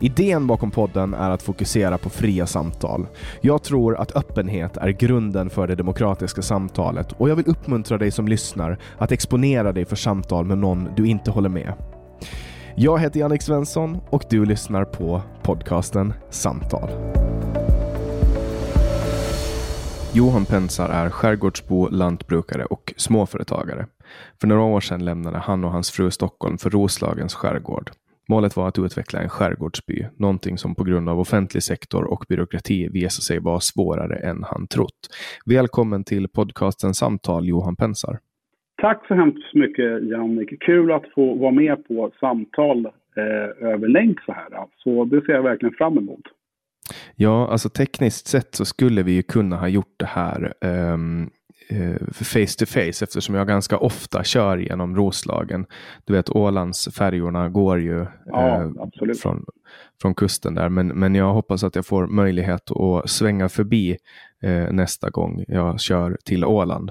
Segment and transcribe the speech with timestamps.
[0.00, 3.06] Idén bakom podden är att fokusera på fria samtal.
[3.40, 8.10] Jag tror att öppenhet är grunden för det demokratiska samtalet och jag vill uppmuntra dig
[8.10, 11.72] som lyssnar att exponera dig för samtal med någon du inte håller med.
[12.76, 16.90] Jag heter Jannik Svensson och du lyssnar på podcasten Samtal.
[20.12, 23.86] Johan Pensar är skärgårdsbo, lantbrukare och småföretagare.
[24.40, 27.90] För några år sedan lämnade han och hans fru Stockholm för Roslagens skärgård.
[28.30, 32.88] Målet var att utveckla en skärgårdsby, någonting som på grund av offentlig sektor och byråkrati
[32.88, 35.00] visade sig vara svårare än han trott.
[35.46, 38.18] Välkommen till podcasten Samtal, Johan Pensar.
[38.82, 40.60] Tack så hemskt mycket Jannik.
[40.60, 42.86] Kul att få vara med på samtal
[43.16, 44.48] eh, över länk så här.
[44.76, 46.22] Så det ser jag verkligen fram emot.
[47.16, 50.52] Ja, alltså tekniskt sett så skulle vi ju kunna ha gjort det här
[50.94, 51.30] um,
[52.12, 55.66] face to face eftersom jag ganska ofta kör genom Roslagen.
[56.06, 58.70] Du vet Ålandsfärjorna går ju Ja, eh,
[59.22, 59.44] från,
[60.02, 60.68] från kusten där.
[60.68, 63.96] Men, men jag hoppas att jag får möjlighet att svänga förbi
[64.42, 66.90] eh, nästa gång jag kör till Åland.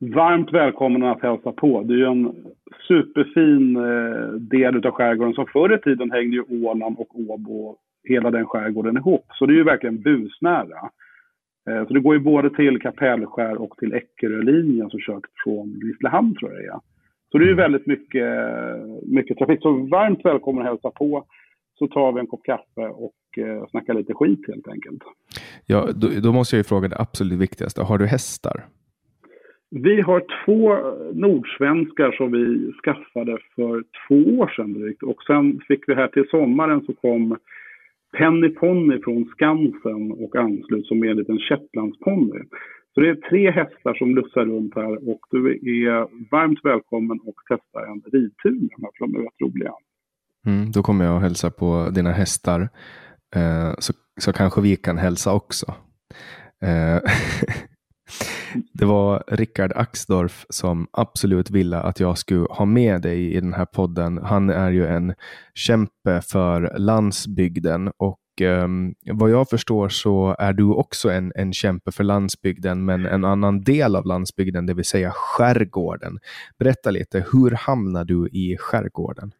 [0.00, 1.82] Varmt välkommen att hälsa på.
[1.82, 2.34] Det är ju en
[2.88, 7.76] superfin eh, del av skärgården som förr i tiden hängde ju Åland och Åbo,
[8.08, 9.26] hela den skärgården ihop.
[9.32, 10.90] Så det är ju verkligen busnära.
[11.70, 16.34] Eh, så det går ju både till Kapellskär och till Eckerölinjen som kört från Grisslehamn
[16.34, 16.80] tror jag det är.
[17.32, 18.28] Så det är ju väldigt mycket,
[19.02, 19.62] mycket trafik.
[19.62, 21.24] Så varmt välkommen att hälsa på.
[21.78, 25.02] Så tar vi en kopp kaffe och eh, snackar lite skit helt enkelt.
[25.66, 27.82] Ja, då, då måste jag ju fråga det absolut viktigaste.
[27.82, 28.64] Har du hästar?
[29.70, 30.76] Vi har två
[31.12, 35.02] nordsvenskar som vi skaffade för två år sedan drygt.
[35.02, 37.36] Och sen fick vi här till sommaren så kom
[38.18, 42.40] Penny Pony från Skansen och anslut som är en liten shetlandsponny.
[42.94, 47.58] Så det är tre hästar som lussar runt här och du är varmt välkommen att
[47.58, 49.72] testa en ridtur med de här för de är rätt roliga.
[50.46, 52.60] Mm, då kommer jag och hälsa på dina hästar.
[53.36, 55.66] Eh, så, så kanske vi kan hälsa också.
[56.62, 56.98] Eh,
[58.72, 63.54] det var Rickard Axdorff som absolut ville att jag skulle ha med dig i den
[63.54, 64.20] här podden.
[64.22, 65.14] Han är ju en
[65.54, 71.92] kämpe för landsbygden och um, vad jag förstår så är du också en, en kämpe
[71.92, 76.18] för landsbygden, men en annan del av landsbygden, det vill säga skärgården.
[76.58, 79.32] Berätta lite, hur hamnade du i skärgården?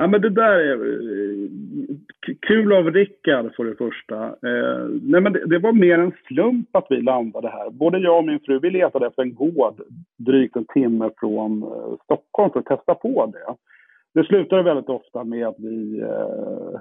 [0.00, 1.48] Ja, men det där är eh,
[2.40, 4.24] kul av Rickard för det första.
[4.26, 7.70] Eh, nej, men det, det, var mer en slump att vi landade här.
[7.70, 9.82] Både jag och min fru vi letade efter en gård
[10.16, 13.54] drygt en timme från eh, Stockholm för att testa på det.
[14.14, 16.80] Det slutade väldigt ofta med att vi eh,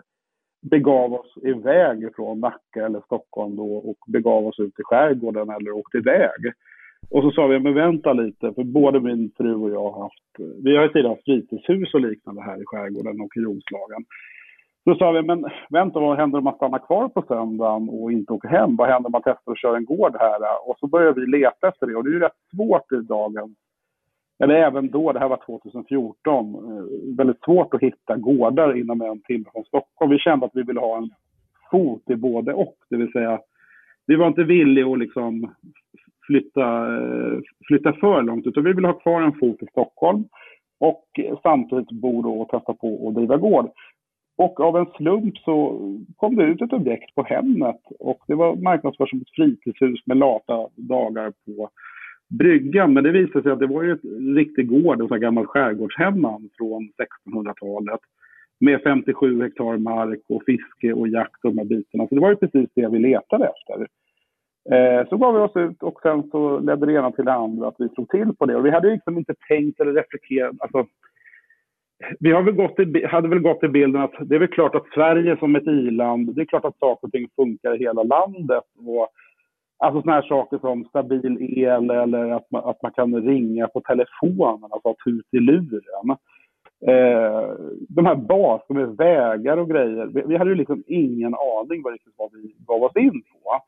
[0.61, 5.71] begav oss iväg från Nacka eller Stockholm då och begav oss ut i skärgården eller
[5.71, 6.53] åkte iväg.
[7.09, 10.63] Och så sa vi, men vänta lite, för både min fru och jag har haft,
[10.63, 14.05] vi har ju tidigare haft fritidshus och liknande här i skärgården och i Roslagen.
[14.83, 18.33] Så sa vi, men vänta, vad händer om man stannar kvar på söndagen och inte
[18.33, 18.75] åker hem?
[18.75, 20.69] Vad händer om man testar att köra en gård här?
[20.69, 23.55] Och så började vi leta efter det och det är ju rätt svårt i dagen.
[24.39, 29.21] eller även då, det här var 2014, eh, väldigt svårt att hitta gårdar inom en
[29.21, 30.11] timme från Stockholm.
[30.11, 31.09] Vi kände att vi ville ha en
[31.71, 33.39] fot i både och, det vill säga
[34.07, 35.51] vi var inte villiga att liksom
[36.27, 40.23] flytta, eh, flytta för långt, utan vi vill ha kvar en fot i Stockholm
[40.79, 41.05] och
[41.43, 43.69] samtidigt bo då och testa på att driva gård.
[44.37, 45.79] Och av en slump så
[46.15, 50.17] kom det ut ett objekt på Hemnet och det var marknadsfört som ett fritidshus med
[50.17, 51.69] lata dagar på
[52.29, 52.93] bryggan.
[52.93, 56.49] Men det visade sig att det var ju en riktig gård, en sån gammal skärgårdshemman
[56.57, 56.89] från
[57.25, 57.99] 1600-talet
[58.59, 62.07] med 57 hektar mark och fiske och jakt och de här bitarna.
[62.07, 63.87] Så det var ju precis det vi letade efter.
[64.71, 67.67] Eh, så gav vi oss ut och sen så ledde det ena till det andra
[67.67, 68.55] att vi slog till på det.
[68.55, 70.55] Och vi hade liksom inte tänkt eller reflekterat.
[70.59, 70.85] Alltså,
[72.19, 74.75] vi hade väl gått i, hade väl gått i bilden att det är väl klart
[74.75, 78.03] att Sverige som ett i-land, det är klart att saker och ting funkar i hela
[78.03, 78.63] landet.
[78.87, 79.07] Och,
[79.77, 83.81] alltså sådana här saker som stabil el eller att man, att man kan ringa på
[83.81, 86.17] telefonen, alltså ha tut i luren.
[86.87, 87.49] Eh,
[87.89, 91.93] de här baserna med vägar och grejer, vi, vi, hade ju liksom ingen aning vad,
[91.93, 93.61] riktigt vad vi gav oss in på.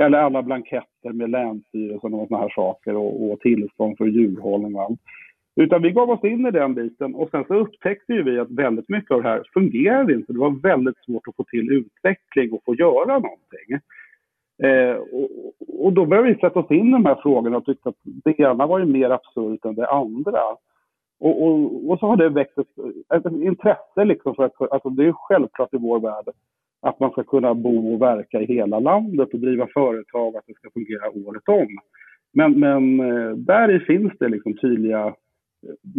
[0.00, 4.82] Eller alla blanketter med Länsstyrelsen och sådana här saker och, och tillstånd för djurhållning och
[4.82, 5.00] allt.
[5.56, 8.50] Utan vi gav oss in i den biten och sen så upptäckte ju vi att
[8.50, 10.32] väldigt mycket av det här fungerade inte.
[10.32, 13.80] Det var väldigt svårt att få till utveckling och få göra någonting.
[14.62, 15.30] Eh, och,
[15.84, 18.40] och, då började vi sätta oss in i de här frågorna och tyckte att det
[18.40, 20.40] ena var ju mer absurt än det andra.
[21.20, 22.78] Och, och, och så har det väckt ett,
[23.14, 26.28] ett intresse liksom för att, alltså det är självklart i vår värld
[26.80, 30.54] att man ska kunna bo och verka i hela landet och driva företag, att det
[30.54, 31.78] ska fungera året om.
[32.32, 35.14] Men, men eh, där finns det liksom tydliga eh,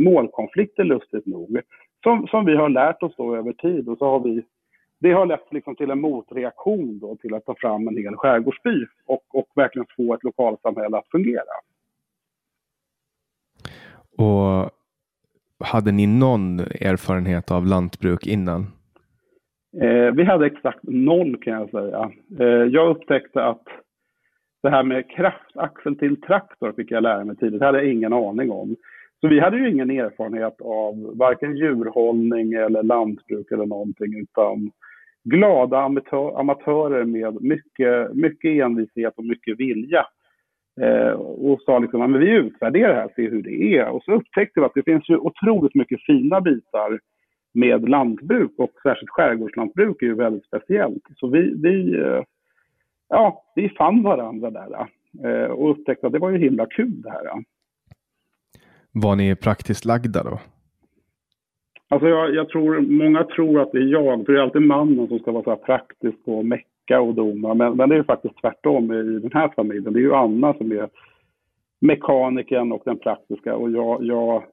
[0.03, 1.61] målkonflikter lustigt nog.
[2.03, 4.43] Som, som vi har lärt oss då över tid och så har vi
[4.99, 8.85] det har lett liksom till en motreaktion då till att ta fram en hel skärgårdsby
[9.05, 11.53] och, och verkligen få ett lokalsamhälle att fungera.
[14.17, 14.71] Och
[15.59, 18.67] hade ni någon erfarenhet av lantbruk innan?
[19.79, 22.11] Eh, vi hade exakt noll kan jag säga.
[22.39, 23.63] Eh, jag upptäckte att
[24.63, 27.59] det här med kraftaxel till traktor fick jag lära mig tidigt.
[27.59, 28.75] Det hade jag ingen aning om.
[29.21, 34.71] Så vi hade ju ingen erfarenhet av varken djurhållning eller lantbruk eller någonting utan
[35.23, 40.05] glada amatör, amatörer med mycket, mycket envishet och mycket vilja.
[40.81, 43.87] Eh, och sa liksom, att vi utvärderar det här, ser hur det är.
[43.87, 46.99] Och så upptäckte vi att det finns ju otroligt mycket fina bitar
[47.53, 51.03] med lantbruk och särskilt skärgårdslantbruk är ju väldigt speciellt.
[51.15, 52.23] Så vi, vi, eh,
[53.09, 54.87] ja, vi fann varandra där
[55.23, 57.43] eh, och upptäckte att det var ju himla kul det här.
[58.91, 60.39] Var ni praktiskt lagda då?
[61.89, 65.07] Alltså jag, jag, tror, många tror att det är jag, för det är alltid mannen
[65.07, 67.53] som ska vara så praktisk och mecka och doma.
[67.53, 69.93] Men, men det är faktiskt tvärtom i den här familjen.
[69.93, 70.89] Det är ju Anna som är
[71.81, 74.43] mekaniken och den praktiska och jag, jag,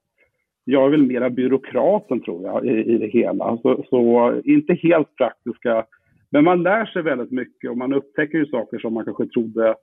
[0.70, 3.58] jag är väl mera byråkraten tror jag i, i det hela.
[3.62, 5.84] Så, så, inte helt praktiska,
[6.30, 9.74] men man lär sig väldigt mycket och man upptäcker ju saker som man kanske trodde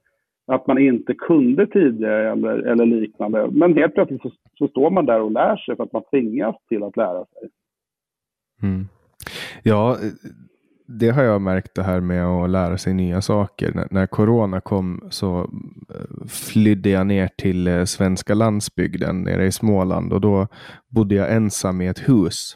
[0.48, 3.48] att man inte kunde tidigare eller, eller liknande.
[3.52, 6.56] Men helt plötsligt så, så, står man där och lär sig för att man tvingas
[6.70, 7.50] till att lära sig.
[8.64, 8.86] Mm.
[9.64, 9.98] Ja,
[10.88, 13.72] det har jag märkt det här med att lära sig nya saker.
[13.74, 15.40] När, när corona kom så
[15.90, 20.48] eh, flydde jag ner till eh, svenska landsbygden nere i Småland och då
[20.88, 22.56] bodde jag ensam i ett hus.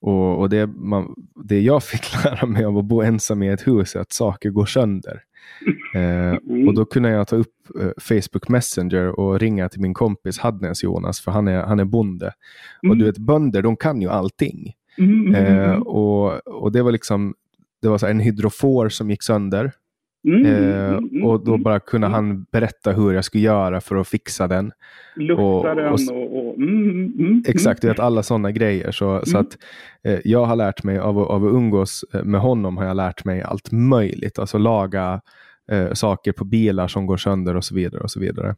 [0.00, 3.66] Och, och det, man, det jag fick lära mig av att bo ensam i ett
[3.66, 5.22] hus är att saker går sönder.
[5.94, 6.68] Eh, mm.
[6.68, 10.82] och då kunde jag ta upp eh, Facebook Messenger och ringa till min kompis Hadnes
[10.82, 12.32] Jonas, för han är, han är bonde.
[12.82, 12.90] Mm.
[12.90, 14.72] Och du vet, bönder de kan ju allting.
[14.98, 15.34] Mm.
[15.34, 17.34] Eh, och, och det var liksom
[17.82, 19.72] det var så en hydrofor som gick sönder.
[20.28, 22.14] Mm, eh, mm, mm, och då bara kunde mm.
[22.14, 24.72] han berätta hur jag skulle göra för att fixa den.
[25.16, 26.48] Lukta och, den och...
[26.48, 28.90] och mm, exakt, vet alla sådana grejer.
[28.90, 29.58] Så, så att
[30.04, 33.24] eh, jag har lärt mig av, av att umgås eh, med honom har jag lärt
[33.24, 34.38] mig allt möjligt.
[34.38, 35.20] Alltså laga
[35.70, 38.02] eh, saker på bilar som går sönder och så vidare.
[38.02, 38.56] och så vidare.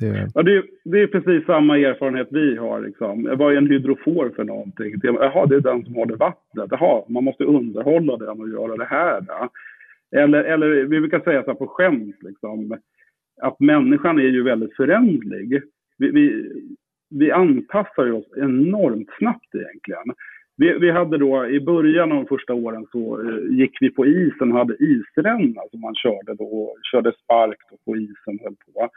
[0.00, 0.28] Det...
[0.34, 2.80] Ja, det, det är precis samma erfarenhet vi har.
[2.80, 3.36] Liksom.
[3.38, 4.94] Vad är en hydrofor för någonting?
[5.02, 6.68] Jaha, det är den som håller vattnet.
[6.70, 9.20] Jaha, man måste underhålla den och göra det här.
[9.20, 9.48] Då.
[10.18, 12.78] Eller, eller vi brukar säga så här på skämt, liksom,
[13.42, 15.62] att människan är ju väldigt förändlig.
[15.98, 16.52] Vi, vi,
[17.10, 20.14] vi anpassar oss enormt snabbt egentligen.
[20.56, 24.06] Vi, vi, hade då i början av de första åren så eh, gick vi på
[24.06, 28.88] isen och hade isränna som man körde då, körde spark då på isen höll på.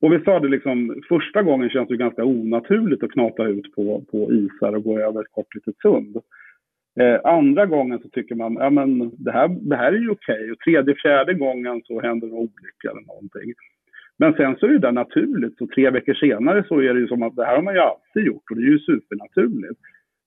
[0.00, 4.04] Och vi sa det liksom, första gången känns det ganska onaturligt att knata ut på,
[4.10, 6.16] på isar och gå över ett kort litet sund.
[7.00, 10.34] Eh, andra gången så tycker man, ja men det här, det här är ju okej.
[10.34, 10.50] Okay.
[10.50, 13.52] Och tredje, fjärde gången så händer en olycka eller någonting.
[14.18, 15.58] Men sen så är det naturligt.
[15.58, 17.80] Så tre veckor senare så är det ju som att det här har man ju
[17.80, 19.80] alltid gjort och det är ju supernaturligt.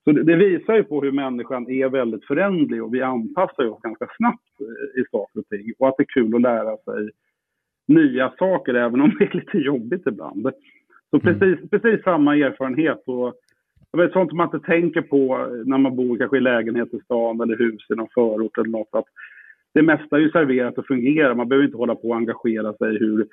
[0.03, 3.81] Så det, det visar ju på hur människan är väldigt förändlig och vi anpassar oss
[3.81, 5.73] ganska snabbt eh, i saker och ting.
[5.79, 7.09] Och att det är kul att lära sig
[7.87, 10.51] nya saker även om det är lite jobbigt ibland.
[11.09, 11.39] Så mm.
[11.39, 13.03] precis, precis samma erfarenhet.
[13.05, 13.33] Och,
[13.91, 17.41] jag vet, sånt man inte tänker på när man bor kanske i lägenhet i stan
[17.41, 18.95] eller hus i någon förort eller något.
[18.95, 19.05] Att
[19.73, 21.35] det mesta är ju serverat och fungerar.
[21.35, 23.27] Man behöver inte hålla på och engagera sig hur,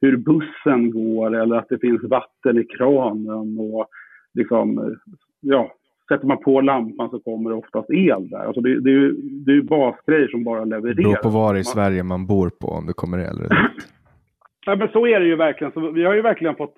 [0.00, 3.58] hur bussen går eller att det finns vatten i kranen.
[3.58, 3.86] Och
[4.34, 4.96] liksom,
[5.40, 5.72] ja,
[6.08, 8.44] sätter man på lampan så kommer det oftast el där.
[8.46, 10.94] Alltså det, det, är ju, det är ju basgrejer som bara levererar.
[10.94, 13.36] Det beror på var i Sverige man bor på om det kommer el
[14.66, 15.72] ja, men så är det ju verkligen.
[15.72, 16.74] Så vi har ju verkligen fått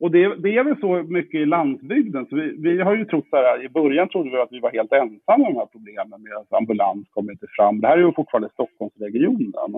[0.00, 2.26] och det, det, är väl så mycket i landsbygden.
[2.26, 4.70] Så vi, vi, har ju trott så här, i början trodde vi att vi var
[4.70, 7.80] helt ensamma med de här problemen med att ambulans kommer inte fram.
[7.80, 9.74] Det här är ju fortfarande Stockholmsregionen.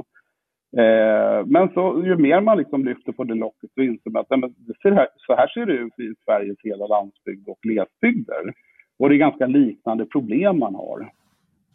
[0.77, 4.31] Eh, men så, ju mer man liksom lyfter på det locket så inser man att
[4.31, 8.53] nej, det här, så här ser det ut i Sveriges hela landsbygd och glesbygder.
[8.99, 11.01] Och det är ganska liknande problem man har.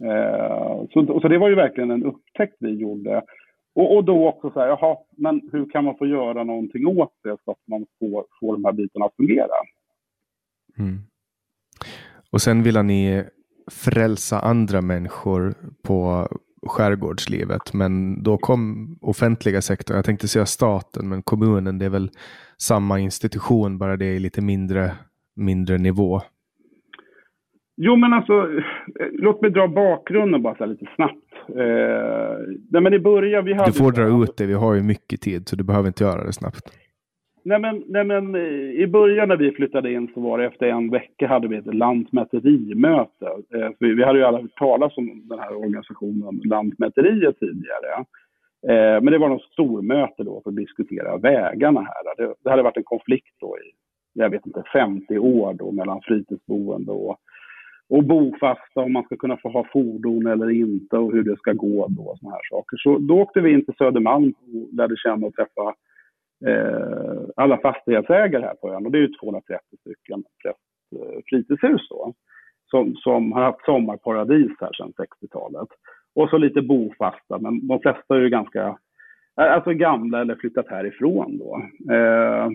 [0.03, 3.21] Eh, så, så det var ju verkligen en upptäckt vi gjorde.
[3.75, 7.13] Och, och då också så här, jaha, men hur kan man få göra någonting åt
[7.23, 9.55] det så att man får, får de här bitarna att fungera?
[10.77, 10.99] Mm.
[12.31, 13.23] Och sen vill ni
[13.71, 15.53] frälsa andra människor
[15.83, 16.27] på
[16.65, 17.73] skärgårdslivet.
[17.73, 22.11] Men då kom offentliga sektorn, jag tänkte säga staten, men kommunen, det är väl
[22.57, 24.91] samma institution, bara det är lite mindre,
[25.35, 26.21] mindre nivå.
[27.75, 28.49] Jo, men alltså,
[29.11, 31.33] låt mig dra bakgrunden bara lite snabbt.
[31.49, 32.37] Eh,
[32.71, 35.21] nej, men i början, vi hade du får dra ut det, vi har ju mycket
[35.21, 36.73] tid, så du behöver inte göra det snabbt.
[37.45, 40.65] Nej men, nej men eh, i början när vi flyttade in så var det efter
[40.65, 43.25] en vecka hade vi ett lantmäterimöte.
[43.55, 48.05] Eh, vi, vi hade ju alla hört talas om den här organisationen Lantmäteriet tidigare.
[48.67, 52.15] Eh, men det var något stormöte då för att diskutera vägarna här.
[52.17, 53.71] Det, det hade varit en konflikt då i,
[54.13, 57.17] jag vet inte, 50 år då mellan fritidsboende och
[57.89, 61.53] och bofasta om man ska kunna få ha fordon eller inte och hur det ska
[61.53, 62.77] gå då och såna här saker.
[62.77, 65.75] Så då åkte vi in till Södermalm och lärde känna och träffa
[66.45, 70.51] eh, alla fastighetsägare här på ön och det är ju 230 stycken eh,
[71.29, 72.13] fritidshus då
[72.73, 75.69] som, som har haft sommarparadis här sedan 60-talet.
[76.15, 78.67] Och så lite bofasta, men de flesta är ju ganska
[79.39, 81.61] eh, alltså gamla eller flyttat härifrån då.
[81.93, 82.49] Eh,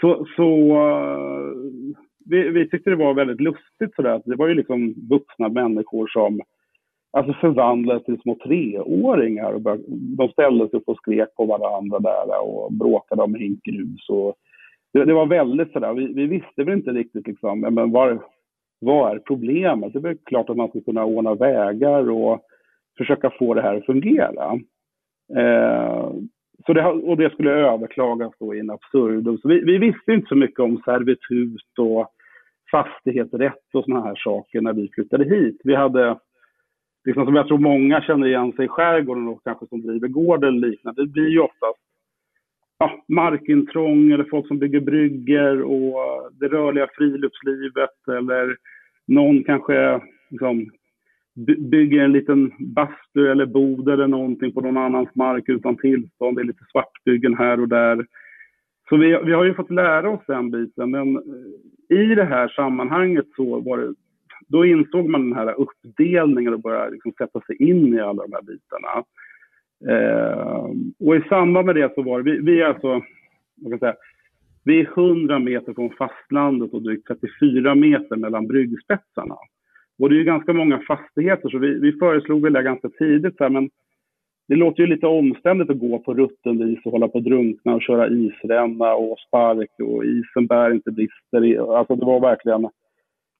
[0.00, 1.96] så, så eh,
[2.30, 4.22] vi, vi tyckte det var väldigt lustigt sådär.
[4.24, 6.40] Det var ju liksom vuxna människor som
[7.12, 9.52] alltså förvandlades till små treåringar.
[9.52, 14.08] Och började, de ställde sig upp och skrek på varandra där och bråkade om hinkgrus.
[14.08, 14.34] Och
[14.92, 18.18] det, det var väldigt sådär, vi, vi visste väl inte riktigt liksom, men var,
[18.80, 19.92] vad är problemet?
[19.92, 22.40] Det är väl klart att man ska kunna ordna vägar och
[22.98, 24.60] försöka få det här att fungera.
[25.36, 26.10] Eh,
[26.66, 29.38] så det, och det skulle överklagas då in absurdum.
[29.38, 32.12] Så vi, vi, visste inte så mycket om servitut och
[32.70, 35.60] fastighetsrätt och sådana här saker när vi flyttade hit.
[35.64, 36.18] Vi hade,
[37.04, 40.44] liksom som jag tror många känner igen sig i skärgården och kanske som driver gård
[40.44, 41.78] eller liknande, det blir ju oftast
[42.78, 45.96] ja, markintrång eller folk som bygger brygger och
[46.32, 48.56] det rörliga friluftslivet eller
[49.06, 50.70] någon kanske liksom,
[51.58, 56.36] bygger en liten bastu eller bod eller någonting på någon annans mark utan tillstånd.
[56.36, 58.06] Det är lite svartbyggen här och där.
[58.88, 62.48] Så vi, vi har ju fått lära oss den biten, men eh, i det här
[62.48, 63.94] sammanhanget så var det,
[64.48, 68.32] då insåg man den här uppdelningen och började liksom sätta sig in i alla de
[68.32, 69.04] här bitarna.
[69.88, 70.70] Eh,
[71.06, 73.02] och i samband med det så var det, vi, vi är alltså,
[73.56, 73.96] vad kan säga,
[74.64, 79.36] vi är 100 meter från fastlandet och drygt 34 meter mellan bryggspetsarna.
[79.98, 83.36] Och det är ju ganska många fastigheter så vi, vi föreslog väl det ganska tidigt
[83.36, 83.70] så här, men
[84.48, 87.74] det låter ju lite omständigt att gå på rutten is och hålla på att drunkna
[87.74, 91.76] och köra isränna och spark och isen bär inte brister.
[91.76, 92.68] Alltså det var verkligen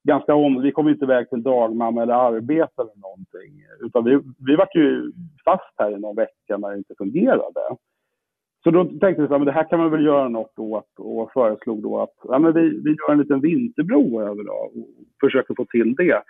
[0.07, 0.61] ganska om.
[0.61, 3.63] Vi kom inte iväg till dagmamma eller arbete eller någonting.
[3.85, 5.11] Utan vi, vi var ju
[5.45, 7.61] fast här i någon vecka när det inte fungerade.
[8.63, 11.83] Så då tänkte vi att det här kan man väl göra något åt och föreslog
[11.83, 14.71] då att ja, men vi, vi gör en liten vinterbro över då, och
[15.21, 16.21] försöker få till det.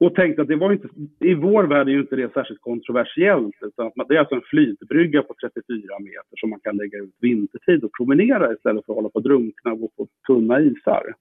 [0.00, 0.88] Och tänkte att det var inte,
[1.20, 3.56] i vår värld är ju inte det särskilt kontroversiellt.
[3.62, 7.14] Utan att det är alltså en flytbrygga på 34 meter som man kan lägga ut
[7.20, 11.14] vintertid och promenera istället för att hålla på och drunkna och gå på tunna isar.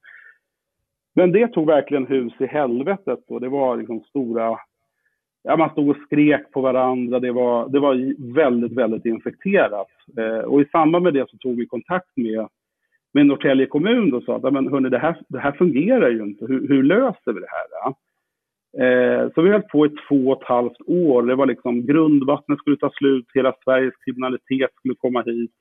[1.15, 4.57] Men det tog verkligen hus i helvetet och det var liksom stora...
[5.43, 7.19] Ja, man stod och skrek på varandra.
[7.19, 9.91] Det var, det var väldigt, väldigt infekterat.
[10.17, 12.47] Eh, och i samband med det så tog vi kontakt med,
[13.13, 16.45] med Norrtälje kommun och sa att men hörni, det, här, det här fungerar ju inte.
[16.45, 17.93] Hur, hur löser vi det här?
[18.77, 21.23] Eh, så vi höll på i två och ett halvt år.
[21.23, 25.51] Det var liksom grundvattnet skulle ta slut, hela Sveriges kriminalitet skulle komma hit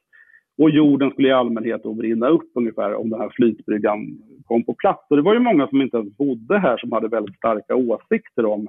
[0.59, 3.99] och jorden skulle i allmänhet då brinna upp ungefär om den här flytbryggan
[4.45, 5.07] kom på plats.
[5.11, 8.45] Och det var ju många som inte ens bodde här som hade väldigt starka åsikter
[8.45, 8.69] om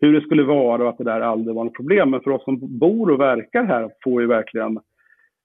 [0.00, 2.10] hur det skulle vara och att det där aldrig var något problem.
[2.10, 4.80] Men för oss som bor och verkar här får ju verkligen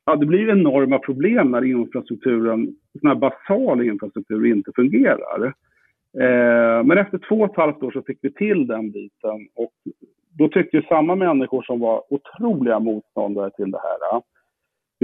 [0.05, 5.53] Ja, det blir enorma problem när infrastrukturen, sån här basal infrastruktur inte fungerar.
[6.21, 9.73] Eh, men efter två och ett halvt år så fick vi till den biten och
[10.37, 14.21] då tyckte ju samma människor som var otroliga motståndare till det här eh,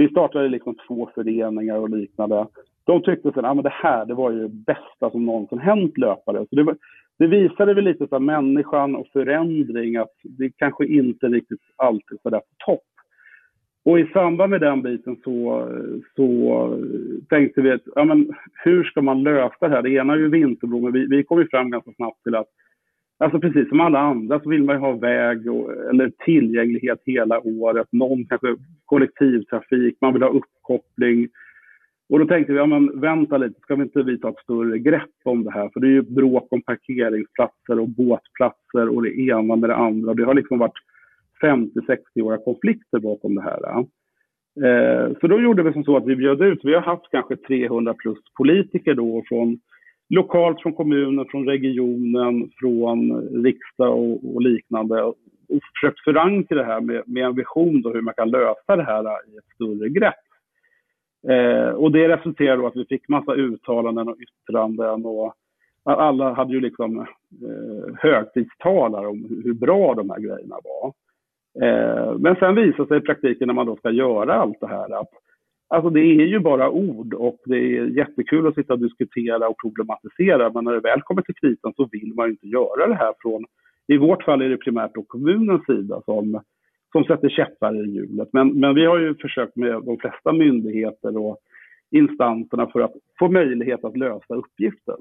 [0.00, 2.46] vi startade liksom två föreningar och liknande.
[2.84, 6.46] De tyckte att ah, det här det var ju det bästa som någonsin hänt löpare.
[6.50, 6.76] Så det, var,
[7.18, 12.30] det visade väl lite av människan och förändring att det kanske inte riktigt alltid är
[12.30, 12.89] där på topp.
[13.84, 15.68] Och i samband med den biten så,
[16.16, 16.78] så
[17.28, 18.32] tänkte vi att ja, men
[18.64, 19.82] hur ska man lösa det här?
[19.82, 22.48] Det ena är ju Vinterbro, men vi, vi kom ju fram ganska snabbt till att
[23.24, 27.40] Alltså precis som alla andra så vill man ju ha väg och, eller tillgänglighet hela
[27.40, 27.86] året.
[27.92, 31.28] Någon kanske kollektivtrafik, man vill ha uppkoppling.
[32.08, 34.78] Och då tänkte vi, ja men vänta lite, ska vi inte vi ta ett större
[34.78, 35.70] grepp om det här?
[35.72, 40.14] För det är ju bråk om parkeringsplatser och båtplatser och det ena med det andra.
[40.14, 40.78] Det har liksom varit
[41.42, 43.78] 50-60-åriga konflikter bakom det här.
[44.64, 47.36] Eh, så då gjorde vi som så att vi bjöd ut, vi har haft kanske
[47.36, 49.60] 300 plus politiker då från
[50.08, 55.16] lokalt från kommunen, från regionen, från riksdag och, och liknande och
[55.74, 59.02] försökt förankra det här med, med en vision då hur man kan lösa det här
[59.02, 60.14] i ett större grepp.
[61.28, 65.34] Eh, och det resulterade i att vi fick massa uttalanden och yttranden och
[65.84, 70.92] alla hade ju liksom eh, högtidstalar om hur bra de här grejerna var.
[71.62, 75.00] Eh, men sen visar sig i praktiken när man då ska göra allt det här
[75.00, 75.10] att
[75.74, 79.60] Alltså det är ju bara ord och det är jättekul att sitta och diskutera och
[79.62, 82.94] problematisera men när det väl kommer till kritan så vill man ju inte göra det
[82.94, 83.44] här från,
[83.86, 86.40] i vårt fall är det primärt då kommunens sida som,
[86.92, 88.28] som sätter käppar i hjulet.
[88.32, 91.38] Men, men vi har ju försökt med de flesta myndigheter och
[91.90, 95.00] instanserna för att få möjlighet att lösa uppgiften.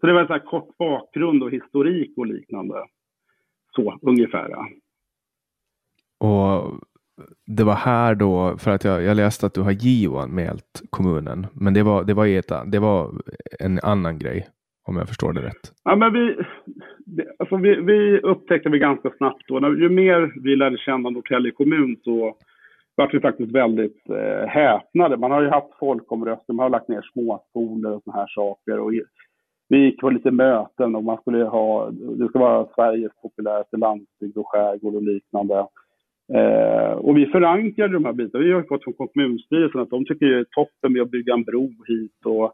[0.00, 2.74] Så det var en sån här kort bakgrund och historik och liknande.
[3.76, 4.54] Så ungefär.
[6.22, 6.72] Och
[7.46, 11.74] det var här då, för att jag, jag läste att du har JO-anmält kommunen, men
[11.74, 13.10] det var, det, var ett, det var
[13.60, 14.46] en annan grej,
[14.88, 15.72] om jag förstår det rätt.
[15.84, 16.36] Ja, men vi,
[17.38, 21.96] alltså vi, vi upptäckte vi ganska snabbt då, ju mer vi lärde känna Norrtälje kommun
[22.04, 22.36] så
[22.94, 25.16] vart vi faktiskt väldigt eh, häpnade.
[25.16, 28.78] Man har ju haft folkomröstning, man har lagt ner småskolor och såna här saker.
[28.78, 28.92] Och
[29.68, 34.36] vi gick på lite möten och man skulle ha, det ska vara Sveriges populäraste landsbygd
[34.36, 35.66] och skärgård och liknande.
[36.34, 38.44] Eh, och vi förankrade de här bitarna.
[38.44, 41.42] Vi har fått från kommunstyrelsen att de tycker det är toppen med att bygga en
[41.42, 42.52] bro hit och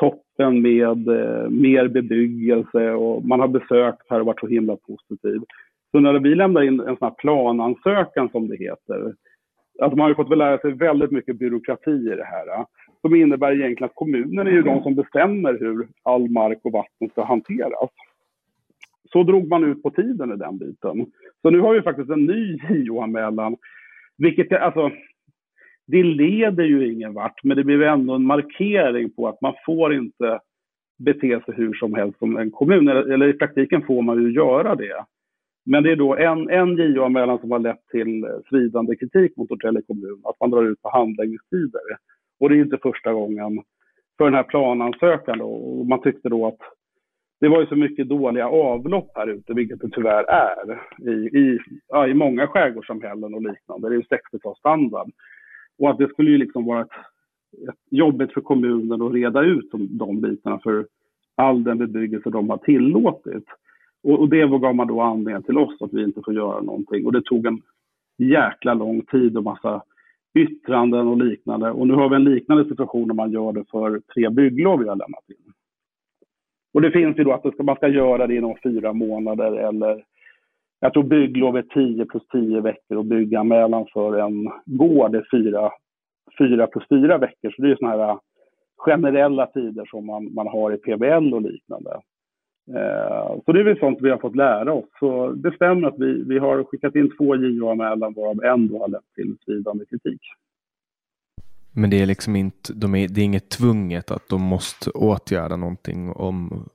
[0.00, 5.40] toppen med eh, mer bebyggelse och man har besökt här och varit så himla positiv.
[5.90, 9.14] Så när vi lämnar in en sån här planansökan som det heter,
[9.82, 12.48] alltså man har ju fått lära sig väldigt mycket byråkrati i det här.
[12.48, 12.64] Eh,
[13.00, 17.08] som innebär egentligen att kommunen är ju de som bestämmer hur all mark och vatten
[17.10, 17.90] ska hanteras
[19.12, 21.06] så drog man ut på tiden i den biten.
[21.42, 23.56] Så nu har vi faktiskt en ny JO-anmälan.
[24.18, 24.90] Vilket, alltså,
[25.86, 29.94] det leder ju ingen vart, men det blir ändå en markering på att man får
[29.94, 30.40] inte
[30.98, 32.88] bete sig hur som helst som en kommun.
[32.88, 35.04] Eller, eller i praktiken får man ju göra det.
[35.66, 39.82] Men det är då en, en JO-anmälan som har lett till svidande kritik mot Norrtälje
[39.82, 41.82] kommun, att man drar ut på handläggningstider.
[42.40, 43.62] Och det är inte första gången
[44.18, 45.38] för den här planansökan.
[45.38, 45.48] Då.
[45.48, 46.58] Och man tyckte då att
[47.40, 51.58] det var ju så mycket dåliga avlopp här ute, vilket det tyvärr är i, i,
[51.88, 53.88] ja, i många skärgårdssamhällen och liknande.
[53.88, 55.10] Det är ju 60-talsstandard.
[55.78, 56.92] Och att det skulle ju liksom vara ett,
[57.68, 60.86] ett jobbigt för kommunen att reda ut de, de bitarna för
[61.34, 63.44] all den bebyggelse de har tillåtit.
[64.02, 67.06] Och, och det gav man då anledning till oss att vi inte får göra någonting.
[67.06, 67.62] Och det tog en
[68.18, 69.82] jäkla lång tid och massa
[70.34, 71.70] yttranden och liknande.
[71.70, 74.88] Och nu har vi en liknande situation när man gör det för tre bygglov vi
[74.88, 75.52] har lämnat in.
[76.74, 80.04] Och det finns ju då att man ska göra det inom fyra månader eller
[80.80, 85.70] jag tror bygglov är 10 plus 10 veckor och bygganmälan för en gård är 4,
[86.38, 87.50] 4 plus 4 veckor.
[87.50, 88.18] Så det är sådana här äh,
[88.76, 91.90] generella tider som man, man har i PBL och liknande.
[92.74, 94.88] Eh, så det är väl sånt vi har fått lära oss.
[95.00, 98.88] Så det stämmer att vi, vi har skickat in två JO-anmälan varav en då har
[98.88, 100.20] lett till svidande kritik.
[101.80, 105.56] Men det är liksom inte, de är, det är inget tvunget att de måste åtgärda
[105.56, 106.68] någonting om,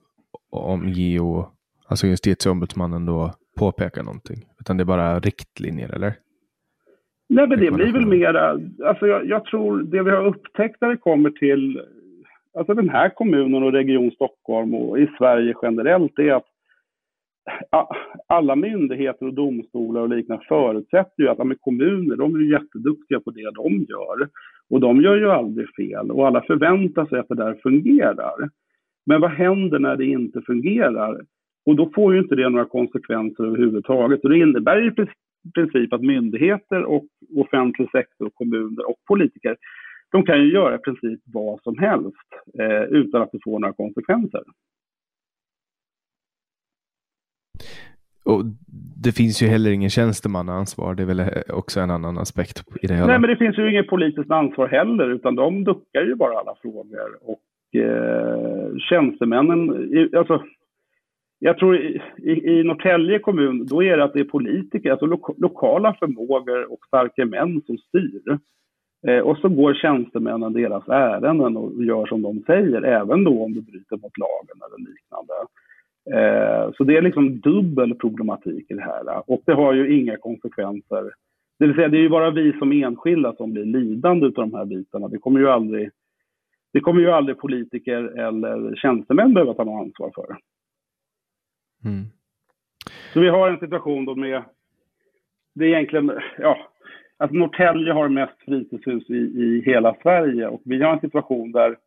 [0.52, 1.46] om JO,
[1.88, 4.38] alltså justitieombudsmannen då påpekar någonting?
[4.60, 6.14] Utan det är bara riktlinjer eller?
[7.30, 8.50] Nej, men det blir väl mera,
[8.86, 11.82] alltså jag, jag, tror det vi har upptäckt när det kommer till
[12.58, 16.48] alltså den här kommunen och Region Stockholm och i Sverige generellt är att
[18.28, 23.32] alla myndigheter och domstolar och liknande förutsätter ju att ja, kommuner, de är jätteduktiga på
[23.32, 24.30] det de gör.
[24.74, 28.50] Och de gör ju aldrig fel och alla förväntar sig att det där fungerar.
[29.06, 31.22] Men vad händer när det inte fungerar?
[31.66, 34.24] Och då får ju inte det några konsekvenser överhuvudtaget.
[34.24, 35.06] Och det innebär ju i
[35.54, 37.06] princip att myndigheter och
[37.36, 39.56] offentlig sektor, kommuner och politiker,
[40.12, 42.28] de kan ju göra i princip vad som helst
[42.60, 44.44] eh, utan att det får några konsekvenser.
[48.24, 48.44] Och
[49.04, 50.96] det finns ju heller ingen tjänstemannaansvar.
[50.96, 53.08] Det är väl också en annan aspekt i det hela.
[53.08, 56.56] Nej, men det finns ju inget politiskt ansvar heller, utan de duckar ju bara alla
[56.62, 57.18] frågor.
[57.22, 59.70] Och eh, tjänstemännen,
[60.18, 60.44] alltså
[61.40, 65.06] jag tror i, i, i Norrtälje kommun, då är det att det är politiker, alltså
[65.06, 68.40] lo, lokala förmågor och starka män som styr.
[69.08, 73.54] Eh, och så går tjänstemännen deras ärenden och gör som de säger, även då om
[73.54, 75.34] det bryter mot lagen eller liknande.
[76.12, 79.32] Eh, så det är liksom dubbel problematik i det här.
[79.32, 81.12] Och det har ju inga konsekvenser.
[81.60, 84.54] Det vill säga, det är ju bara vi som enskilda som blir lidande av de
[84.54, 85.08] här bitarna.
[85.08, 85.90] Det kommer ju aldrig,
[86.74, 90.38] det kommer ju aldrig politiker eller tjänstemän behöva ta något ansvar för.
[91.86, 92.06] Mm.
[93.14, 94.44] Så vi har en situation då med,
[95.56, 96.58] det är egentligen, ja,
[97.18, 101.78] att Norrtälje har mest fritidshus i, i hela Sverige och vi har en situation där,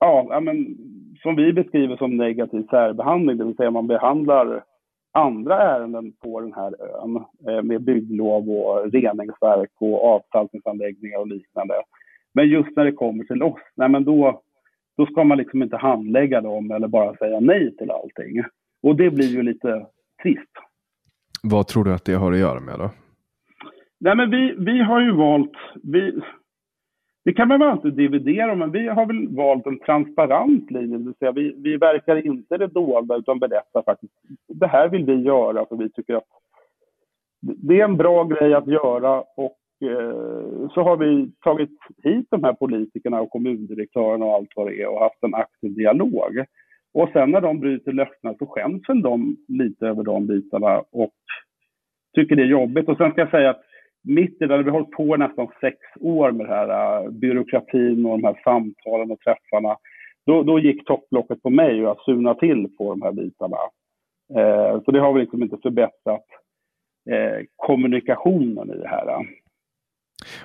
[0.00, 0.76] ja, men,
[1.22, 4.64] som vi beskriver som negativ särbehandling, det vill säga man behandlar
[5.12, 7.16] andra ärenden på den här ön
[7.48, 11.74] eh, med bygglov och reningsverk och avsaltningsanläggningar och liknande.
[12.34, 14.42] Men just när det kommer till oss, nej men då,
[14.96, 18.44] då ska man liksom inte handlägga dem eller bara säga nej till allting.
[18.82, 19.86] Och det blir ju lite
[20.22, 20.52] trist.
[21.42, 22.90] Vad tror du att det har att göra med då?
[24.00, 26.20] Nej, men vi, vi har ju valt, vi,
[27.24, 30.98] det kan man väl alltid dividera om, men vi har väl valt en transparent linje.
[30.98, 34.12] Det vill säga vi, vi verkar inte det dolda utan berättar faktiskt,
[34.48, 36.24] det här vill vi göra för vi tycker att
[37.40, 42.44] det är en bra grej att göra och eh, så har vi tagit hit de
[42.44, 46.44] här politikerna och kommundirektörerna och allt vad det är och haft en aktiv dialog.
[46.94, 51.12] Och sen när de bryter löftena så skäms väl de lite över de bitarna och
[52.14, 52.88] tycker det är jobbigt.
[52.88, 53.62] Och sen ska jag säga att
[54.02, 58.06] mitt i det, vi har hållit på nästan sex år med det här uh, byråkratin
[58.06, 59.76] och de här samtalen och träffarna.
[60.26, 63.56] Då, då gick topplocket på mig och jag sunade till på de här bitarna.
[64.36, 66.26] Uh, så det har väl liksom inte förbättrat
[67.10, 69.26] uh, kommunikationen i det här.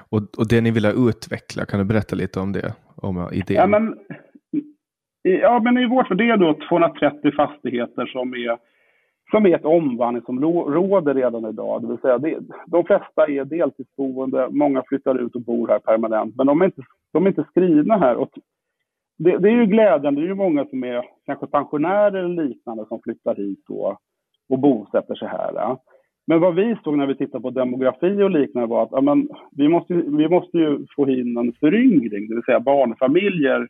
[0.10, 2.74] Och, och det ni vill utveckla, kan du berätta lite om det?
[2.96, 3.56] Om idén?
[3.56, 3.96] Ja, men
[5.30, 8.58] Ja, men i vårt det är då 230 fastigheter som är,
[9.32, 11.82] som är ett omvandlingsområde redan idag.
[11.82, 16.36] Det vill säga, det, de flesta är deltidsboende, många flyttar ut och bor här permanent,
[16.38, 16.82] men de är inte,
[17.13, 18.16] de är inte skrivna här.
[18.16, 18.30] Och
[19.18, 22.86] det, det är ju glädjande, det är ju många som är kanske pensionärer eller liknande
[22.86, 23.98] som flyttar hit och,
[24.50, 25.78] och bosätter sig här.
[26.28, 29.30] Men vad vi såg när vi tittade på demografi och liknande var att ja, men,
[29.52, 33.68] vi, måste, vi måste ju få in en föryngring, det vill säga barnfamiljer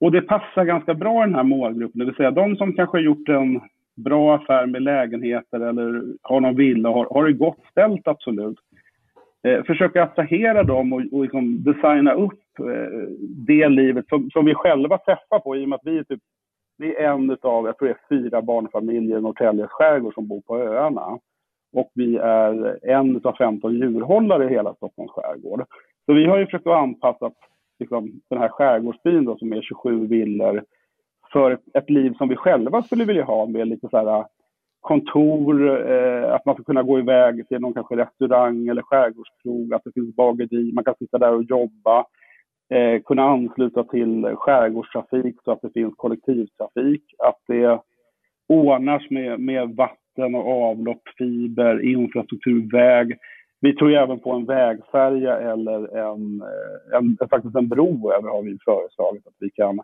[0.00, 2.98] och det passar ganska bra i den här målgruppen, det vill säga de som kanske
[2.98, 3.60] har gjort en
[3.96, 8.58] bra affär med lägenheter eller har någon villa, har, har det gott ställt absolut.
[9.42, 13.08] Eh, försöka attrahera dem och, och liksom designa upp eh,
[13.46, 16.20] det livet som, som, vi själva träffar på i och med att vi är, typ,
[16.78, 20.40] vi är en av, jag tror det är fyra barnfamiljer i Norrtäljes skärgård som bor
[20.40, 21.18] på öarna.
[21.72, 25.64] Och vi är en av 15 djurhållare i hela Stockholms skärgård.
[26.06, 27.30] Så vi har ju försökt att anpassa
[27.78, 30.64] liksom, den här skärgårdsbyn då, som är 27 villor
[31.34, 34.26] för ett liv som vi själva skulle vilja ha med lite så här äh,
[34.80, 39.82] kontor, eh, att man ska kunna gå iväg till någon kanske restaurang eller skärgårdskrog, att
[39.84, 42.04] det finns bageri, man kan sitta där och jobba,
[42.74, 47.80] eh, kunna ansluta till skärgårdstrafik så att det finns kollektivtrafik, att det
[48.48, 53.18] ordnas med, med vatten och avlopp, fiber, infrastruktur, väg.
[53.60, 56.42] Vi tror även på en vägfärja eller en,
[56.92, 59.80] en, faktiskt en bro över har vi föreslagit att vi kan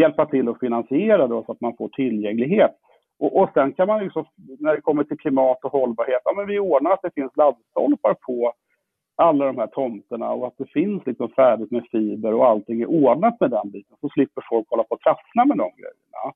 [0.00, 2.70] hjälpa till att finansiera då, så att man får tillgänglighet.
[3.18, 4.24] Och, och sen kan man liksom,
[4.58, 8.14] när det kommer till klimat och hållbarhet, ja men vi ordnar att det finns laddstolpar
[8.14, 8.52] på
[9.16, 12.86] alla de här tomterna och att det finns liksom färdigt med fiber och allting är
[12.86, 13.96] ordnat med den biten.
[14.00, 16.34] Så slipper folk hålla på och trassla med de grejerna.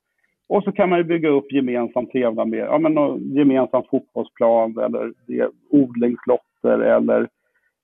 [0.48, 5.12] Och så kan man ju bygga upp gemensam trevnad med ja, men gemensam fotbollsplan eller
[5.26, 7.28] det, odlingslotter eller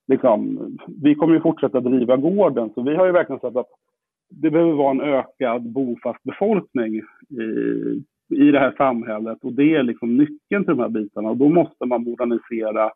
[0.07, 0.59] liksom,
[1.01, 3.69] vi kommer ju fortsätta driva gården så vi har ju verkligen sett att
[4.29, 7.03] det behöver vara en ökad bofast befolkning i,
[8.35, 11.49] i det här samhället och det är liksom nyckeln till de här bitarna och då
[11.49, 12.91] måste man modernisera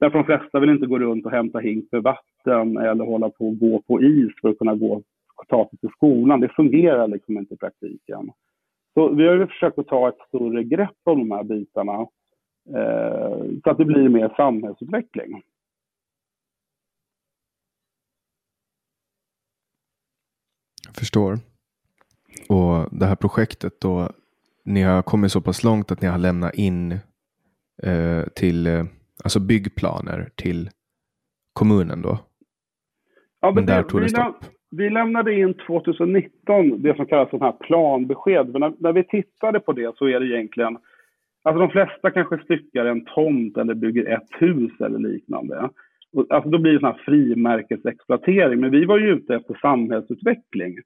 [0.00, 3.48] Därför de flesta vill inte gå runt och hämta hink med vatten eller hålla på
[3.48, 5.02] och gå på is för att kunna gå
[5.48, 6.40] ta sig till skolan.
[6.40, 8.30] Det fungerar liksom inte i praktiken.
[8.94, 12.06] Så vi har ju försökt att ta ett större grepp om de här bitarna
[12.74, 15.42] eh, så att det blir mer samhällsutveckling.
[20.98, 21.38] Förstår.
[22.48, 24.10] Och det här projektet då,
[24.64, 26.92] ni har kommit så pass långt att ni har lämnat in
[27.82, 28.84] eh, till eh,
[29.24, 30.70] alltså byggplaner till
[31.52, 32.18] kommunen då?
[33.40, 34.44] Ja, men, men där det, tog det stopp.
[34.70, 38.48] Vi lämnade in 2019 det som kallas för här planbesked.
[38.48, 40.78] Men när, när, vi tittade på det så är det egentligen,
[41.42, 45.70] alltså de flesta kanske styckar en tomt eller bygger ett hus eller liknande.
[46.30, 48.60] Alltså då blir det sån här frimärkesexploatering.
[48.60, 50.76] Men vi var ju ute efter samhällsutveckling.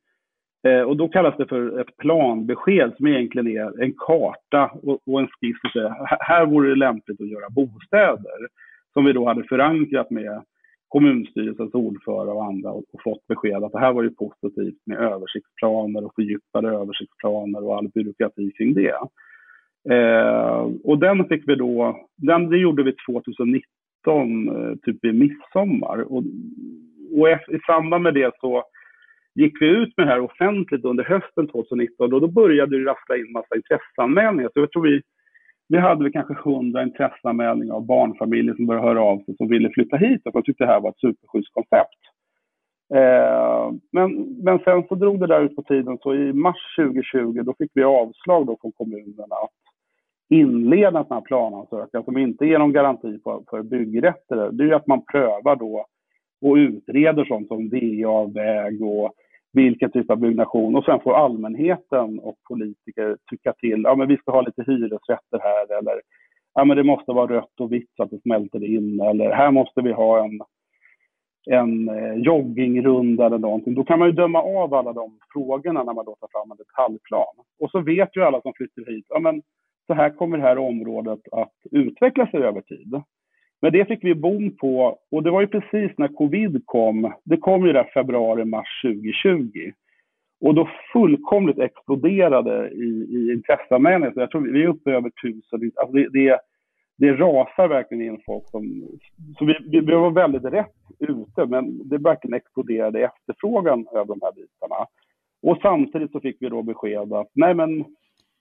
[0.67, 5.21] Eh, och då kallas det för ett planbesked som egentligen är en karta och, och
[5.21, 5.57] en skiss.
[5.65, 8.49] Och säga, här vore det lämpligt att göra bostäder.
[8.93, 10.43] Som vi då hade förankrat med
[10.89, 14.99] kommunstyrelsens ordförande och andra och, och fått besked att det här var ju positivt med
[14.99, 18.99] översiktsplaner och fördjupade översiktsplaner och all byråkrati kring det.
[19.95, 23.63] Eh, och den fick vi då, den det gjorde vi 2019,
[24.05, 26.13] 2019, eh, typ i midsommar.
[26.13, 26.23] Och,
[27.13, 28.65] och i samband med det så
[29.35, 33.17] gick vi ut med det här offentligt under hösten 2019 och då började det rassla
[33.17, 34.51] in massa intresseanmälningar.
[34.53, 35.03] Så jag tror vi,
[35.69, 39.71] vi hade väl kanske 100 intresseanmälningar av barnfamiljer som började höra av sig som ville
[39.71, 42.01] flytta hit och de tyckte det här var ett superschysst koncept.
[42.95, 47.43] Eh, men, men sen så drog det där ut på tiden så i mars 2020
[47.43, 49.70] då fick vi avslag då från kommunerna att
[50.31, 54.51] inleda en sån här planansökan alltså, som inte ger någon garanti för, för byggrätter.
[54.53, 55.87] Det är ju att man prövar då
[56.41, 59.13] och utreder sånt som VA-väg och
[59.53, 60.77] vilken typ av byggnation.
[60.77, 63.83] Och sen får allmänheten och politiker tycka till.
[63.85, 66.01] Ja, men vi ska ha lite hyresrätter här eller
[66.55, 69.01] ja, men det måste vara rött och vitt så att det smälter in.
[69.01, 70.41] Eller här måste vi ha en,
[71.51, 73.75] en eh, joggingrunda eller någonting.
[73.75, 76.57] Då kan man ju döma av alla de frågorna när man då tar fram en
[76.57, 77.35] detaljplan.
[77.61, 79.43] Och så vet ju alla som flyttar hit, ja men
[79.91, 83.03] så här kommer det här området att utveckla sig över tid.
[83.63, 87.13] Men det fick vi bom på och det var ju precis när covid kom.
[87.25, 89.73] Det kom ju där februari-mars 2020.
[90.41, 94.13] Och då fullkomligt exploderade i, i intresseanmälningar.
[94.17, 95.73] Jag tror vi är uppe över tusen.
[95.77, 96.41] Alltså det, det,
[96.99, 98.89] det rasar verkligen in folk som...
[99.39, 104.21] Så vi, vi, vi var väldigt rätt ute, men det verkligen exploderade efterfrågan över de
[104.23, 104.87] här bitarna.
[105.43, 107.85] Och samtidigt så fick vi då besked att nej men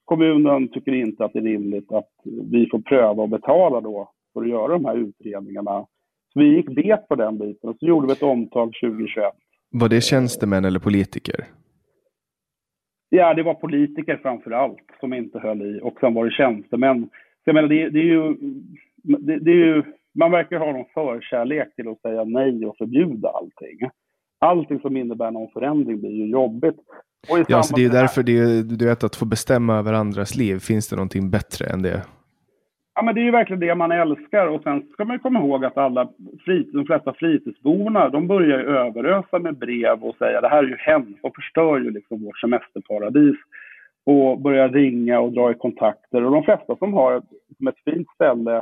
[0.10, 2.10] kommunen tycker inte att det är rimligt att
[2.52, 5.86] vi får pröva och betala då för att göra de här utredningarna.
[6.34, 9.34] Så vi gick bet på den biten och så gjorde vi ett omtag 2021.
[9.72, 11.46] Var det tjänstemän eller politiker?
[13.10, 17.10] Ja, det var politiker framför allt som inte höll i och sen var det tjänstemän.
[17.44, 18.36] Så jag menar, det, det är ju,
[19.04, 23.30] det, det, är ju, man verkar ha någon förkärlek till att säga nej och förbjuda
[23.30, 23.90] allting.
[24.40, 26.80] Allting som innebär någon förändring blir ju jobbigt.
[27.48, 30.60] Ja, så det är därför det, du vet att få bestämma över andras liv.
[30.60, 32.02] Finns det någonting bättre än det?
[32.96, 34.48] Ja, men det är ju verkligen det man älskar.
[34.48, 36.10] Och sen ska man komma ihåg att alla
[36.46, 40.68] fritid, de flesta fritidsborna, de börjar ju överösa med brev och säga det här är
[40.68, 43.36] ju hemskt och förstör ju liksom vårt semesterparadis.
[44.06, 46.24] Och börjar ringa och dra i kontakter.
[46.24, 47.22] Och de flesta som har
[47.58, 48.62] som ett fint ställe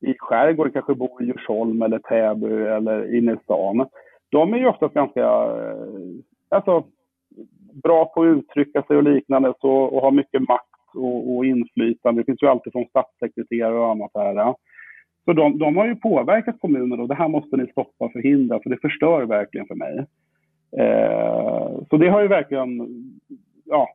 [0.00, 3.86] i skärgården, kanske bor i Djursholm eller Täby eller inne i stan.
[4.28, 5.76] De är ju oftast ganska eh,
[6.48, 6.84] alltså,
[7.82, 12.20] bra på att uttrycka sig och liknande så, och har mycket makt och, och inflytande.
[12.20, 14.54] Det finns ju alltid från statssekreterare och annat här.
[15.24, 18.60] Så de, de har ju påverkat kommunen och det här måste ni stoppa och förhindra
[18.62, 20.06] för det förstör verkligen för mig.
[20.78, 22.88] Eh, så det har ju verkligen
[23.64, 23.88] ja,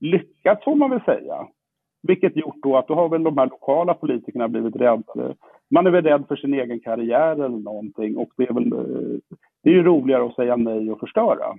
[0.00, 1.46] lyckats får man väl säga.
[2.02, 5.34] Vilket gjort då att då har väl de här lokala politikerna blivit rädda.
[5.70, 9.36] Man är väl rädd för sin egen karriär eller någonting och det är väl eh,
[9.62, 11.56] det är ju roligare att säga nej och förstöra.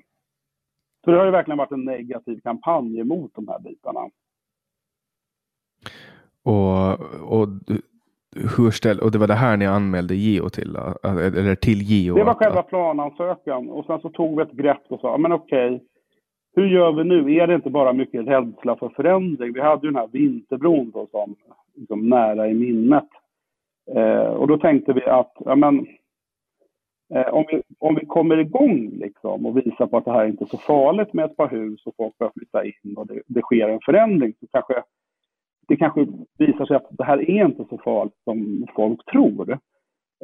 [1.05, 3.99] Så det har ju verkligen varit en negativ kampanj emot de här bitarna.
[6.43, 6.91] Och,
[7.31, 7.47] och,
[8.57, 10.75] hur ställ, och det var det här ni anmälde Geo till?
[11.03, 12.15] Eller till Geo?
[12.15, 15.83] Det var själva planansökan och sen så tog vi ett grepp och sa, men okej,
[16.55, 17.35] hur gör vi nu?
[17.35, 19.53] Är det inte bara mycket rädsla för förändring?
[19.53, 21.35] Vi hade ju den här vinterbron då som
[21.75, 23.09] liksom nära i minnet.
[23.95, 25.87] Eh, och då tänkte vi att, ja men,
[27.13, 30.27] Eh, om, vi, om vi kommer igång liksom och visar på att det här är
[30.27, 33.21] inte är så farligt med ett par hus och folk börjar flytta in och det,
[33.27, 34.83] det sker en förändring så kanske
[35.67, 39.51] det kanske visar sig att det här är inte så farligt som folk tror.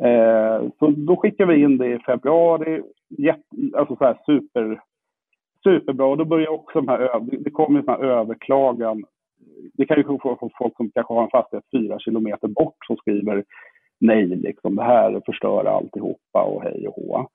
[0.02, 4.82] Eh, så då skickar vi in det i februari, jätte, alltså så här super,
[5.64, 6.06] superbra.
[6.06, 9.04] Och då börjar också de här, det kommer en här överklagan.
[9.74, 13.44] Det kan ju få folk som kanske har en fastighet fyra kilometer bort som skriver
[14.02, 17.28] nej, liksom det här förstör alltihopa och hej och hå.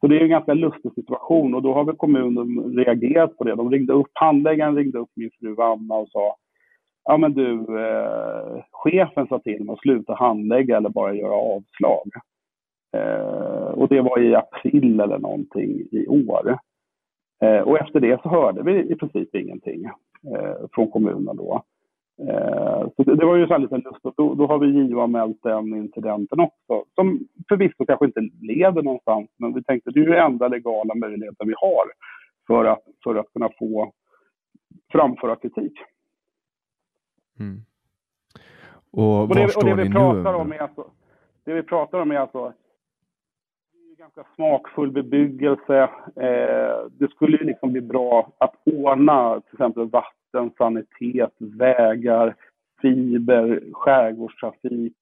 [0.00, 3.54] Så det är en ganska lustig situation och då har väl kommunen reagerat på det.
[3.54, 6.36] De ringde upp, handläggaren ringde upp min fru Anna och sa
[7.04, 12.10] ja men du, eh, chefen sa till mig att sluta handlägga eller bara göra avslag.
[12.96, 16.58] Eh, och det var i april eller någonting i år.
[17.42, 21.62] Eh, och efter det så hörde vi i princip ingenting eh, från kommunen då.
[22.18, 24.14] Eh, så det, det, var ju så lite lustigt.
[24.16, 26.84] Då, då har vi JO-anmält den incidenten också.
[26.94, 31.48] Som förvisso kanske inte leder någonstans, men vi tänkte det är ju enda legala möjligheten
[31.48, 31.86] vi har
[32.46, 33.92] för att, för att kunna få
[34.92, 35.72] framföra kritik.
[37.40, 37.60] Mm.
[38.90, 40.90] Och, och, det, och det, vi pratar om är alltså,
[41.44, 42.52] det vi pratar om är alltså
[43.98, 45.82] ganska smakfull bebyggelse.
[46.16, 52.34] Eh, det skulle ju liksom bli bra att ordna till exempel vatten, sanitet, vägar,
[52.82, 54.96] fiber, skärgårdstrafik,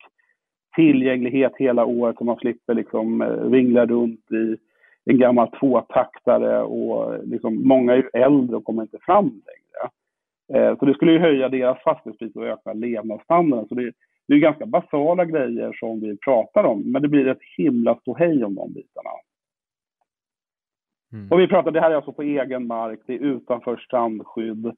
[0.77, 4.57] tillgänglighet hela året så man slipper liksom eh, vingla ringla runt i
[5.05, 9.91] en gammal tvåtaktare och eh, liksom, många är ju äldre och kommer inte fram längre.
[10.55, 13.69] Eh, så det skulle ju höja deras fastighetspris och öka levnadsstandarden.
[13.69, 13.93] Så det,
[14.33, 18.45] det är ganska basala grejer som vi pratar om, men det blir ett himla ståhej
[18.45, 19.11] om de bitarna.
[21.13, 21.29] Mm.
[21.31, 24.73] Och vi pratar, det här är alltså på egen mark, det är utanför strandskydd.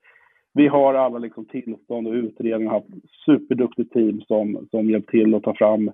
[0.54, 2.90] Vi har alla liksom tillstånd och utredningar, har haft
[3.24, 5.90] superduktigt team som, som hjälpt till att ta fram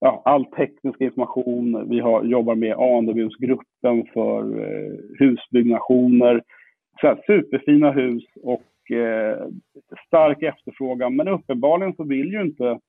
[0.00, 1.88] ja, all teknisk information.
[1.88, 6.42] Vi har, jobbar med Andebynsgruppen för eh, husbyggnationer.
[7.00, 9.46] Så här, superfina hus och eh,
[10.06, 11.16] stark efterfrågan.
[11.16, 12.80] Men uppenbarligen så vill ju inte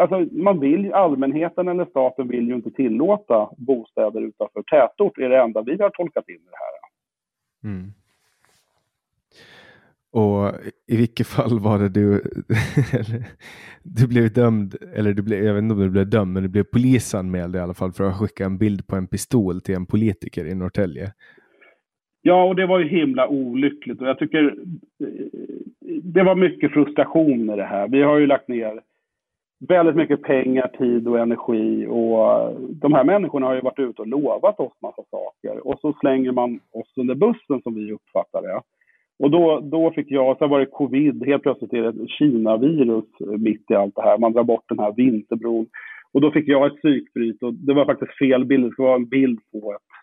[0.00, 5.12] Alltså man vill, allmänheten eller staten vill ju inte tillåta bostäder utanför tätort.
[5.16, 7.72] Det är det enda vi har tolkat in i det här.
[7.72, 7.92] Mm.
[10.12, 10.52] Och
[10.86, 12.22] i vilket fall var det du,
[13.82, 16.48] du blev dömd, eller du blev, jag vet inte om du blev dömd, men du
[16.48, 19.86] blev polisanmäld i alla fall för att skicka en bild på en pistol till en
[19.86, 21.12] politiker i Norrtälje.
[22.22, 24.54] Ja, och det var ju himla olyckligt och jag tycker
[25.00, 25.06] eh,
[26.02, 27.88] det var mycket frustration i det här.
[27.88, 28.80] Vi har ju lagt ner
[29.68, 34.02] väldigt mycket pengar, tid och energi och eh, de här människorna har ju varit ute
[34.02, 38.42] och lovat oss massa saker och så slänger man oss under bussen som vi uppfattar
[38.42, 38.60] det.
[39.18, 43.04] Och då, då fick jag, så var det covid, helt plötsligt är det ett Kina-virus
[43.38, 44.18] mitt i allt det här.
[44.18, 45.66] Man drar bort den här vinterbron.
[46.12, 48.64] Och då fick jag ett psykbryt och det var faktiskt fel bild.
[48.64, 49.99] Det skulle vara en bild på ett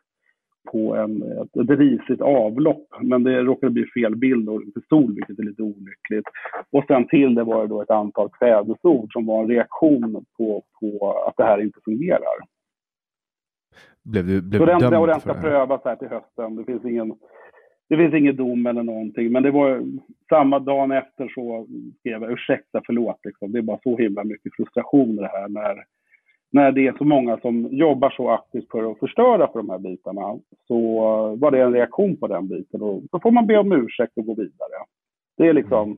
[0.71, 2.88] på en, ett, ett risigt avlopp.
[3.01, 6.25] Men det råkade bli fel bild och pistol, vilket är lite olyckligt.
[6.71, 10.63] Och sen till det var det då ett antal kvädesord som var en reaktion på,
[10.80, 12.38] på att det här inte fungerar.
[14.03, 16.56] Blev du, blev så den, och den ska prövas här till hösten.
[16.56, 17.13] Det finns ingen
[17.89, 19.84] det finns ingen dom eller någonting, men det var
[20.30, 21.67] samma dag efter så
[21.99, 23.19] skrev jag ursäkta, förlåt.
[23.23, 23.51] Liksom.
[23.51, 25.84] Det är bara så himla mycket frustration det här när
[26.51, 29.79] när det är så många som jobbar så aktivt för att förstöra för de här
[29.79, 30.77] bitarna så
[31.36, 34.25] var det en reaktion på den biten och då får man be om ursäkt och
[34.25, 34.83] gå vidare.
[35.38, 35.97] Det är liksom,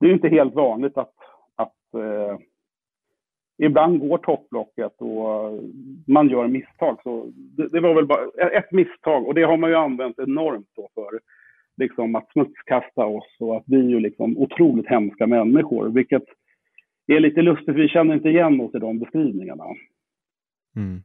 [0.00, 1.14] det är inte helt vanligt att,
[1.56, 2.38] att eh,
[3.62, 5.60] ibland går topplocket och
[6.06, 7.00] man gör misstag.
[7.02, 10.68] Så det, det, var väl bara ett misstag och det har man ju använt enormt
[10.76, 11.20] då för
[11.76, 16.24] liksom att smutskasta oss och att vi är ju liksom otroligt hemska människor, vilket
[17.10, 19.64] det är lite lustigt, vi känner inte igen oss i de beskrivningarna.
[20.76, 21.02] Mm.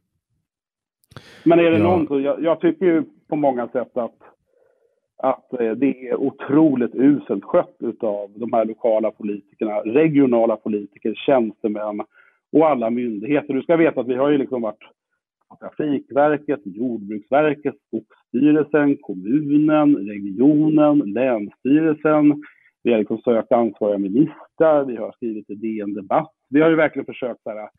[1.43, 1.83] Men är det ja.
[1.83, 4.19] någon jag, jag, tycker ju på många sätt att,
[5.17, 12.01] att eh, det är otroligt uselt skött av de här lokala politikerna, regionala politiker, tjänstemän
[12.51, 13.53] och alla myndigheter.
[13.53, 14.83] Du ska veta att vi har ju liksom varit
[15.59, 22.43] Trafikverket, Jordbruksverket, Skogsstyrelsen, kommunen, regionen, Länsstyrelsen,
[22.85, 26.31] vi har liksom sökt ansvariga ministrar, vi har skrivit i DN Debatt.
[26.49, 27.69] Vi har ju verkligen försökt så här,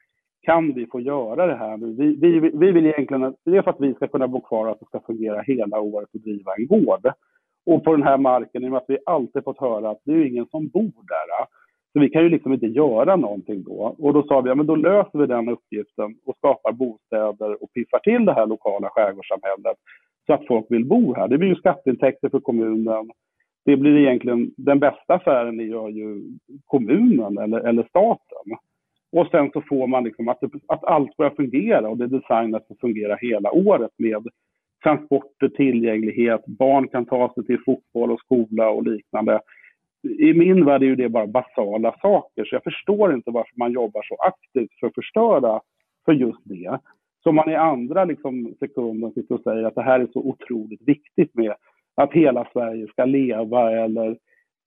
[0.42, 1.76] kan vi få göra det här?
[1.76, 4.72] Vi, vi, vi vill egentligen, det är för att vi ska kunna bo kvar och
[4.72, 7.12] att det ska fungera hela året och driva en gård.
[7.66, 10.12] Och på den här marken, i och med att vi alltid fått höra att det
[10.12, 11.46] är ingen som bor där,
[11.92, 13.96] Så vi kan ju liksom inte göra någonting då.
[13.98, 17.72] Och då sa vi, ja men då löser vi den uppgiften och skapar bostäder och
[17.72, 19.76] piffar till det här lokala skärgårdssamhället
[20.26, 21.28] så att folk vill bo här.
[21.28, 23.10] Det blir ju skatteintäkter för kommunen.
[23.66, 26.22] Det blir egentligen den bästa affären gör ju
[26.64, 28.56] kommunen eller, eller staten.
[29.12, 32.66] Och sen så får man liksom att, att allt börjar fungera och det är designat
[32.66, 34.26] för att fungera hela året med
[34.82, 39.40] transporter, tillgänglighet, barn kan ta sig till fotboll och skola och liknande.
[40.02, 43.72] I min värld är ju det bara basala saker, så jag förstår inte varför man
[43.72, 45.60] jobbar så aktivt för att förstöra
[46.04, 46.78] för just det.
[47.22, 50.88] Så man i andra liksom, sekunden sitter och säger att det här är så otroligt
[50.88, 51.54] viktigt med
[51.96, 54.16] att hela Sverige ska leva eller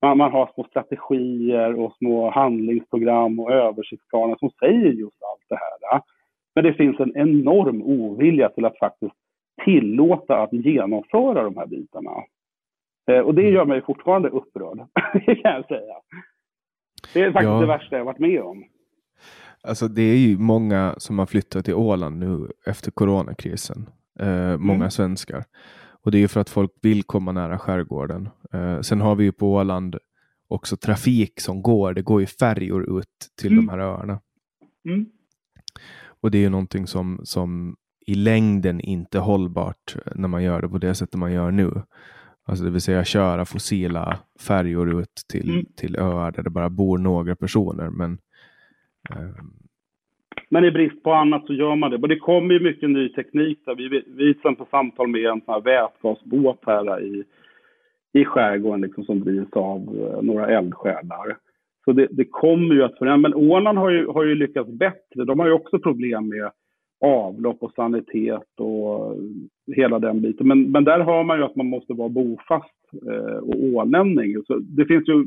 [0.01, 5.55] man, man har små strategier och små handlingsprogram och översiktsplaner som säger just allt det
[5.55, 6.01] här.
[6.55, 9.15] Men det finns en enorm ovilja till att faktiskt
[9.65, 12.11] tillåta att genomföra de här bitarna.
[13.11, 14.77] Eh, och det gör mig fortfarande upprörd,
[15.25, 15.95] kan jag säga.
[17.13, 17.59] Det är faktiskt ja.
[17.59, 18.63] det värsta jag varit med om.
[19.63, 23.89] Alltså det är ju många som har flyttat till Åland nu efter coronakrisen.
[24.19, 24.91] Eh, många mm.
[24.91, 25.43] svenskar.
[26.03, 28.29] Och det är ju för att folk vill komma nära skärgården.
[28.53, 29.97] Eh, sen har vi ju på Åland
[30.47, 31.93] också trafik som går.
[31.93, 33.65] Det går ju färjor ut till mm.
[33.65, 34.21] de här öarna.
[34.89, 35.05] Mm.
[36.21, 37.75] Och det är ju någonting som, som
[38.05, 41.83] i längden inte är hållbart när man gör det på det sättet man gör nu.
[42.45, 45.65] Alltså det vill säga köra fossila färjor ut till, mm.
[45.75, 47.89] till öar där det bara bor några personer.
[47.89, 48.17] Men,
[49.09, 49.43] eh,
[50.49, 51.97] men i brist på annat så gör man det.
[51.97, 53.59] Men det kommer ju mycket ny teknik.
[53.65, 53.75] Där.
[53.75, 57.23] Vi, vi till på samtal med en sån här vätgasbåt här i,
[58.13, 61.37] i skärgården liksom, som drivs av eh, några eldsjälar.
[61.85, 63.33] Så det, det, kommer ju att förändras.
[63.33, 65.25] Men Åland har ju, har ju lyckats bättre.
[65.25, 66.51] De har ju också problem med
[67.05, 69.17] avlopp och sanitet och eh,
[69.75, 70.47] hela den biten.
[70.47, 72.75] Men, men där hör man ju att man måste vara bofast
[73.07, 74.43] eh, och ålänning.
[74.47, 75.25] Så det finns ju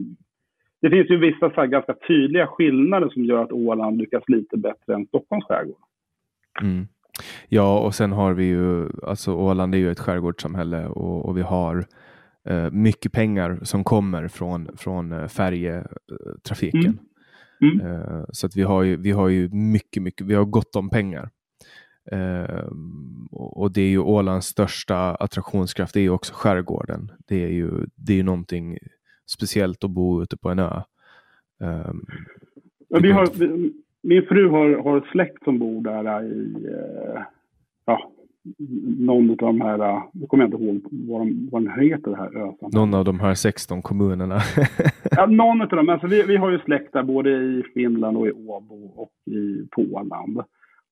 [0.82, 4.94] det finns ju vissa så ganska tydliga skillnader som gör att Åland lyckas lite bättre
[4.94, 5.76] än Stockholms skärgård.
[6.62, 6.86] Mm.
[7.48, 11.42] Ja, och sen har vi ju, alltså Åland är ju ett skärgårdssamhälle och, och vi
[11.42, 11.84] har
[12.48, 16.98] eh, mycket pengar som kommer från, från eh, färjetrafiken.
[17.60, 17.80] Mm.
[17.80, 17.86] Mm.
[17.86, 20.90] Eh, så att vi har ju, vi har ju mycket, mycket, vi har gott om
[20.90, 21.30] pengar.
[22.12, 22.66] Eh,
[23.30, 27.12] och det är ju Ålands största attraktionskraft, det är ju också skärgården.
[27.28, 28.78] Det är ju, det är ju någonting
[29.26, 30.82] speciellt att bo ute på en ö.
[31.60, 32.06] Um,
[32.88, 37.22] vi har, vi, min fru har, har släkt som bor där i, uh,
[37.84, 38.12] ja,
[38.98, 39.78] någon av de här,
[40.12, 42.54] jag kommer inte ihåg vad, de, vad den heter, det här ön.
[42.72, 44.38] Någon av de här 16 kommunerna.
[45.10, 45.88] ja, någon av dem.
[45.88, 49.68] Alltså vi, vi har ju släkt där både i Finland och i Åbo och i
[49.70, 50.38] Poland.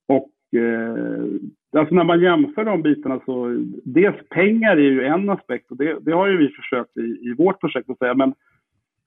[0.09, 5.71] Och eh, alltså när man jämför de bitarna så, dels pengar är ju en aspekt
[5.71, 8.35] och det, det har ju vi försökt i, i vårt projekt att säga, men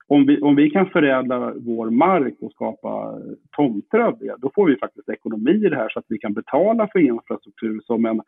[0.07, 3.19] om vi, om vi kan förädla vår mark och skapa
[3.51, 6.33] tomter av det, då får vi faktiskt ekonomi i det här så att vi kan
[6.33, 8.21] betala för infrastruktur som en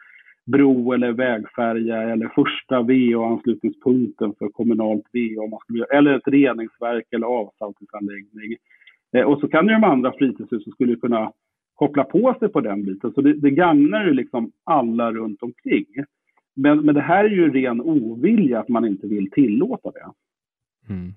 [0.45, 7.27] bro eller vägfärja eller första VA-anslutningspunkten för kommunalt VA, man skulle, eller ett reningsverk eller
[7.27, 8.55] avsaltningsanläggning.
[9.15, 11.31] Eh, och så kan ju de andra fritidshusen skulle kunna
[11.75, 13.11] koppla på sig på den biten.
[13.13, 15.85] Så det, det gagnar ju liksom alla runt omkring.
[16.53, 20.05] Men, men det här är ju ren ovilja att man inte vill tillåta det.
[20.93, 21.13] Mm.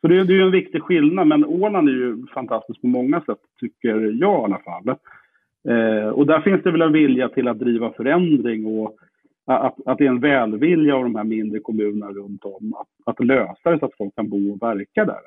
[0.00, 3.20] Så det, det är ju en viktig skillnad, men Åland är ju fantastiskt på många
[3.20, 4.88] sätt, tycker jag i alla fall.
[5.68, 8.96] Eh, och där finns det väl en vilja till att driva förändring och
[9.46, 13.24] att, att det är en välvilja av de här mindre kommunerna runt om att, att
[13.24, 15.20] lösa det så att folk kan bo och verka där.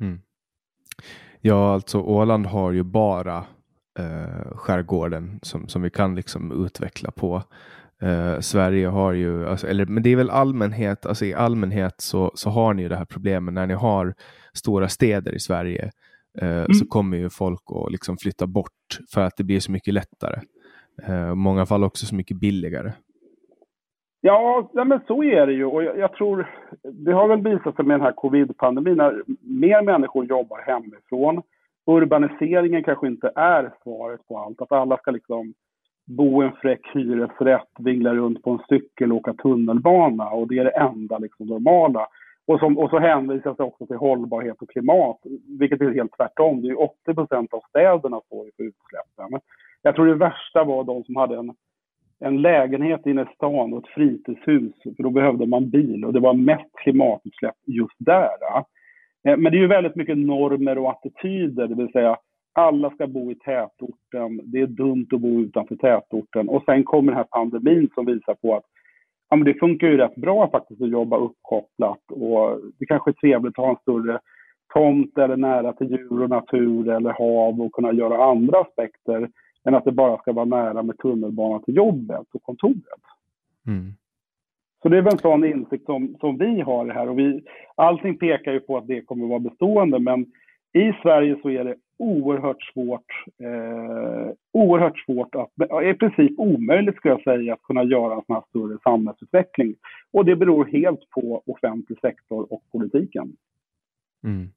[0.00, 0.18] Mm.
[1.46, 3.44] Ja, alltså Åland har ju bara
[3.98, 7.42] eh, skärgården som, som vi kan liksom utveckla på.
[8.02, 12.32] Eh, Sverige har ju, alltså, eller, men det är väl allmänhet, alltså i allmänhet så,
[12.34, 14.14] så har ni ju det här problemet när ni har
[14.52, 15.90] stora städer i Sverige
[16.38, 16.74] eh, mm.
[16.74, 20.40] så kommer ju folk att liksom flytta bort för att det blir så mycket lättare.
[21.02, 22.92] Eh, många fall också så mycket billigare.
[24.26, 25.64] Ja, men så är det ju.
[25.64, 26.48] Och jag, jag, tror,
[26.82, 31.42] det har väl visat sig med den här covid-pandemin, när mer människor jobbar hemifrån.
[31.86, 34.62] Urbaniseringen kanske inte är svaret på allt.
[34.62, 35.54] Att alla ska liksom
[36.06, 40.30] bo i en fräck hyresrätt, vingla runt på en cykel och åka tunnelbana.
[40.30, 42.06] Och det är det enda liksom normala.
[42.46, 45.18] Och, som, och så hänvisas det också till hållbarhet och klimat,
[45.58, 46.62] vilket är helt tvärtom.
[46.62, 49.40] Det är 80 procent av städerna står för utsläppen.
[49.82, 51.54] Jag tror det värsta var de som hade en
[52.24, 56.20] en lägenhet inne i stan och ett fritidshus, för då behövde man bil och det
[56.20, 58.28] var mest klimatutsläpp just där.
[59.28, 62.16] Eh, men det är ju väldigt mycket normer och attityder, det vill säga
[62.52, 66.48] alla ska bo i tätorten, det är dumt att bo utanför tätorten.
[66.48, 68.64] Och sen kommer den här pandemin som visar på att
[69.30, 73.12] ja, men det funkar ju rätt bra faktiskt att jobba uppkopplat och det kanske är
[73.12, 74.20] trevligt att ha en större
[74.74, 79.28] tomt eller nära till djur och natur eller hav och kunna göra andra aspekter
[79.64, 83.02] än att det bara ska vara nära med tunnelbana till jobbet och kontoret.
[83.66, 83.92] Mm.
[84.82, 87.44] Så det är väl en sån insikt som, som vi har här och vi,
[87.74, 90.26] allting pekar ju på att det kommer att vara bestående men
[90.72, 97.14] i Sverige så är det oerhört svårt, eh, oerhört svårt att, i princip omöjligt skulle
[97.14, 99.74] jag säga, att kunna göra en sån här större samhällsutveckling.
[100.10, 103.36] Och det beror helt på offentlig sektor och politiken.
[104.24, 104.48] Mm.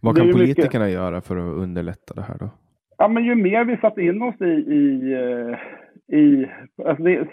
[0.00, 0.94] Vad kan politikerna mycket...
[0.94, 2.50] göra för att underlätta det här då?
[3.00, 4.44] Ja, men ju mer vi satt in oss i,
[4.74, 5.58] i, eh,
[6.18, 6.46] i
[6.84, 7.28] alltså det,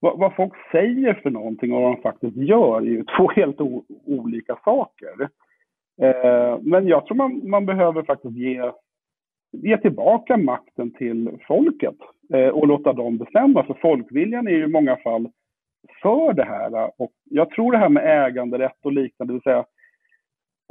[0.00, 3.60] vad, vad, folk säger för någonting och vad de faktiskt gör är ju två helt
[3.60, 5.28] o, olika saker.
[6.02, 8.70] Eh, men jag tror man, man behöver faktiskt ge,
[9.52, 11.96] ge tillbaka makten till folket
[12.34, 13.64] eh, och låta dem bestämma.
[13.64, 15.28] För folkviljan är ju i många fall
[16.02, 16.90] för det här.
[16.98, 19.64] Och jag tror det här med äganderätt och liknande, det vill säga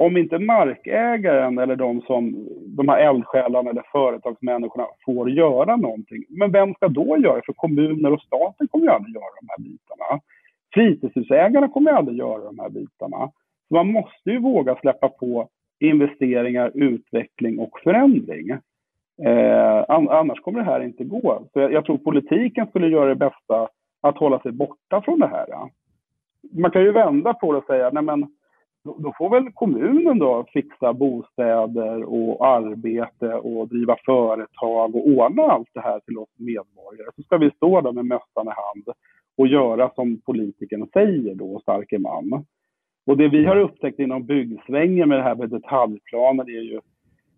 [0.00, 6.52] om inte markägaren eller de, som, de här eldsjälarna eller företagsmänniskorna får göra någonting, men
[6.52, 7.42] vem ska då göra det?
[7.46, 10.20] För kommuner och staten kommer ju aldrig göra de här bitarna.
[10.74, 13.30] Fritidshusägarna kommer aldrig göra de här bitarna.
[13.68, 15.48] Så man måste ju våga släppa på
[15.80, 18.50] investeringar, utveckling och förändring.
[19.26, 21.48] Eh, annars kommer det här inte gå.
[21.52, 23.68] Så jag, jag, tror politiken skulle göra det bästa
[24.00, 25.46] att hålla sig borta från det här.
[26.52, 28.26] Man kan ju vända på det och säga, nej men
[28.84, 35.68] då får väl kommunen då fixa bostäder och arbete och driva företag och ordna allt
[35.74, 37.10] det här till oss medborgare.
[37.16, 38.96] Så ska vi stå där med mössan i hand
[39.36, 42.44] och göra som politikern säger då, starke man.
[43.06, 46.80] Och det vi har upptäckt inom byggsvängen med det här med detaljplaner är ju,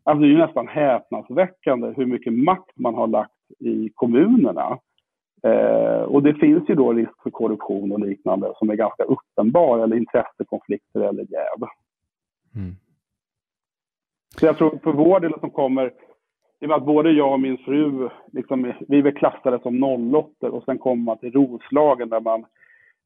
[0.02, 4.78] alltså det är ju nästan häpnadsväckande hur mycket makt man har lagt i kommunerna.
[5.46, 9.78] Eh, och det finns ju då risk för korruption och liknande som är ganska uppenbar,
[9.78, 11.68] eller intressekonflikter eller jäv.
[12.54, 12.74] Mm.
[14.36, 15.86] Så jag tror för vår del som kommer,
[16.60, 20.48] i och med att både jag och min fru, liksom, vi är klassade som nollåttor
[20.50, 22.44] och sen kommer man till Roslagen där man,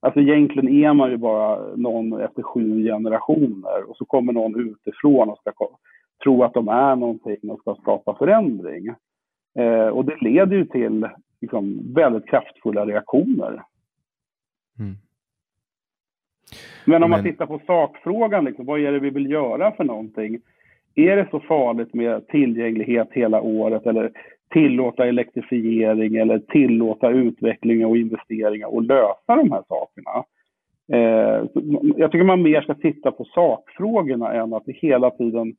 [0.01, 5.30] alltså egentligen är man ju bara någon efter sju generationer och så kommer någon utifrån
[5.30, 5.53] och ska
[6.22, 8.95] tro att de är någonting och ska skapa förändring.
[9.59, 11.09] Eh, och det leder ju till
[11.47, 13.62] liksom, väldigt kraftfulla reaktioner.
[14.78, 14.97] Mm.
[16.84, 20.38] Men om man tittar på sakfrågan, liksom, vad är det vi vill göra för någonting?
[20.94, 24.12] Är det så farligt med tillgänglighet hela året eller
[24.51, 30.24] tillåta elektrifiering eller tillåta utveckling och investeringar och lösa de här sakerna?
[30.92, 31.44] Eh,
[31.97, 35.57] jag tycker man mer ska titta på sakfrågorna än att det hela tiden...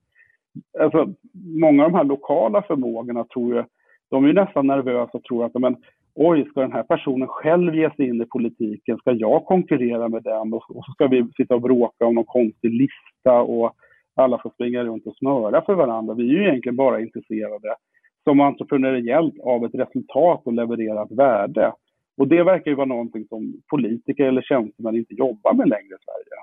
[0.80, 3.66] Alltså, många av de här lokala förmågorna tror jag
[4.10, 5.76] de är nästan nervösa och tror att men,
[6.16, 8.97] oj, ska den här personen själv ge sig in i politiken?
[8.97, 10.53] Ska jag konkurrera med den?
[10.53, 13.76] Och, och så ska vi sitta och bråka om någon konstig lista och
[14.16, 16.14] alla får springa runt och smöra för varandra.
[16.14, 17.76] Vi är ju egentligen bara intresserade
[18.24, 21.74] som entreprenöriellt av ett resultat och leverera ett värde.
[22.18, 26.03] Och det verkar ju vara någonting som politiker eller tjänstemän inte jobbar med längre i
[26.05, 26.41] Sverige.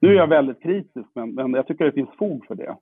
[0.00, 2.76] Nu är jag väldigt kritisk, men, men jag tycker det finns fog för det.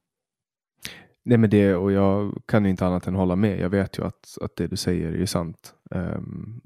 [1.29, 3.61] Nej men det, och jag kan inte annat än hålla med.
[3.61, 5.75] Jag vet ju att, att det du säger är sant.
[5.91, 6.61] Um,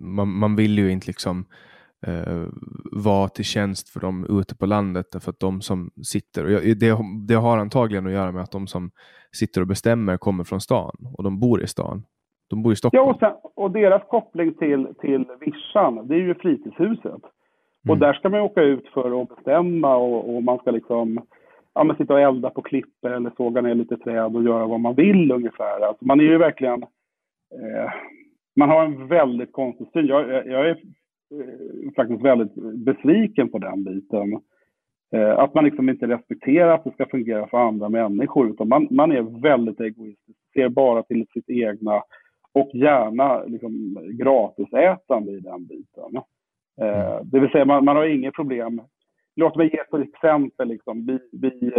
[0.00, 1.44] man, man vill ju inte liksom
[2.08, 2.46] uh,
[2.92, 6.78] vara till tjänst för dem ute på landet därför att de som sitter, och jag,
[6.78, 6.98] det,
[7.28, 8.90] det har antagligen att göra med att de som
[9.32, 12.02] sitter och bestämmer kommer från stan och de bor i stan.
[12.50, 13.06] De bor i Stockholm.
[13.06, 17.04] Ja, och, sen, och deras koppling till, till vischan, det är ju fritidshuset.
[17.04, 17.90] Mm.
[17.90, 21.20] Och där ska man åka ut för att bestämma och, och man ska liksom
[21.78, 24.80] ja, men sitta och elda på klippor eller såga ner lite träd och göra vad
[24.80, 25.80] man vill ungefär.
[25.80, 26.82] Alltså man är ju verkligen...
[27.52, 27.92] Eh,
[28.56, 30.06] man har en väldigt konstig syn.
[30.06, 32.54] Jag, jag är eh, faktiskt väldigt
[32.84, 34.32] besviken på den biten.
[35.12, 38.50] Eh, att man liksom inte respekterar att det ska fungera för andra människor.
[38.50, 42.02] Utan man, man är väldigt egoistisk, ser bara till sitt egna
[42.52, 46.16] och gärna liksom, gratisätande i den biten.
[46.80, 48.80] Eh, det vill säga man, man har inget problem
[49.38, 50.68] Låt mig ge ett exempel.
[50.68, 51.06] Liksom.
[51.06, 51.72] Vi, vi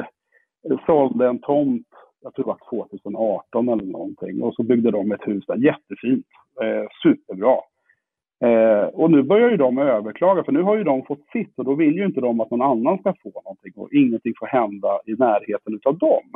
[0.86, 1.88] sålde en tomt,
[2.22, 5.56] jag tror det var 2018 eller någonting, och så byggde de ett hus där.
[5.56, 6.26] Jättefint,
[6.62, 7.58] eh, superbra.
[8.44, 11.66] Eh, och nu börjar ju de överklaga, för nu har ju de fått sitt och
[11.66, 15.00] då vill ju inte de att någon annan ska få någonting och ingenting får hända
[15.06, 16.30] i närheten av dem.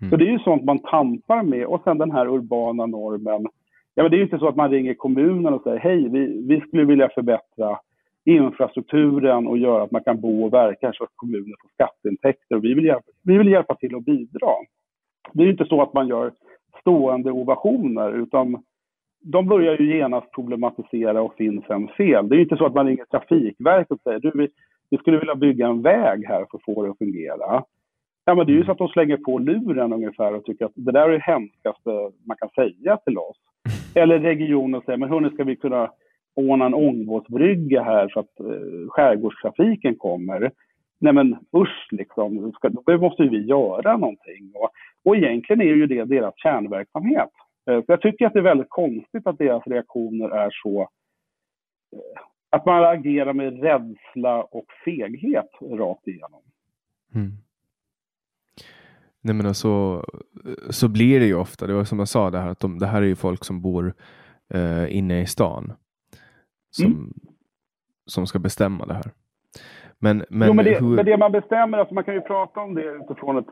[0.00, 0.10] Mm.
[0.10, 3.46] Så det är ju sånt man tampar med och sen den här urbana normen.
[3.94, 6.46] Ja, men det är ju inte så att man ringer kommunen och säger hej, vi,
[6.48, 7.78] vi skulle vilja förbättra
[8.26, 12.56] infrastrukturen och göra att man kan bo och verka så att kommunen får skatteintäkter.
[12.56, 14.50] Och vi, vill hjälpa, vi vill hjälpa till och bidra.
[15.32, 16.32] Det är inte så att man gör
[16.80, 18.62] stående ovationer utan
[19.20, 22.28] de börjar ju genast problematisera och finns en fel.
[22.28, 24.48] Det är inte så att man ringer Trafikverket och säger du, vi,
[24.90, 27.64] vi skulle vilja bygga en väg här för att få det att fungera.
[28.24, 30.72] Ja, men det är ju så att de slänger på luren ungefär och tycker att
[30.74, 31.90] det där är det hemskaste
[32.24, 33.36] man kan säga till oss.
[33.94, 35.90] Eller regionen säger, men hörni, ska vi kunna
[36.36, 40.50] ordna en ångbåtsbrygga här så att eh, skärgårdstrafiken kommer?
[40.98, 44.52] Nej men usch liksom, ska, då måste vi göra någonting.
[44.54, 44.70] Och,
[45.04, 47.30] och egentligen är ju det deras kärnverksamhet.
[47.70, 50.80] Eh, jag tycker att det är väldigt konstigt att deras reaktioner är så...
[51.92, 56.42] Eh, att man agerar med rädsla och feghet rakt igenom.
[57.14, 57.32] Mm.
[59.20, 60.04] Nej men alltså,
[60.70, 61.66] så blir det ju ofta.
[61.66, 63.60] Det var som jag sa, det här, att de, det här är ju folk som
[63.60, 63.94] bor
[64.54, 65.72] eh, inne i stan.
[66.76, 67.12] Som, mm.
[68.06, 69.10] som ska bestämma det här.
[69.98, 70.96] Men, men, jo, men, det, hur...
[70.96, 73.46] men det man bestämmer, alltså man kan ju prata om det utifrån ett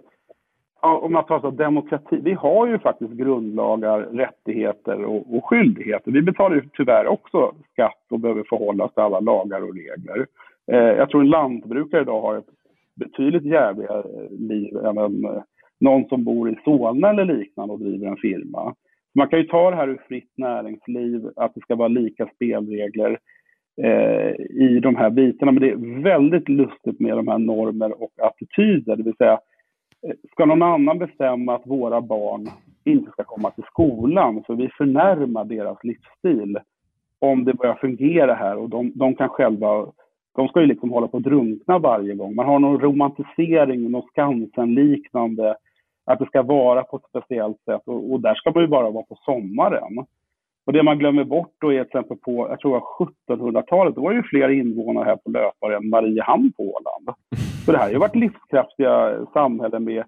[0.87, 6.11] om man pratar om demokrati, vi har ju faktiskt grundlagar, rättigheter och, och skyldigheter.
[6.11, 10.27] Vi betalar ju tyvärr också skatt och behöver förhålla oss till alla lagar och regler.
[10.73, 12.49] Eh, jag tror en lantbrukare idag har ett
[12.95, 15.43] betydligt jävligare liv än en,
[15.81, 18.75] någon som bor i Solna eller liknande och driver en firma.
[19.15, 23.19] Man kan ju ta det här ur fritt näringsliv, att det ska vara lika spelregler
[23.83, 25.53] eh, i de här bitarna.
[25.53, 29.41] Men det är väldigt lustigt med de här normer och attityder, det vill säga
[30.07, 32.49] eh, ska någon annan bestämma att våra barn
[32.85, 36.59] inte ska komma till skolan för vi förnärmar deras livsstil
[37.19, 39.87] om det börjar fungera här och de, de kan själva
[40.37, 42.35] de ska ju liksom hålla på att drunkna varje gång.
[42.35, 45.57] Man har någon romantisering, något Skansen-liknande,
[46.05, 48.91] att det ska vara på ett speciellt sätt och, och, där ska man ju bara
[48.91, 50.07] vara på sommaren.
[50.67, 52.83] Och det man glömmer bort då är till exempel på, jag tror
[53.29, 57.17] 1700-talet, då var det ju fler invånare här på Löpare än Mariehamn på Åland.
[57.65, 60.05] Så det här har ju varit livskraftiga samhällen med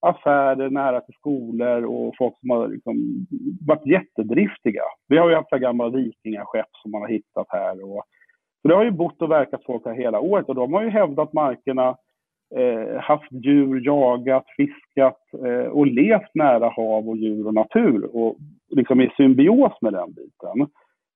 [0.00, 3.26] affärer nära till skolor och folk som har liksom
[3.66, 4.82] varit jättedriftiga.
[5.08, 7.84] Vi har ju haft gamla vikingaskepp som man har hittat här.
[7.84, 8.04] Och,
[8.62, 10.90] så det har ju bott och verkat folk här hela året och de har ju
[10.90, 11.96] hävdat markerna,
[12.56, 18.36] eh, haft djur, jagat, fiskat eh, och levt nära hav och djur och natur och
[18.70, 20.68] liksom i symbios med den biten.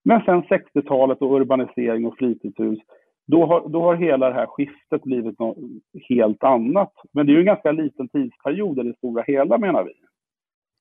[0.05, 2.79] Men sen 60-talet och urbanisering och fritidshus
[3.27, 5.59] då har, då har hela det här skiftet blivit något
[6.09, 6.93] helt annat.
[7.13, 9.93] Men det är ju en ganska liten tidsperiod i det stora hela menar vi.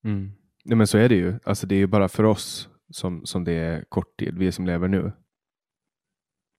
[0.10, 0.30] Mm.
[0.64, 1.34] Ja, men så är det ju.
[1.44, 4.66] Alltså det är ju bara för oss som, som det är kort tid, vi som
[4.66, 5.12] lever nu.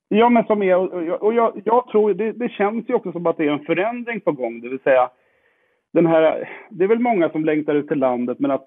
[0.08, 0.76] Ja, men som är,
[1.22, 4.20] och jag, jag tror, det, det, känns ju också som att det är en förändring
[4.20, 5.10] på gång, det vill säga
[5.92, 8.66] den här, det är väl många som längtar ut till landet, men att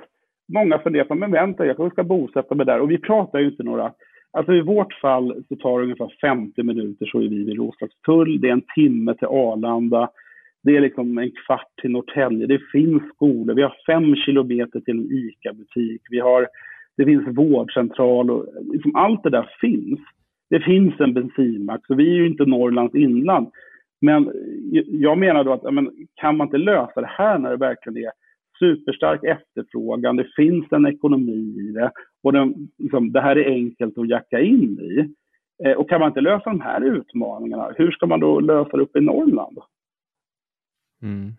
[0.53, 2.79] många funderar på, men vänta, jag kanske ska bosätta mig där.
[2.79, 3.93] Och vi pratar ju inte några
[4.31, 8.41] Alltså i vårt fall så tar det ungefär 50 minuter så är vi vid Roslagstull.
[8.41, 10.09] Det är en timme till Arlanda.
[10.63, 12.47] Det är liksom en kvart till Norrtälje.
[12.47, 13.55] Det finns skolor.
[13.55, 16.01] Vi har fem kilometer till en ICA-butik.
[16.09, 16.47] Vi har,
[16.97, 19.99] det finns vårdcentral och liksom allt det där finns.
[20.49, 23.51] Det finns en bensinmack, så vi är ju inte Norrlands inland.
[24.01, 24.31] Men
[24.85, 28.11] jag menar då att men, kan man inte lösa det här när det verkligen är
[28.59, 31.91] superstark efterfrågan, det finns en ekonomi i det
[32.23, 35.13] och den, liksom, det här är enkelt att jacka in i.
[35.63, 38.83] Eh, och kan man inte lösa de här utmaningarna, hur ska man då lösa det
[38.83, 39.57] uppe i Norrland?
[41.01, 41.31] Mm.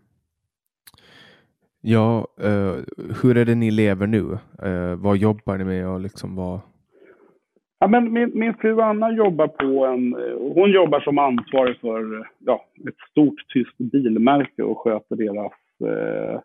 [1.81, 2.77] Ja, eh,
[3.23, 4.39] hur är det ni lever nu?
[4.63, 6.61] Eh, vad jobbar ni med och liksom vad?
[7.81, 12.20] Ja, men min, min fru Anna jobbar på en, eh, hon jobbar som ansvarig för
[12.20, 15.53] eh, ja, ett stort tyskt bilmärke och sköter deras
[15.85, 16.41] eh,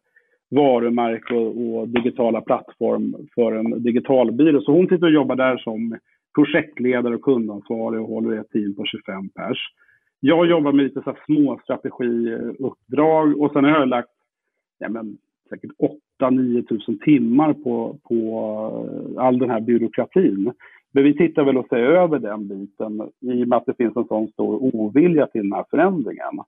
[0.49, 4.61] varumärke och, och, digitala plattform för en digitalbyrå.
[4.61, 5.97] Så hon sitter och jobbar där som
[6.35, 9.57] projektledare och kundansvarig och håller ett team på 25 pers.
[10.19, 14.09] Jag jobbar med lite så små strategiuppdrag och sen har jag lagt
[14.79, 15.17] ja, men,
[15.49, 15.71] säkert
[16.21, 18.17] 8-9 000 timmar på, på
[19.17, 20.53] eh, all den här byråkratin.
[20.93, 23.97] Men vi tittar väl och ser över den biten i och med att det finns
[23.97, 26.43] en sån stor ovilja till den här förändringen.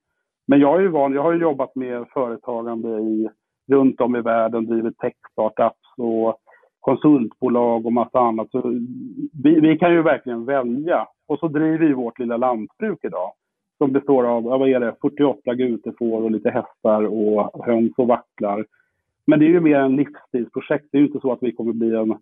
[0.48, 3.30] Men jag är ju van, jag har jobbat med företagande i
[3.68, 6.38] runt om i världen drivit tech-startups och
[6.80, 8.52] konsultbolag och massa annat.
[8.52, 8.62] Så
[9.44, 11.08] vi, vi, kan ju verkligen välja.
[11.28, 13.32] Och så driver vi vårt lilla lantbruk idag
[13.78, 18.66] som består av vad är det, 48 gutefår och lite hästar och höns och vacklar.
[19.28, 20.88] Men det är ju mer en livsstilsprojekt.
[20.92, 22.18] Det är ju inte så att vi kommer bli en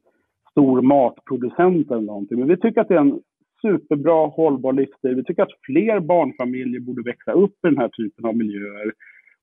[0.53, 2.39] stor matproducent eller någonting.
[2.39, 3.19] Men vi tycker att det är en
[3.61, 5.15] superbra hållbar livsstil.
[5.15, 8.93] Vi tycker att fler barnfamiljer borde växa upp i den här typen av miljöer.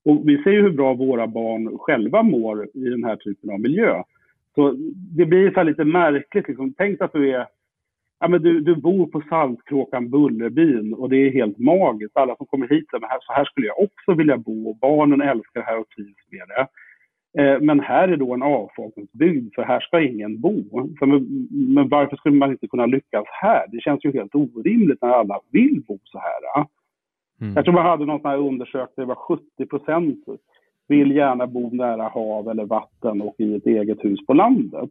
[0.05, 3.59] Och vi ser ju hur bra våra barn själva mår i den här typen av
[3.59, 4.03] miljö.
[4.55, 4.75] Så
[5.17, 6.47] det blir så lite märkligt.
[6.47, 6.73] Liksom.
[6.77, 7.47] Tänk att du är
[8.23, 12.17] Ja, men du, du bor på Saltkråkan, Bullerbyn och det är helt magiskt.
[12.17, 15.59] Alla som kommer hit säger så här skulle jag också vilja bo och barnen älskar
[15.59, 16.67] det här och trivs med det.
[17.37, 20.63] Eh, men här är då en avfolkningsbygd för här ska ingen bo.
[21.01, 23.65] Men, men, varför skulle man inte kunna lyckas här?
[23.71, 26.65] Det känns ju helt orimligt när alla vill bo så här.
[27.41, 27.53] Mm.
[27.55, 30.25] Jag tror man hade någon sån här undersökning, det var 70 procent
[30.87, 34.89] vill gärna bo nära hav eller vatten och i ett eget hus på landet.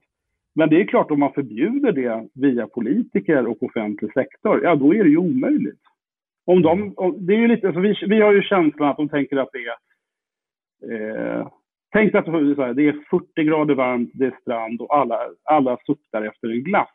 [0.54, 4.94] Men det är klart, om man förbjuder det via politiker och offentlig sektor, ja då
[4.94, 5.80] är det ju omöjligt.
[6.44, 9.08] Om de, om, det är ju lite, alltså vi, vi har ju känslan att de
[9.08, 11.48] tänker att det är eh,
[11.92, 12.32] Tänk att det
[12.88, 16.88] är 40 grader varmt, det är strand och alla, alla suktar efter en glass.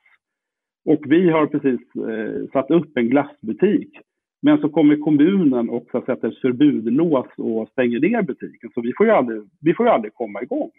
[0.85, 3.99] Och vi har precis eh, satt upp en glassbutik.
[4.41, 8.71] Men så kommer kommunen och så sätter förbudlås och stänger ner butiken.
[8.73, 10.71] Så vi får ju aldrig, vi får ju aldrig komma igång.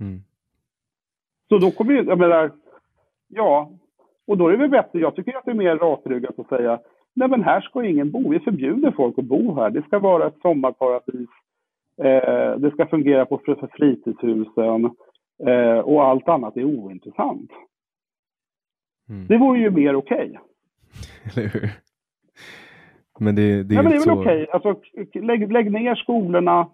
[0.00, 0.18] Mm.
[1.48, 2.52] Så då kommer jag menar,
[3.28, 3.70] ja,
[4.26, 6.80] och då är det väl bättre, jag tycker att det är mer rakryggat att säga,
[7.14, 9.70] nej men här ska ingen bo, vi förbjuder folk att bo här.
[9.70, 11.28] Det ska vara ett sommarparadis,
[12.04, 14.84] eh, det ska fungera på för fritidshusen
[15.46, 17.50] eh, och allt annat är ointressant.
[19.08, 19.26] Mm.
[19.26, 20.38] Det vore ju mer okej.
[20.38, 20.38] Okay.
[21.42, 21.70] Eller hur?
[23.18, 24.20] Men det, det är, ja, men det är väl så...
[24.20, 24.42] okej.
[24.42, 24.46] Okay.
[24.52, 24.80] Alltså,
[25.20, 26.68] lägg, lägg ner skolorna,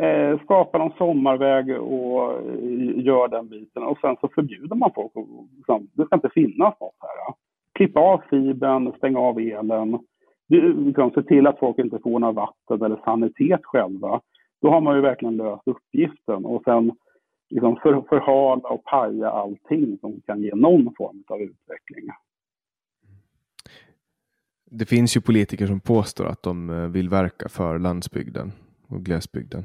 [0.00, 3.82] eh, skapa någon sommarväg och eh, gör den biten.
[3.82, 5.16] Och sen så förbjuder man folk.
[5.16, 7.16] Och, liksom, det ska inte finnas något här.
[7.26, 7.34] Ja.
[7.72, 9.98] Klippa av fibern, stänga av elen.
[10.86, 14.20] Liksom, se till att folk inte får några vatten eller sanitet själva.
[14.64, 16.44] Då har man ju verkligen löst uppgiften.
[16.44, 16.92] Och sen
[17.50, 22.08] liksom för, förhala och paja allting som kan ge någon form av utveckling.
[24.70, 28.52] Det finns ju politiker som påstår att de eh, vill verka för landsbygden
[28.88, 29.62] och glesbygden.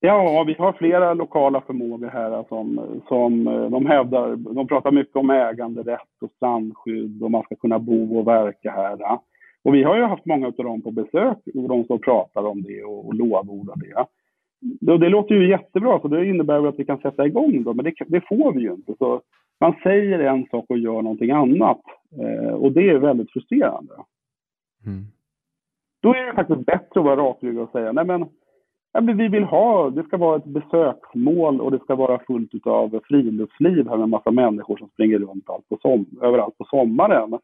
[0.00, 4.36] Ja, vi har flera lokala förmågor här som, som eh, de hävdar.
[4.36, 9.18] De pratar mycket om äganderätt och strandskydd och man ska kunna bo och verka här.
[9.64, 12.84] Och vi har ju haft många av dem på besök, de som pratar om det
[12.84, 14.06] och, och lovordar det.
[14.80, 14.98] det.
[14.98, 17.94] Det låter ju jättebra, så det innebär att vi kan sätta igång då, men det,
[18.06, 18.94] det får vi ju inte.
[18.98, 19.20] Så
[19.60, 21.80] man säger en sak och gör någonting annat.
[22.20, 23.94] Eh, och det är väldigt frustrerande.
[24.86, 25.04] Mm.
[26.02, 29.90] Då är det faktiskt bättre att vara rakryggad och säga, nej men, vi vill ha,
[29.90, 34.30] det ska vara ett besöksmål och det ska vara fullt av friluftsliv här med massa
[34.30, 37.38] människor som springer runt allt på som, överallt på sommaren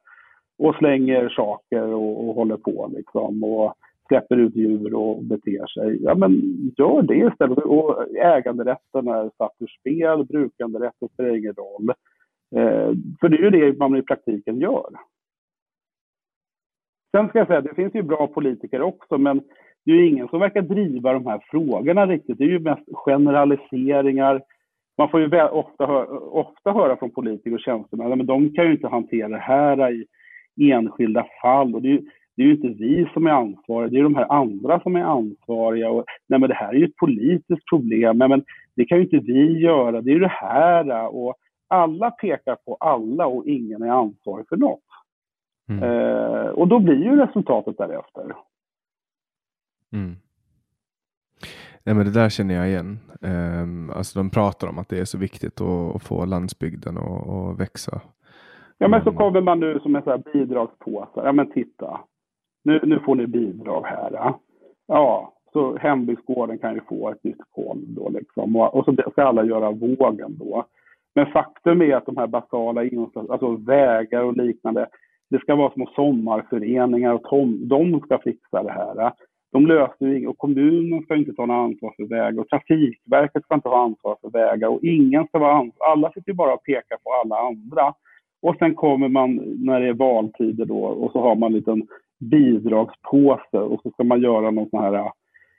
[0.59, 3.75] och slänger saker och, och håller på liksom och
[4.09, 6.03] släpper ut djur och beter sig.
[6.03, 6.33] Ja, men
[6.77, 7.59] gör det istället.
[7.59, 11.91] Och äganderätten är satt ur spel, brukanderätten spelar ingen roll.
[12.57, 14.89] Eh, för det är ju det man i praktiken gör.
[17.17, 19.41] Sen ska jag säga, det finns ju bra politiker också, men
[19.85, 22.39] det är ju ingen som verkar driva de här frågorna riktigt.
[22.39, 24.43] Det är ju mest generaliseringar.
[24.99, 28.73] Man får ju ofta, hö ofta höra från politiker och tjänstemän, men de kan ju
[28.73, 30.07] inte hantera det här i
[30.59, 31.75] enskilda fall.
[31.75, 32.01] Och det, är,
[32.37, 35.05] det är ju inte vi som är ansvariga, det är de här andra som är
[35.05, 35.91] ansvariga.
[35.91, 38.45] Och, nej, men det här är ju ett politiskt problem, nej, men
[38.77, 41.15] det kan ju inte vi göra, det är ju det här.
[41.15, 41.35] Och
[41.69, 44.81] alla pekar på alla och ingen är ansvarig för något.
[45.69, 45.83] Mm.
[45.83, 48.35] Eh, och då blir ju resultatet därefter.
[49.93, 50.17] Mm.
[51.85, 52.99] Nej, men det där känner jag igen.
[53.21, 57.61] Um, alltså de pratar om att det är så viktigt att, att få landsbygden att
[57.61, 58.01] växa.
[58.79, 61.11] Ja, men så kommer man nu som en sån här bidragspåse.
[61.15, 62.01] Ja, men titta.
[62.65, 64.11] Nu, nu får ni bidrag här.
[64.13, 64.41] Ja,
[64.87, 68.57] ja så hembygdsgården kan ju få ett nytt golv då liksom.
[68.57, 70.65] Och, och så ska alla göra vågen då.
[71.15, 74.89] Men faktum är att de här basala insatserna, alltså vägar och liknande,
[75.31, 79.13] det ska vara små sommarföreningar och tom, de ska fixa det här.
[79.53, 83.55] De löser ju och kommunen ska inte ta något ansvar för vägar och Trafikverket ska
[83.55, 85.87] inte ha ansvar för vägar och ingen ska vara ansvar.
[85.87, 87.95] Alla sitter ju bara och pekar på alla andra.
[88.43, 91.87] Och sen kommer man när det är valtider då och så har man en liten
[92.21, 95.11] bidragspåse och så ska man göra någon sån här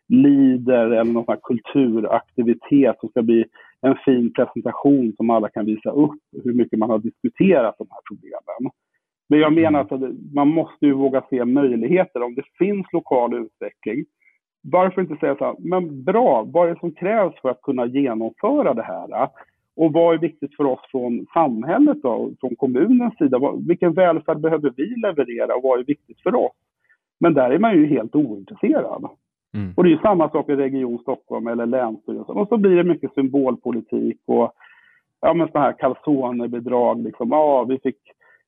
[0.08, 3.46] lider eller någon sån här kulturaktivitet som ska bli
[3.82, 8.02] en fin presentation som alla kan visa upp hur mycket man har diskuterat de här
[8.10, 8.72] problemen.
[9.30, 10.04] Men jag menar mm.
[10.04, 12.22] att man måste ju våga se möjligheter.
[12.22, 14.06] Om det finns lokal utveckling,
[14.62, 17.86] varför inte säga så här, men bra, vad är det som krävs för att kunna
[17.86, 19.30] genomföra det här?
[19.80, 23.40] Och vad är viktigt för oss från samhället då, från kommunens sida?
[23.68, 26.52] Vilken välfärd behöver vi leverera och vad är viktigt för oss?
[27.20, 29.10] Men där är man ju helt ointresserad.
[29.54, 29.74] Mm.
[29.78, 32.36] Och det är ju samma sak i Region Stockholm eller Länsstyrelsen.
[32.36, 34.54] Och så blir det mycket symbolpolitik och
[35.22, 37.02] ja, men här calzonebidrag.
[37.04, 37.30] Liksom.
[37.32, 38.00] Ja, vi fick,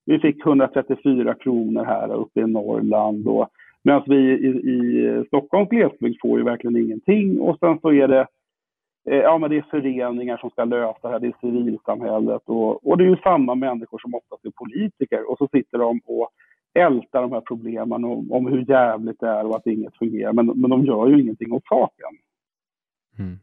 [0.05, 3.27] vi fick 134 kronor här uppe i Norrland.
[3.27, 3.47] Och,
[3.83, 7.39] medan vi i, i Stockholms glesbygd får ju verkligen ingenting.
[7.39, 8.27] Och sen så är det
[9.03, 12.97] Ja, men det är föreningar som ska lösa det här, det är civilsamhället och, och
[12.97, 16.29] det är ju samma människor som oftast är politiker och så sitter de och
[16.73, 20.33] älta de här problemen om, om hur jävligt det är och att inget fungerar.
[20.33, 22.17] Men, men de gör ju ingenting åt saken.
[23.19, 23.39] Mm.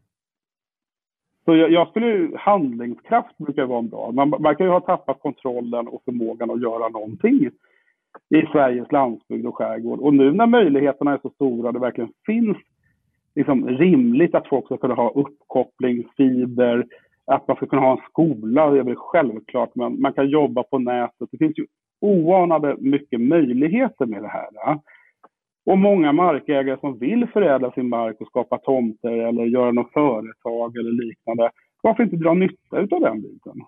[1.45, 4.11] Så jag, jag skulle, handlingskraft brukar vara bra.
[4.11, 7.49] Man verkar ju ha tappat kontrollen och förmågan att göra någonting
[8.29, 9.99] i Sveriges landsbygd och skärgård.
[9.99, 12.57] Och nu när möjligheterna är så stora det verkligen finns
[13.35, 16.85] liksom, rimligt att folk ska kunna ha uppkoppling, fiber,
[17.25, 20.63] att man ska kunna ha en skola, det är väl självklart, men man kan jobba
[20.63, 21.29] på nätet.
[21.31, 21.65] Det finns ju
[22.01, 24.49] oanade mycket möjligheter med det här.
[25.65, 30.77] Och många markägare som vill förädla sin mark och skapa tomter eller göra något företag
[30.77, 31.51] eller liknande,
[31.81, 33.61] varför inte dra nytta av den biten?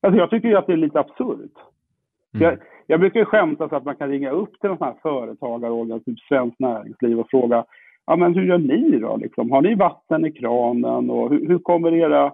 [0.00, 1.56] Alltså jag tycker ju att det är lite absurt.
[2.34, 2.44] Mm.
[2.44, 6.14] Jag, jag brukar ju skämta så att man kan ringa upp till sån här företagarorganisation,
[6.14, 7.64] typ Svenskt Näringsliv och fråga
[8.06, 9.16] ja, men hur gör ni då?
[9.16, 9.50] Liksom?
[9.50, 12.32] Har ni vatten i kranen och hur, hur kommer era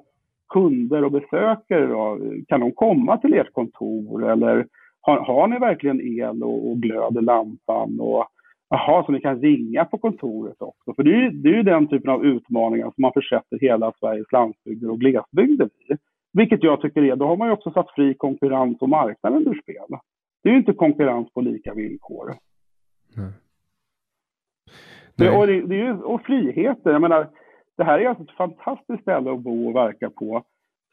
[0.49, 2.19] kunder och besökare då?
[2.49, 4.66] Kan de komma till ert kontor eller
[5.01, 8.01] har, har ni verkligen el och, och glöd i lampan?
[8.01, 8.27] Och,
[8.71, 10.95] Jaha, så ni kan ringa på kontoret också.
[10.95, 13.93] För det är, ju, det är ju den typen av utmaningar som man försätter hela
[14.01, 15.95] Sveriges landsbygder och glesbygder i.
[16.33, 19.61] Vilket jag tycker är, då har man ju också satt fri konkurrens och marknaden ur
[19.62, 19.99] spel.
[20.43, 22.35] Det är ju inte konkurrens på lika villkor.
[23.16, 23.33] Nej.
[25.19, 26.91] Det, och, det, det är och friheter.
[26.91, 27.27] Jag menar,
[27.77, 30.43] det här är alltså ett fantastiskt ställe att bo och verka på.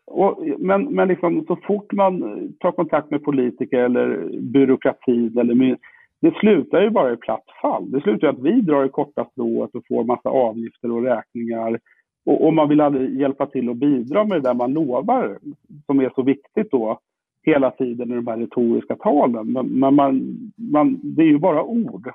[0.07, 2.21] Och, men men liksom, så fort man
[2.59, 5.77] tar kontakt med politiker eller byråkratin eller
[6.21, 7.91] det slutar ju bara i platt fall.
[7.91, 11.79] Det slutar ju att vi drar i korta strået och får massa avgifter och räkningar.
[12.25, 15.39] Och, och man vill aldrig hjälpa till och bidra med det där man lovar,
[15.85, 16.99] som är så viktigt då
[17.43, 19.51] hela tiden i de här retoriska talen.
[19.53, 22.09] Men, men man, man, det är ju bara ord.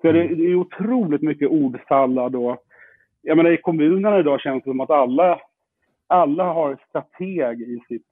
[0.00, 2.62] Så det, det är otroligt mycket ordsallad och
[3.22, 5.40] jag menar i kommunerna idag känns det som att alla,
[6.06, 8.10] alla har strateg i sitt,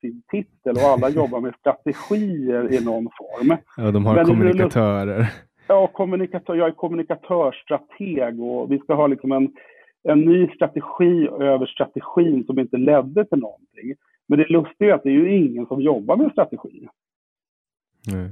[0.00, 3.56] sin titel och alla jobbar med strategier i någon form.
[3.76, 5.32] Ja, de har Men kommunikatörer.
[5.68, 9.52] Ja, kommunikatör, jag är kommunikatörstrateg och vi ska ha liksom en,
[10.02, 13.94] en ny strategi över strategin som inte ledde till någonting.
[14.26, 16.88] Men det lustiga är att det är ju ingen som jobbar med strategi.
[18.06, 18.30] Nej.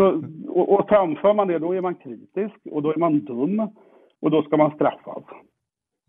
[0.00, 3.68] Så, och, och framför man det, då är man kritisk och då är man dum
[4.20, 5.24] och då ska man straffas.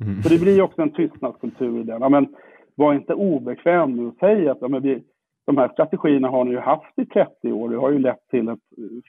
[0.04, 0.22] Mm.
[0.22, 2.02] Så det blir också en tystnadskultur i den.
[2.02, 2.36] Ja, men
[2.76, 5.04] var inte obekväm nu och säg att ja, men vi,
[5.46, 7.70] de här strategierna har ni ju haft i 30 år.
[7.70, 8.60] Det har ju lett till ett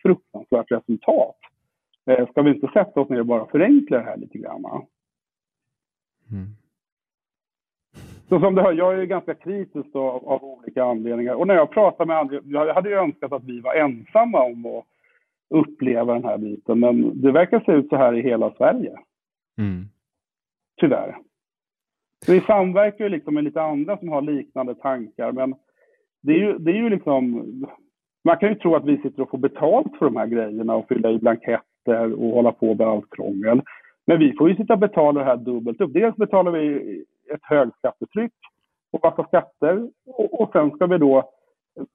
[0.03, 1.37] fruktansvärt resultat.
[2.07, 4.65] Eh, ska vi inte sätta oss ner och bara förenkla det här lite grann?
[6.31, 6.47] Mm.
[8.33, 11.35] Så som du hör, jag är ganska kritisk av, av, olika anledningar.
[11.35, 14.67] Och när jag pratar med andra, jag hade ju önskat att vi var ensamma om
[14.67, 14.85] att
[15.51, 16.81] uppleva den här biten.
[16.81, 18.93] Men det verkar se ut så här i hela Sverige.
[19.59, 19.85] Mm.
[20.81, 21.17] Tyvärr.
[22.27, 25.33] vi samverkar ju liksom med lite andra som har liknande tankar.
[25.33, 25.55] Men
[26.23, 27.45] det är ju, det är ju liksom...
[28.25, 30.89] Man kan ju tro att vi sitter och får betalt för de här grejerna och
[30.89, 33.63] fylla i blanketter och hålla på med allt krångel.
[34.07, 35.93] Men vi får ju sitta och betala det här dubbelt upp.
[35.93, 37.05] Dels betalar vi
[37.35, 38.33] ett högskattetryck
[38.93, 41.31] och massa skatter och, och sen ska vi då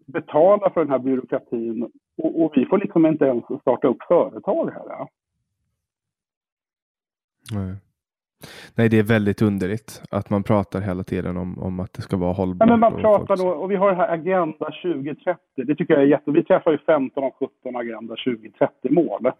[0.05, 4.71] betala för den här byråkratin och, och, vi får liksom inte ens starta upp företag
[4.71, 5.07] här.
[7.51, 7.75] Nej.
[8.75, 12.17] Nej, det är väldigt underligt att man pratar hela tiden om, om att det ska
[12.17, 12.69] vara hållbart.
[12.69, 15.39] Nej, men man pratar då, och vi har det här Agenda 2030.
[15.55, 16.31] Det tycker jag är jätte...
[16.31, 19.31] Vi träffar ju 15 av 17 Agenda 2030-mål.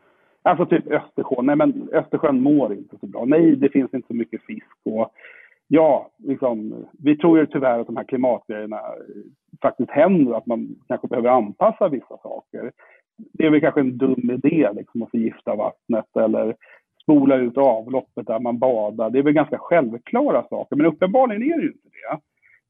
[0.42, 1.46] Alltså typ Östersjön.
[1.46, 3.26] Nej, men Östersjön mår inte så bra.
[3.26, 5.12] Nej, det finns inte så mycket fisk och
[5.68, 10.76] ja, liksom, vi tror ju tyvärr att de här klimatgrejerna eh, faktiskt händer, att man
[10.88, 12.72] kanske behöver anpassa vissa saker.
[13.34, 16.56] Det är väl kanske en dum idé liksom, att förgifta vattnet eller
[17.04, 19.10] spola ut avloppet där man badar.
[19.10, 22.20] Det är väl ganska självklara saker, men uppenbarligen är det ju inte det.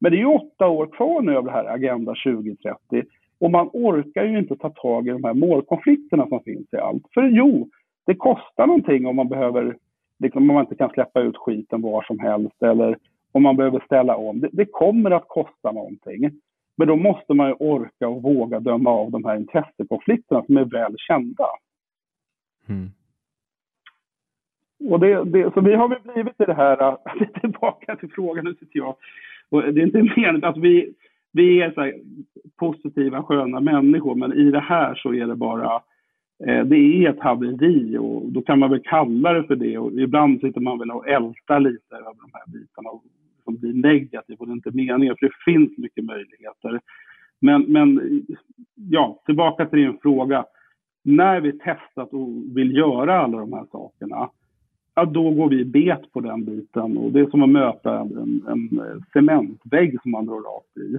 [0.00, 3.04] Men det är ju åtta år kvar nu av det här Agenda 2030
[3.40, 7.02] och man orkar ju inte ta tag i de här målkonflikterna som finns i allt.
[7.14, 7.68] För jo,
[8.06, 9.76] det kostar någonting om man behöver
[10.18, 12.98] liksom, om man inte kan släppa ut skiten var som helst eller
[13.32, 14.40] om man behöver ställa om.
[14.40, 16.30] Det, det, kommer att kosta någonting.
[16.76, 20.64] Men då måste man ju orka och våga döma av de här intressekonflikterna som är
[20.64, 21.46] väl kända.
[22.68, 22.90] Mm.
[24.90, 26.96] Och det, det, så vi har väl blivit i det här,
[27.40, 28.96] tillbaka till frågan, nu sitter jag,
[29.48, 30.94] och det är inte meningen att vi,
[31.32, 31.92] vi är så
[32.56, 35.82] positiva, sköna människor, men i det här så är det bara
[36.46, 39.78] Eh, det är ett haveri och då kan man väl kalla det för det.
[39.78, 42.88] Och ibland sitter man väl och ältar lite över de här bitarna
[43.44, 46.80] som blir negativt och det är inte meningen för det finns mycket möjligheter.
[47.40, 48.00] Men, men
[48.74, 50.44] ja, tillbaka till din fråga.
[51.02, 54.30] När vi testat och vill göra alla de här sakerna,
[54.94, 58.42] ja, då går vi bet på den biten och det är som att möta en,
[58.48, 58.80] en
[59.12, 60.98] cementvägg som man drar rakt i.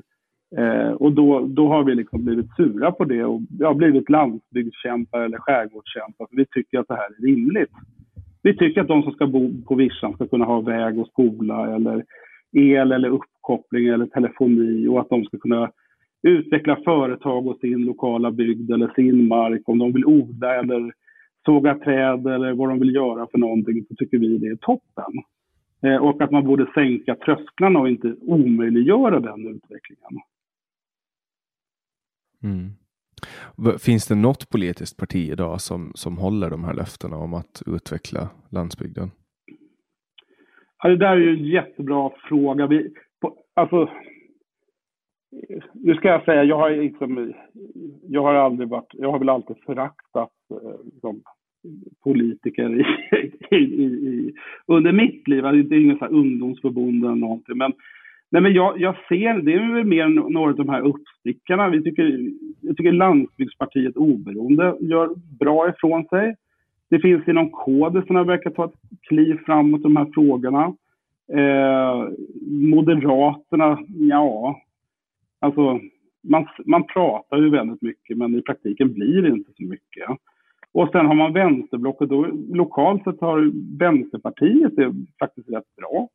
[0.58, 4.10] Eh, och då, då har vi liksom blivit sura på det och vi har blivit
[4.10, 7.72] landsbygdskämpar eller skärgårdskämpar för vi tycker att det här är rimligt.
[8.44, 11.76] Vi tycker att de som ska bo på vischan ska kunna ha väg och skola
[11.76, 12.06] eller
[12.52, 15.72] el eller uppkoppling eller telefoni och att de ska kunna
[16.24, 20.94] utveckla företag och sin lokala bygd eller sin mark om de vill odla eller
[21.46, 25.14] såga träd eller vad de vill göra för någonting så tycker vi det är toppen.
[25.84, 30.22] Eh, och att man borde sänka trösklarna och inte omöjliggöra den utvecklingen.
[32.44, 32.70] Mm.
[33.80, 38.30] Finns det något politiskt parti idag som, som håller de här löftena om att utveckla
[38.52, 39.12] landsbygden?
[40.84, 42.68] Ja, det där är ju en jättebra fråga.
[42.68, 43.90] Vi, på, alltså,
[45.74, 47.34] nu ska jag säga, jag har, liksom,
[48.08, 51.22] jag har aldrig varit, jag har väl alltid föraktat eh, liksom,
[52.04, 52.86] politiker
[53.52, 54.34] i, i, i,
[54.68, 55.44] under mitt liv.
[55.44, 57.58] Det är inget ungdomsförbund eller någonting.
[57.58, 57.74] Men,
[58.30, 61.70] nej, men jag, jag ser, det är väl mer några av de här uppstickarna.
[61.70, 62.30] Vi tycker,
[62.62, 65.10] jag tycker Landsbygdspartiet Oberoende gör
[65.40, 66.36] bra ifrån sig.
[66.90, 70.74] Det finns inom KD som verkar ta ett kliv framåt de här frågorna.
[71.34, 72.10] Eh,
[72.52, 74.62] Moderaterna, ja,
[75.40, 75.80] alltså
[76.22, 80.10] man, man pratar ju väldigt mycket men i praktiken blir det inte så mycket.
[80.72, 82.10] Och sen har man vänsterblocket.
[82.10, 86.08] Då, lokalt sett har Vänsterpartiet det faktiskt rätt bra.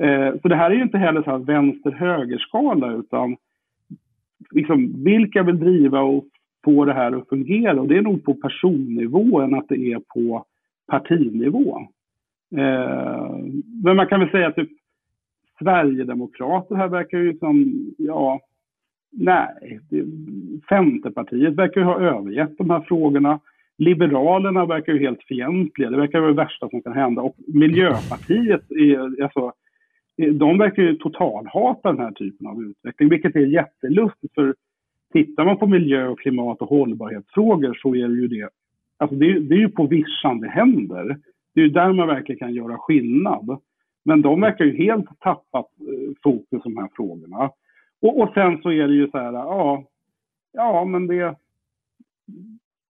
[0.00, 3.36] Eh, så det här är ju inte heller så här vänster-högerskala utan
[4.50, 6.24] liksom, vilka vill driva och
[6.64, 7.80] få det här att fungera?
[7.80, 10.44] Och det är nog på personnivå än att det är på
[10.86, 11.78] partinivå.
[12.56, 13.38] Eh,
[13.84, 14.70] men man kan väl säga att typ
[15.58, 18.40] Sverigedemokrater här verkar ju som, ja,
[19.12, 19.80] nej.
[20.68, 23.40] Centerpartiet verkar ju ha övergett de här frågorna.
[23.78, 25.90] Liberalerna verkar ju helt fientliga.
[25.90, 27.22] Det verkar vara det värsta som kan hända.
[27.22, 29.52] Och Miljöpartiet, är, alltså,
[30.16, 34.34] Eh, de verkar ju totalhata den här typen av utveckling, vilket är jättelustigt.
[34.34, 34.54] För
[35.12, 38.48] tittar man på miljö och klimat och hållbarhetsfrågor så är det ju det.
[38.98, 41.18] Alltså det, det är ju på vischan det händer.
[41.54, 43.58] Det är ju där man verkligen kan göra skillnad.
[44.04, 47.50] Men de verkar ju helt tappat eh, fokus på de här frågorna.
[48.02, 49.84] Och, och sen så är det ju så här, ja,
[50.52, 51.36] ja men det,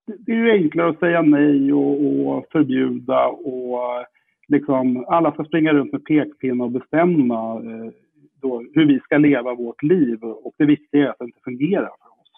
[0.06, 3.80] det är ju enklare att säga nej och, och förbjuda och
[4.48, 7.92] liksom alla ska springa runt med pekpinnar och bestämma eh,
[8.40, 11.82] då, hur vi ska leva vårt liv och det viktiga är att det inte fungerar
[11.82, 12.32] för oss.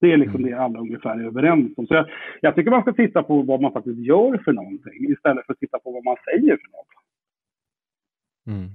[0.00, 0.50] Det är liksom mm.
[0.50, 1.86] det alla ungefär är överens om.
[1.86, 2.06] Så jag,
[2.40, 5.58] jag, tycker man ska titta på vad man faktiskt gör för någonting istället för att
[5.58, 6.86] titta på vad man säger för något.
[8.46, 8.68] Mm.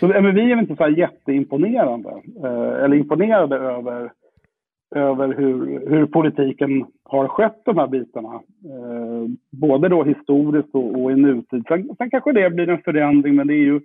[0.00, 4.12] Så, men vi är inte så jätteimponerande, eh, eller imponerade över
[4.94, 8.34] över hur, hur politiken har skött de här bitarna.
[8.64, 11.64] Eh, både då historiskt och, och i nutid.
[11.68, 13.80] Sen, sen, kanske det blir en förändring, men det är ju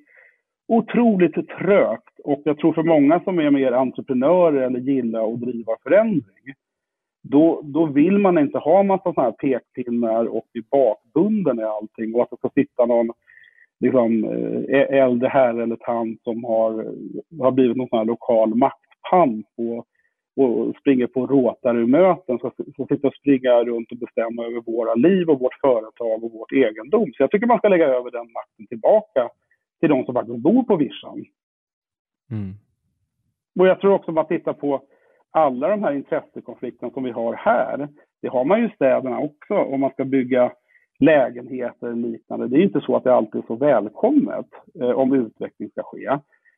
[0.67, 2.19] otroligt trögt.
[2.23, 6.53] Och jag tror för många som är mer entreprenörer eller gillar att driva förändring,
[7.23, 12.15] då, då vill man inte ha massa sådana här pekpinnar och bli bakbunden i allting
[12.15, 13.11] och att det ska sitta någon
[13.79, 14.23] liksom,
[14.69, 16.93] eh, äldre herre eller tant som har,
[17.39, 19.85] har blivit någon sån här lokal maktpamp och
[20.37, 25.29] och springer på Rotary-möten som ska sitta och springa runt och bestämma över våra liv
[25.29, 27.11] och vårt företag och vårt egendom.
[27.13, 29.29] Så jag tycker man ska lägga över den makten tillbaka
[29.79, 31.25] till de som faktiskt bor på vischan.
[32.31, 32.53] Mm.
[33.59, 34.81] Och jag tror också om man tittar på
[35.31, 37.87] alla de här intressekonflikterna som vi har här.
[38.21, 40.51] Det har man ju i städerna också om man ska bygga
[40.99, 42.47] lägenheter och liknande.
[42.47, 44.45] Det är inte så att det alltid är så välkommet
[44.81, 46.17] eh, om utveckling ska ske.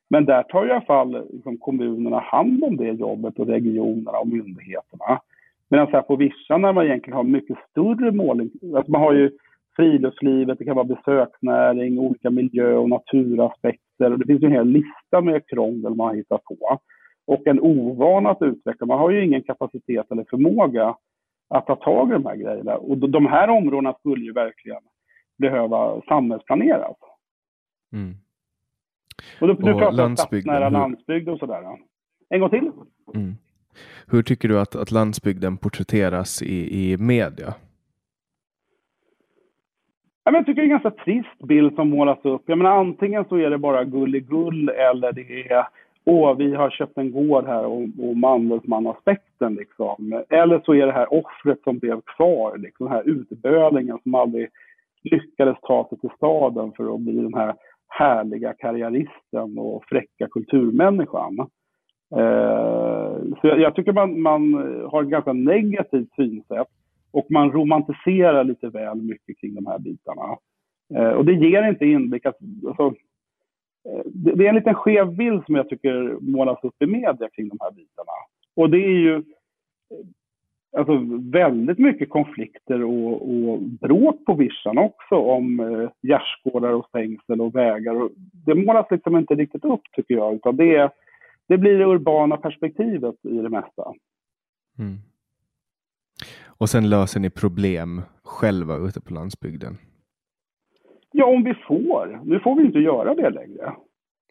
[0.10, 4.28] Men där tar i alla fall liksom, kommunerna hand om det jobbet och regionerna och
[4.28, 5.22] myndigheterna.
[5.70, 9.32] Medan här på vissa när man egentligen har mycket större mål, alltså man har ju
[9.76, 14.12] friluftslivet, det kan vara besöksnäring, olika miljö och naturaspekter.
[14.12, 16.80] Och det finns ju en hel lista med krångel man har hittat på.
[17.28, 18.88] Och en ovana att utveckla.
[18.88, 20.95] Man har ju ingen kapacitet eller förmåga
[21.49, 22.76] att ta tag i de här grejerna.
[22.76, 24.82] Och de här områdena skulle ju verkligen
[25.38, 26.97] behöva samhällsplaneras.
[27.93, 28.14] Mm.
[29.41, 30.72] Och då, du pratar landsbygd, stadsnära hur...
[30.72, 31.63] landsbygd och sådär.
[32.30, 32.72] En gång till.
[33.15, 33.34] Mm.
[34.07, 37.53] Hur tycker du att, att landsbygden porträtteras i, i media?
[40.24, 42.43] Jag tycker det är en ganska trist bild som målas upp.
[42.45, 45.67] Jag menar, antingen så är det bara gulligull eller det är
[46.05, 50.24] åh, vi har köpt en gård här och, och mandelsmannaspekten liksom.
[50.30, 54.49] Eller så är det här offret som blev kvar, liksom den här utbölingen som aldrig
[55.03, 57.55] lyckades ta sig till staden för att bli den här
[57.90, 61.40] härliga karriäristen och fräcka kulturmänniskan.
[62.16, 64.54] Eh, så jag, jag, tycker man, man
[64.92, 66.68] har ett ganska negativt synsätt
[67.12, 70.38] och man romantiserar lite väl mycket kring de här bitarna.
[70.96, 72.26] Eh, och det ger inte inblick.
[72.26, 72.38] Att,
[72.68, 72.84] alltså,
[73.90, 77.30] eh, det, det, är en liten skev bild som jag tycker målas upp i media
[77.36, 78.12] kring de här bitarna.
[78.56, 79.24] Och det är ju
[80.78, 80.93] alltså,
[81.32, 87.55] väldigt mycket konflikter och, och bråk på vischan också om eh, gärdsgårdar och stängsel och
[87.55, 88.01] vägar.
[88.01, 88.09] Och
[88.45, 90.91] det målas liksom inte riktigt upp tycker jag, utan det,
[91.47, 93.93] det blir det urbana perspektivet i det mesta.
[94.80, 94.97] Mm.
[96.47, 99.78] Och sen löser ni problem själva ute på landsbygden?
[101.11, 102.22] Ja, om vi får.
[102.24, 103.74] Nu får vi inte göra det längre.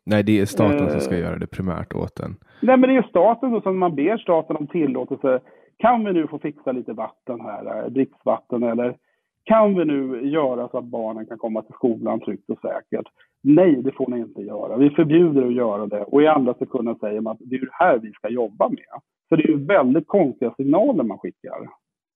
[0.04, 2.36] Nej, det är staten eh, som ska göra det primärt åt en.
[2.62, 5.40] Nej, men det är staten som man ber staten om tillåtelse.
[5.78, 8.96] Kan vi nu få fixa lite vatten här, eh, dricksvatten eller
[9.44, 13.06] kan vi nu göra så att barnen kan komma till skolan tryggt och säkert?
[13.42, 14.76] Nej, det får ni inte göra.
[14.76, 17.68] Vi förbjuder att göra det och i andra sekunden säger man att det är det
[17.72, 19.00] här vi ska jobba med.
[19.28, 21.68] Så det är ju väldigt konstiga signaler man skickar.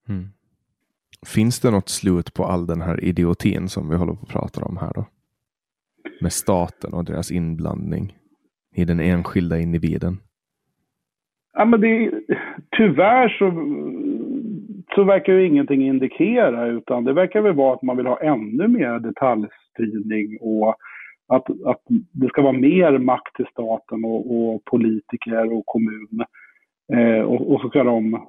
[0.08, 0.24] Mm.
[1.26, 4.64] Finns det något slut på all den här idiotin som vi håller på att prata
[4.64, 5.04] om här då?
[6.20, 8.16] Med staten och deras inblandning
[8.74, 10.18] i den enskilda individen.
[11.53, 12.11] Ja, men det,
[12.76, 13.53] tyvärr så,
[14.94, 18.68] så verkar ju ingenting indikera utan det verkar väl vara att man vill ha ännu
[18.68, 20.76] mer detaljstyrning och
[21.28, 21.82] att, att
[22.12, 26.24] det ska vara mer makt till staten och, och politiker och kommun.
[26.92, 28.26] Eh, och, och, så ska de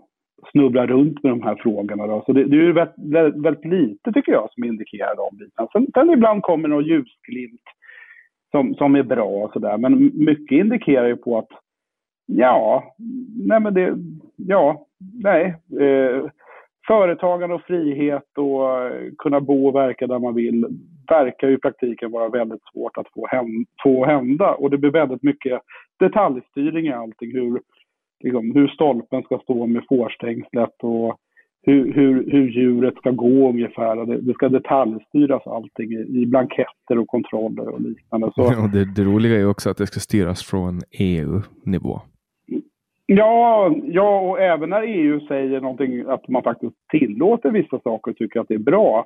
[0.51, 2.07] snubbla runt med de här frågorna.
[2.07, 2.24] Då.
[2.26, 5.67] Så det, det är ju väldigt, väldigt, lite tycker jag som indikerar de bitarna.
[5.74, 7.61] Sen, sen ibland kommer någon ljusglimt
[8.51, 9.78] som, som är bra och sådär.
[9.78, 11.49] Men mycket indikerar ju på att
[12.26, 12.95] ja,
[13.47, 13.97] nej men det,
[14.36, 14.86] ja,
[15.24, 15.55] nej.
[15.80, 16.26] Eh,
[16.88, 20.65] företagande och frihet och eh, kunna bo och verka där man vill
[21.09, 24.53] verkar ju i praktiken vara väldigt svårt att få, hem, få hända.
[24.53, 25.61] Och det blir väldigt mycket
[25.99, 27.32] detaljstyrning i allting.
[27.32, 27.61] Hur,
[28.24, 31.17] liksom, hur stolpen ska stå med fårstängslet och
[31.65, 34.05] hur, hur, hur djuret ska gå ungefär.
[34.05, 38.32] Det, det ska detaljstyras allting i, i, blanketter och kontroller och liknande.
[38.36, 42.01] Så, och det, det roliga är också att det ska styras från EU-nivå.
[43.05, 48.17] Ja, ja, och även när EU säger någonting, att man faktiskt tillåter vissa saker och
[48.17, 49.05] tycker att det är bra,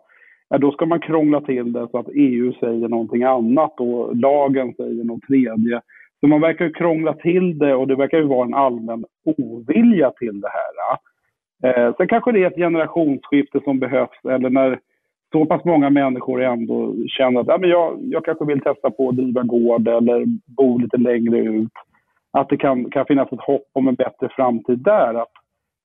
[0.49, 4.73] ja, då ska man krångla till det så att EU säger någonting annat och lagen
[4.73, 5.81] säger något tredje.
[6.19, 10.41] Så man verkar krångla till det och det verkar ju vara en allmän ovilja till
[10.41, 10.97] det här.
[11.63, 14.79] Eh, sen kanske det är ett generationsskifte som behövs eller när
[15.31, 19.09] så pass många människor ändå känner att ja, men jag, jag kanske vill testa på
[19.09, 20.25] att driva gård eller
[20.57, 21.71] bo lite längre ut.
[22.37, 25.13] Att det kan, kan finnas ett hopp om en bättre framtid där.
[25.21, 25.31] Att,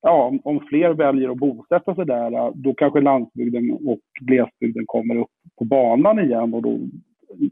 [0.03, 5.31] ja, om fler väljer att bosätta sig där, då kanske landsbygden och glesbygden kommer upp
[5.59, 6.55] på banan igen.
[6.55, 6.79] Och då,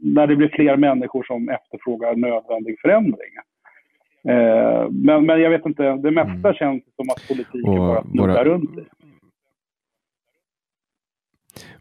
[0.01, 3.33] när det blir fler människor som efterfrågar nödvändig förändring.
[4.27, 6.53] Eh, men, men jag vet inte, det mesta mm.
[6.53, 8.85] känns som att politiken och bara snuddar runt det.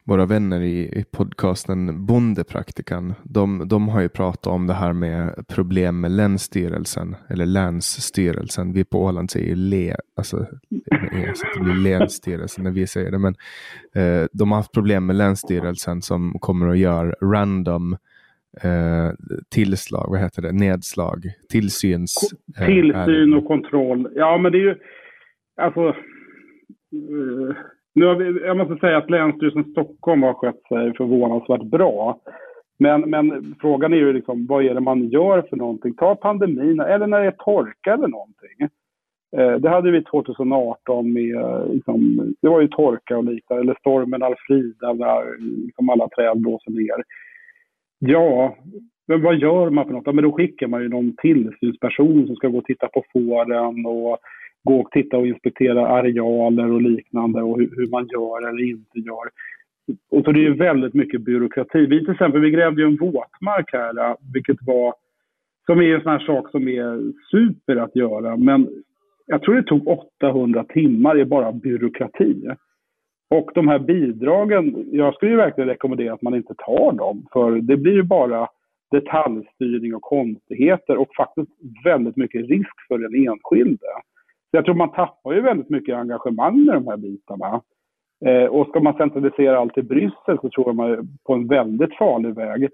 [0.04, 5.44] Våra vänner i, i podcasten Bondepraktikan, de, de har ju pratat om det här med
[5.48, 8.72] problem med länsstyrelsen, eller länsstyrelsen.
[8.72, 10.46] Vi på Åland säger le, alltså,
[11.34, 13.18] så det blir länsstyrelsen när vi säger det.
[13.18, 13.34] Men
[13.94, 17.96] eh, de har haft problem med länsstyrelsen som kommer att göra random
[18.62, 19.10] eh,
[19.48, 22.32] tillslag, vad heter det, nedslag, tillsyns...
[22.58, 24.08] Eh, Tillsyn och kontroll.
[24.14, 24.74] Ja, men det är ju,
[25.56, 27.56] alltså, eh,
[27.94, 32.20] nu har vi, jag måste säga att Länsstyrelsen Stockholm har skött sig förvånansvärt bra.
[32.78, 35.94] Men, men frågan är ju liksom, vad är det man gör för någonting?
[35.94, 38.68] Ta pandemin, eller när det är torka eller någonting.
[39.36, 43.76] Eh, det hade vi 2018 med, eh, liksom, det var ju torka och liknande, eller
[43.80, 47.04] stormen Alfrida där liksom alla träd blåser ner.
[47.98, 48.56] Ja,
[49.08, 50.06] men vad gör man för något?
[50.06, 53.86] Ja, men då skickar man ju någon tillsynsperson som ska gå och titta på fåren
[53.86, 54.18] och
[54.64, 58.98] gå och titta och inspektera arealer och liknande och hur, hur man gör eller inte
[58.98, 59.30] gör.
[60.10, 61.86] Och så det är ju väldigt mycket byråkrati.
[61.86, 64.94] Vi till exempel, vi grävde ju en våtmark här, vilket var,
[65.66, 68.36] som är en sån här sak som är super att göra.
[68.36, 68.68] Men
[69.26, 72.48] jag tror det tog 800 timmar i bara byråkrati.
[73.30, 77.26] Och de här bidragen, jag skulle ju verkligen rekommendera att man inte tar dem.
[77.32, 78.48] För det blir ju bara
[78.90, 81.50] detaljstyrning och konstigheter och faktiskt
[81.84, 83.86] väldigt mycket risk för den enskilde.
[84.50, 87.62] Så jag tror man tappar ju väldigt mycket engagemang med de här bitarna.
[88.26, 91.46] Eh, och ska man centralisera allt i Bryssel så tror jag man är på en
[91.46, 92.68] väldigt farlig väg.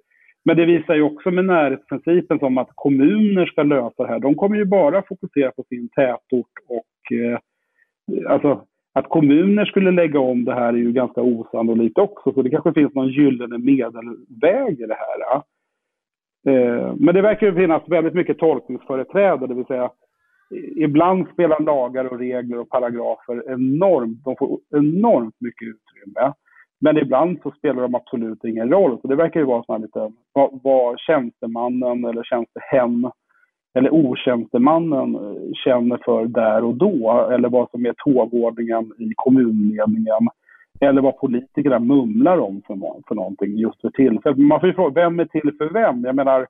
[0.45, 4.19] Men det visar ju också med närhetsprincipen som att kommuner ska lösa det här.
[4.19, 7.39] De kommer ju bara fokusera på sin tätort och eh,
[8.29, 8.61] alltså
[8.93, 12.33] att kommuner skulle lägga om det här är ju ganska osannolikt också.
[12.33, 15.43] Så det kanske finns någon gyllene medelväg i det här.
[16.47, 19.91] Eh, men det verkar ju finnas väldigt mycket tolkningsföreträde, det vill säga
[20.77, 26.33] ibland spelar lagar och regler och paragrafer enormt, de får enormt mycket utrymme.
[26.81, 28.99] Men ibland så spelar de absolut ingen roll.
[29.01, 33.11] Så det verkar ju vara sån lite, vad, vad tjänstemannen eller tjänstehem
[33.75, 35.19] eller otjänstemannen
[35.65, 37.29] känner för där och då.
[37.33, 40.29] Eller vad som är tågordningen i kommunledningen.
[40.81, 42.77] Eller vad politikerna mumlar om för,
[43.09, 44.39] för någonting just för tillfället.
[44.39, 46.05] Man får ju fråga, vem är till för vem?
[46.05, 46.47] Jag menar,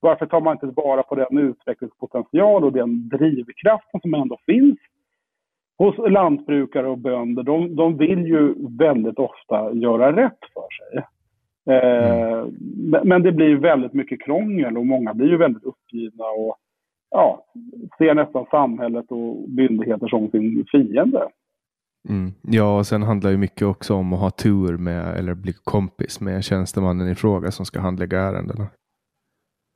[0.00, 4.78] varför tar man inte vara på den utvecklingspotential och den drivkraften som ändå finns
[5.78, 11.04] hos lantbrukare och bönder, de, de vill ju väldigt ofta göra rätt för sig.
[11.74, 12.46] Eh.
[13.04, 16.56] Men det blir väldigt mycket krångel och många blir ju väldigt uppgivna och
[17.10, 17.44] ja,
[17.98, 21.28] ser nästan samhället och myndigheter som sin fiende.
[22.08, 22.32] Mm.
[22.42, 26.20] Ja, och sen handlar det mycket också om att ha tur med eller bli kompis
[26.20, 28.66] med tjänstemannen i fråga som ska handlägga ärendena.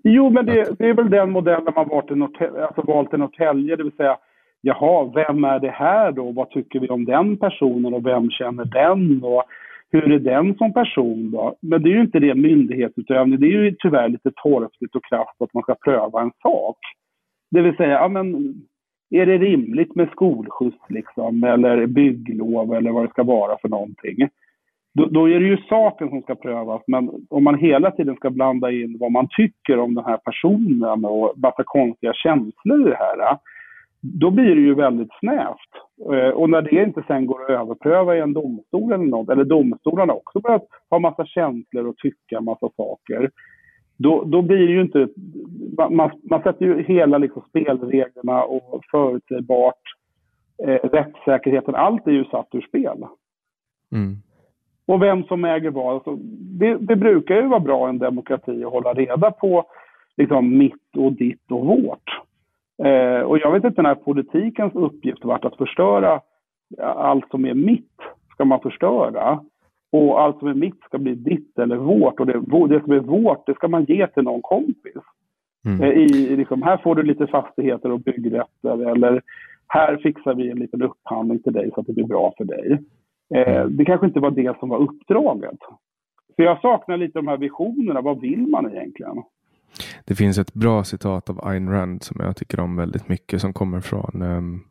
[0.06, 3.16] Jo, men det, det är väl den modellen man valt i, Norrtälje, alltså valt i
[3.16, 4.16] Norrtälje, det vill säga
[4.60, 6.32] jaha, vem är det här då?
[6.32, 9.24] Vad tycker vi om den personen och vem känner den?
[9.24, 9.44] Och
[9.90, 11.54] hur är den som person då?
[11.60, 15.42] Men det är ju inte det myndighetsutövning, det är ju tyvärr lite torftigt och krasst
[15.42, 16.78] att man ska pröva en sak.
[17.50, 18.54] Det vill säga, ja men
[19.10, 24.28] är det rimligt med skolskjuts liksom, eller bygglov eller vad det ska vara för någonting?
[24.94, 28.30] Då, då, är det ju saken som ska prövas, men om man hela tiden ska
[28.30, 32.96] blanda in vad man tycker om den här personen och massa konstiga känslor i det
[32.96, 33.38] här, eh,
[34.00, 35.72] då blir det ju väldigt snävt.
[36.12, 39.44] Eh, och när det inte sen går att överpröva i en domstol eller något, eller
[39.44, 40.60] domstolarna också börjar
[40.90, 43.30] ha massa känslor och tycka massa saker,
[43.96, 45.08] då, då blir det ju inte...
[45.90, 49.82] Man, man sätter ju hela liksom spelreglerna och förutsägbart,
[50.64, 53.04] eh, rättssäkerheten, allt är ju satt ur spel.
[53.92, 54.16] Mm.
[54.86, 55.94] Och vem som äger vad.
[55.94, 56.16] Alltså,
[56.58, 59.64] det, det, brukar ju vara bra i en demokrati att hålla reda på
[60.16, 62.20] liksom, mitt och ditt och vårt.
[62.82, 66.20] Eh, och jag vet inte när politikens uppgift varit att förstöra
[66.82, 68.00] allt som är mitt
[68.32, 69.40] ska man förstöra.
[69.92, 72.20] Och allt som är mitt ska bli ditt eller vårt.
[72.20, 72.32] Och det,
[72.68, 75.02] det som är vårt, det ska man ge till någon kompis.
[75.66, 75.82] Mm.
[75.82, 78.90] Eh, I, liksom, här får du lite fastigheter och byggrätter.
[78.90, 79.22] Eller
[79.68, 82.78] här fixar vi en liten upphandling till dig så att det blir bra för dig.
[83.34, 83.76] Eh, mm.
[83.76, 85.58] det kanske inte var det som var uppdraget.
[86.36, 88.00] Så jag saknar lite de här visionerna.
[88.00, 89.22] Vad vill man egentligen?
[90.04, 93.52] Det finns ett bra citat av Ayn Rand som jag tycker om väldigt mycket som
[93.52, 94.64] kommer från um,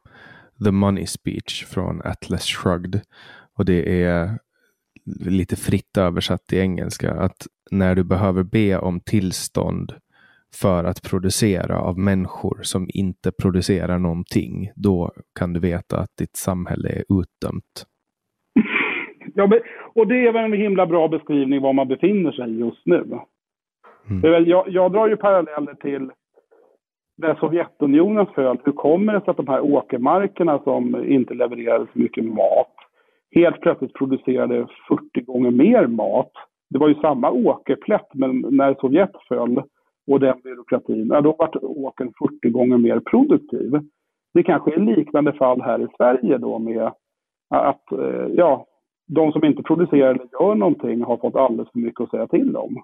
[0.64, 3.02] The Money Speech från Atlas Shrugged.
[3.58, 4.40] Och det är
[5.26, 9.94] lite fritt översatt i engelska att när du behöver be om tillstånd
[10.56, 16.36] för att producera av människor som inte producerar någonting, då kan du veta att ditt
[16.36, 17.86] samhälle är utdömt.
[19.34, 19.50] Ja,
[19.96, 23.20] och det är väl en himla bra beskrivning var man befinner sig just nu.
[24.10, 24.50] Mm.
[24.50, 26.12] Jag, jag drar ju paralleller till
[27.18, 28.58] när Sovjetunionen föll.
[28.64, 32.76] Hur kommer det sig att de här åkermarkerna som inte levererade så mycket mat
[33.36, 36.32] helt plötsligt producerade 40 gånger mer mat?
[36.70, 39.62] Det var ju samma åkerplätt, men när Sovjet föll
[40.08, 43.80] och den byråkratin, ja, då var åkern 40 gånger mer produktiv.
[44.34, 46.92] Det kanske är liknande fall här i Sverige då med
[47.50, 48.66] att eh, ja,
[49.14, 52.56] de som inte producerar eller gör någonting har fått alldeles för mycket att säga till
[52.56, 52.84] om.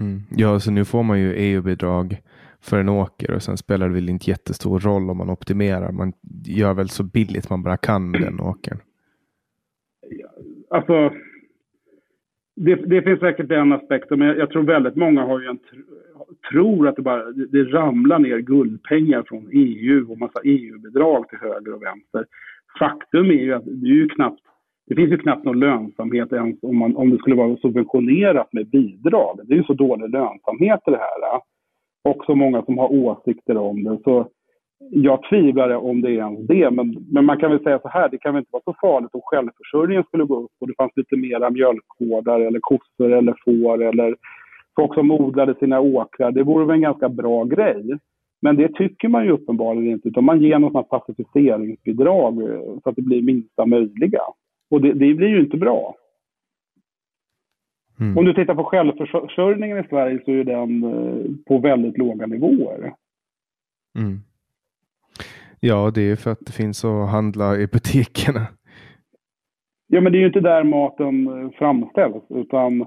[0.00, 0.20] Mm.
[0.30, 2.16] Ja, så nu får man ju EU-bidrag
[2.60, 5.92] för en åker och sen spelar det väl inte jättestor roll om man optimerar.
[5.92, 6.12] Man
[6.44, 8.78] gör väl så billigt man bara kan med den åkern.
[10.70, 11.10] Alltså,
[12.56, 15.58] det, det finns säkert den aspekten, men jag, jag, tror väldigt många har ju en
[16.50, 21.74] tror att det bara det, ramlar ner guldpengar från EU och massa EU-bidrag till höger
[21.74, 22.26] och vänster.
[22.78, 24.42] Faktum är ju att det är ju knappt
[24.90, 28.70] det finns ju knappt någon lönsamhet ens om, man, om det skulle vara subventionerat med
[28.70, 29.40] bidrag.
[29.44, 31.40] Det är ju så dålig lönsamhet i det här.
[32.04, 33.98] Och så många som har åsikter om det.
[34.04, 34.28] Så
[34.90, 36.70] jag tvivlar om det är ens det.
[36.70, 39.10] Men, men man kan väl säga så här, det kan väl inte vara så farligt
[39.14, 43.82] om självförsörjningen skulle gå upp och det fanns lite mera mjölkgårdar eller kossor eller får
[43.82, 44.16] eller
[44.76, 46.30] folk som odlade sina åkrar.
[46.32, 47.98] Det vore väl en ganska bra grej.
[48.42, 52.96] Men det tycker man ju uppenbarligen inte, utan man ger något pacificeringsbidrag eh, så att
[52.96, 54.20] det blir minsta möjliga.
[54.70, 55.94] Och det, det blir ju inte bra.
[58.00, 58.18] Mm.
[58.18, 62.94] Om du tittar på självförsörjningen i Sverige så är den eh, på väldigt låga nivåer.
[63.98, 64.20] Mm.
[65.60, 68.46] Ja, det är för att det finns att handla i butikerna.
[69.86, 72.78] Ja, men det är ju inte där maten eh, framställs, utan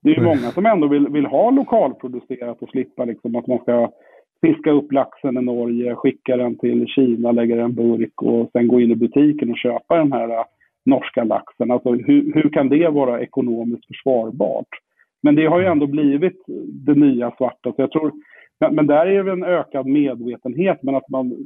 [0.00, 3.58] det är ju många som ändå vill, vill ha lokalproducerat och slippa liksom att man
[3.58, 3.90] ska
[4.40, 8.50] fiska upp laxen i Norge, skicka den till Kina, lägga den i en burk och
[8.52, 10.44] sen gå in i butiken och köpa den här
[10.84, 11.70] norska laxen.
[11.70, 14.68] Alltså hur, hur kan det vara ekonomiskt försvarbart?
[15.22, 16.44] Men det har ju ändå blivit
[16.86, 17.72] det nya svarta.
[17.72, 18.12] Så jag tror,
[18.70, 20.82] men där är det en ökad medvetenhet.
[20.82, 21.36] Men att man,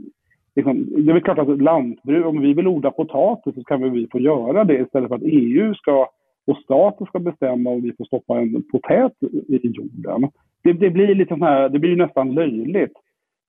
[0.57, 4.09] liksom, det är väl klart att lantbruk, om vi vill odla potatis så kan vi
[4.13, 6.09] få göra det istället för att EU ska
[6.47, 9.13] och staten ska bestämma om vi får stoppa en potät
[9.49, 10.31] i jorden.
[10.63, 12.93] Det, det blir lite här, det blir nästan löjligt.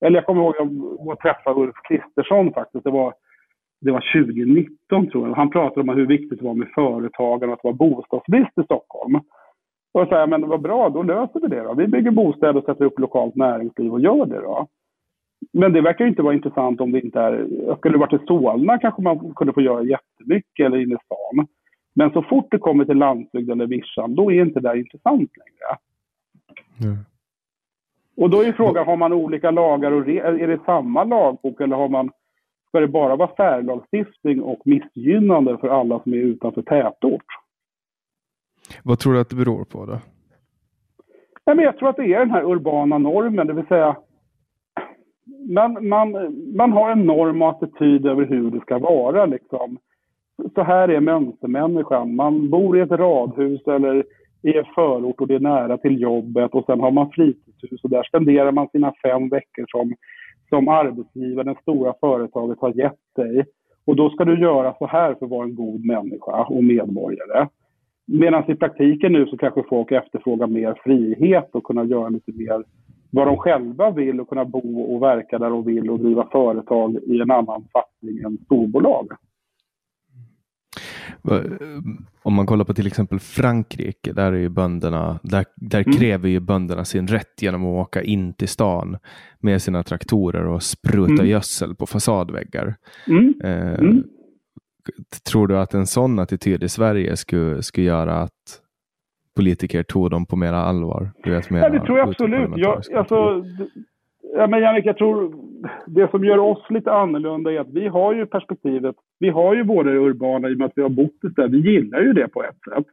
[0.01, 0.67] Eller jag kommer ihåg att
[1.05, 2.83] jag träffade Ulf Kristersson faktiskt.
[2.83, 3.13] Det var
[3.81, 5.35] det var 2019 tror jag.
[5.35, 8.63] Han pratade om hur viktigt det var med företagande och att det var bostadsbrist i
[8.63, 9.15] Stockholm.
[9.91, 11.73] Och jag sa, men vad bra, då löser vi det då.
[11.73, 14.67] Vi bygger bostäder och sätter upp lokalt näringsliv och gör det då.
[15.53, 17.47] men det verkar inte vara intressant om det inte är...
[17.77, 21.47] Skulle det varit i Solna kanske man kunde få göra jättemycket eller inne i stan.
[21.93, 25.77] Men så fort det kommer till landsbygd eller vischan, då är inte det intressant längre.
[26.83, 26.97] Mm.
[28.17, 31.89] Och då är frågan, har man olika lagar och är det samma lagbok eller har
[31.89, 32.11] man,
[32.69, 37.25] ska det bara vara särlagstiftning och missgynnande för alla som är utanför tätort?
[38.83, 39.97] Vad tror du att det beror på då?
[41.45, 43.95] Ja, men jag tror att det är den här urbana normen, det vill säga
[45.49, 46.11] man, man,
[46.55, 49.25] man har en norm och attityd över hur det ska vara.
[49.25, 49.77] Liksom.
[50.55, 52.15] Så här är mönstermänniskan.
[52.15, 54.03] Man bor i ett radhus eller
[54.41, 57.89] i en förort och det är nära till jobbet och sen har man fritidshus och
[57.89, 59.93] där spenderar man sina fem veckor som,
[60.49, 63.45] som arbetsgivaren, det stora företaget har gett dig.
[63.85, 67.47] Och då ska du göra så här för att vara en god människa och medborgare.
[68.05, 72.63] Medan i praktiken nu så kanske folk efterfrågar mer frihet och kunna göra lite mer
[73.11, 76.95] vad de själva vill och kunna bo och verka där de vill och driva företag
[76.95, 79.07] i en annan fattning än storbolag.
[82.23, 85.97] Om man kollar på till exempel Frankrike, där är ju bönderna, där, där mm.
[85.97, 88.97] kräver ju bönderna sin rätt genom att åka in till stan
[89.39, 91.27] med sina traktorer och spruta mm.
[91.27, 92.75] gödsel på fasadväggar.
[93.07, 93.33] Mm.
[93.43, 94.03] Eh, mm.
[95.31, 98.61] tror du att en sån attityd i Sverige skulle, skulle göra att
[99.35, 101.11] politiker tog dem på mera allvar?
[101.23, 102.49] Du vet, mera ja, det tror jag absolut.
[102.55, 103.43] Jag, alltså,
[104.35, 105.33] ja, men Jannik, jag tror
[105.87, 109.63] det som gör oss lite annorlunda är att vi har ju perspektivet, vi har ju
[109.63, 112.27] både det urbana i och med att vi har bott där, vi gillar ju det
[112.27, 112.85] på ett sätt.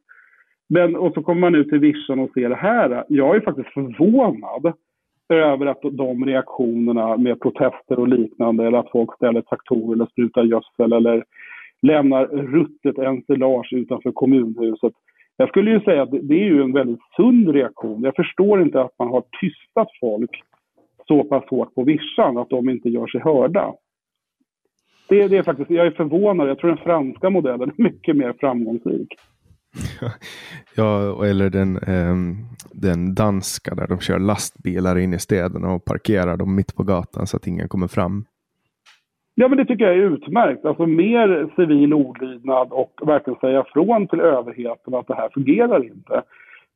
[0.69, 3.05] Men, och så kommer man ut till vischan och ser det här.
[3.09, 4.73] Jag är faktiskt förvånad
[5.29, 10.45] över att de reaktionerna med protester och liknande, eller att folk ställer traktorer eller sprutar
[10.45, 11.25] gödsel eller
[11.83, 14.93] lämnar ruttet ensilage utanför kommunhuset.
[15.37, 18.03] Jag skulle ju säga att det är ju en väldigt sund reaktion.
[18.03, 20.43] Jag förstår inte att man har tystat folk
[21.09, 23.75] så pass hårt på vischan att de inte gör sig hörda.
[25.09, 26.49] Det, det är faktiskt, jag är förvånad.
[26.49, 29.09] Jag tror den franska modellen är mycket mer framgångsrik.
[30.77, 32.17] Ja, eller den, eh,
[32.73, 37.27] den danska där de kör lastbilar in i städerna och parkerar dem mitt på gatan
[37.27, 38.25] så att ingen kommer fram.
[39.35, 40.65] Ja, men det tycker jag är utmärkt.
[40.65, 46.23] Alltså mer civil olydnad och verkligen säga från till överheten att det här fungerar inte.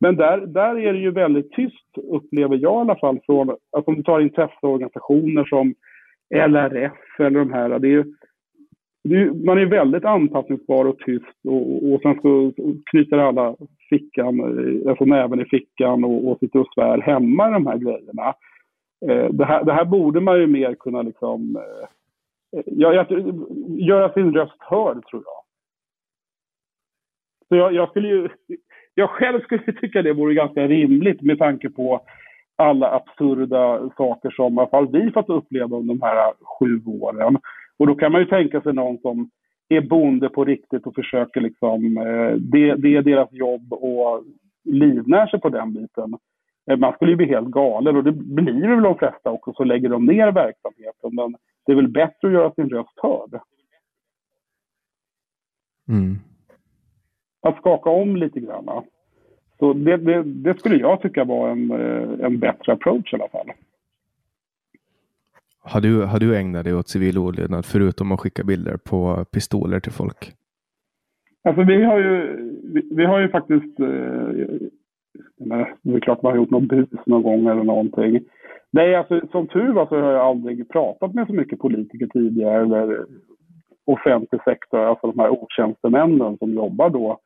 [0.00, 3.90] Men där, där är det ju väldigt tyst, upplever jag i alla fall, från, alltså
[3.90, 5.74] om du tar intresseorganisationer som
[6.34, 7.78] LRF eller de här.
[7.78, 8.04] Det är ju,
[9.04, 12.52] det är, man är väldigt anpassningsbar och tyst och, och sen så
[12.90, 13.56] knyter alla
[13.90, 14.40] fickan,
[14.88, 18.34] alltså näven i fickan och, och sitter och svär hemma i de här grejerna.
[19.08, 21.88] Eh, det, här, det här borde man ju mer kunna liksom eh,
[22.66, 23.06] ja, jag,
[23.68, 25.42] göra sin röst hörd, tror jag.
[27.48, 28.28] Så jag, jag, skulle ju,
[29.00, 32.00] jag själv skulle tycka det vore ganska rimligt med tanke på
[32.56, 37.38] alla absurda saker som i alla fall vi fått uppleva under de här sju åren.
[37.78, 39.30] Och då kan man ju tänka sig någon som
[39.68, 44.24] är bonde på riktigt och försöker liksom, eh, det, det är deras jobb och
[44.64, 46.16] livnär sig på den biten.
[46.70, 49.64] Eh, man skulle ju bli helt galen och det blir väl de flesta också, så
[49.64, 51.14] lägger de ner verksamheten.
[51.14, 51.36] Men
[51.66, 53.40] det är väl bättre att göra sin röst hörd.
[55.88, 56.18] Mm.
[57.42, 58.82] Att skaka om lite grann.
[59.58, 63.28] Så det, det, det, skulle jag tycka var en, eh, en bättre approach i alla
[63.28, 63.50] fall.
[65.62, 69.80] Har du, har du ägnat dig åt civil olydnad förutom att skicka bilder på pistoler
[69.80, 70.32] till folk?
[71.44, 72.36] Alltså vi har ju,
[72.74, 73.86] vi, vi har ju faktiskt, eh,
[75.82, 78.20] det är klart man har gjort något bus någon gång eller någonting.
[78.70, 82.62] Nej, alltså, som tur var så har jag aldrig pratat med så mycket politiker tidigare
[82.62, 83.06] eller
[83.84, 87.18] offentlig sektor, alltså de här otjänstemännen som jobbar då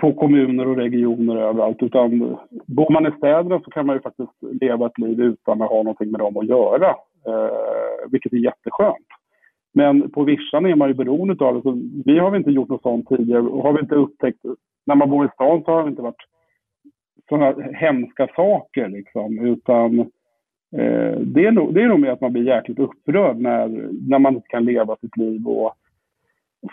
[0.00, 1.82] på kommuner och regioner överallt.
[1.82, 2.36] Utan
[2.66, 5.76] bor man i städerna så kan man ju faktiskt leva ett liv utan att ha
[5.76, 6.88] någonting med dem att göra,
[7.26, 9.06] eh, vilket är jätteskönt.
[9.74, 11.62] Men på vischan är man ju beroende av det.
[11.62, 14.40] Så vi har inte gjort något sånt tidigare och har vi inte upptäckt,
[14.86, 16.26] när man bor i stan så har det inte varit
[17.28, 20.10] sådana hemska saker liksom, utan
[20.72, 23.68] Eh, det, är nog, det är nog med att man blir jäkligt upprörd när,
[24.08, 25.74] när man inte kan leva sitt liv och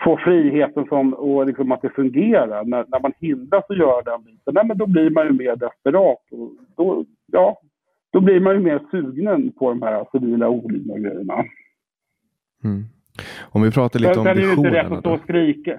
[0.04, 2.64] få friheten som, och liksom att det fungerar.
[2.64, 5.56] När, när man hindras att göra den biten, nej, men då blir man ju mer
[5.56, 6.18] desperat.
[6.30, 7.60] Och då, ja,
[8.12, 11.44] då blir man ju mer sugen på de här civila olidna grejerna.
[12.64, 12.84] Mm.
[13.42, 14.34] Om vi pratar lite om visionerna.
[14.34, 15.78] Det är ju inte rätt att stå och skrika.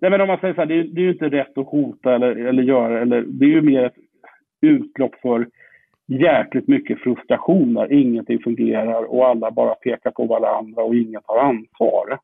[0.00, 1.66] Nej, men om man säger så här, det är, det är ju inte rätt att
[1.66, 3.96] hota eller, eller göra, eller, det är ju mer ett
[4.60, 5.48] utlopp för
[6.06, 11.38] jäkligt mycket frustration där ingenting fungerar och alla bara pekar på varandra och ingen tar
[11.38, 12.18] ansvar.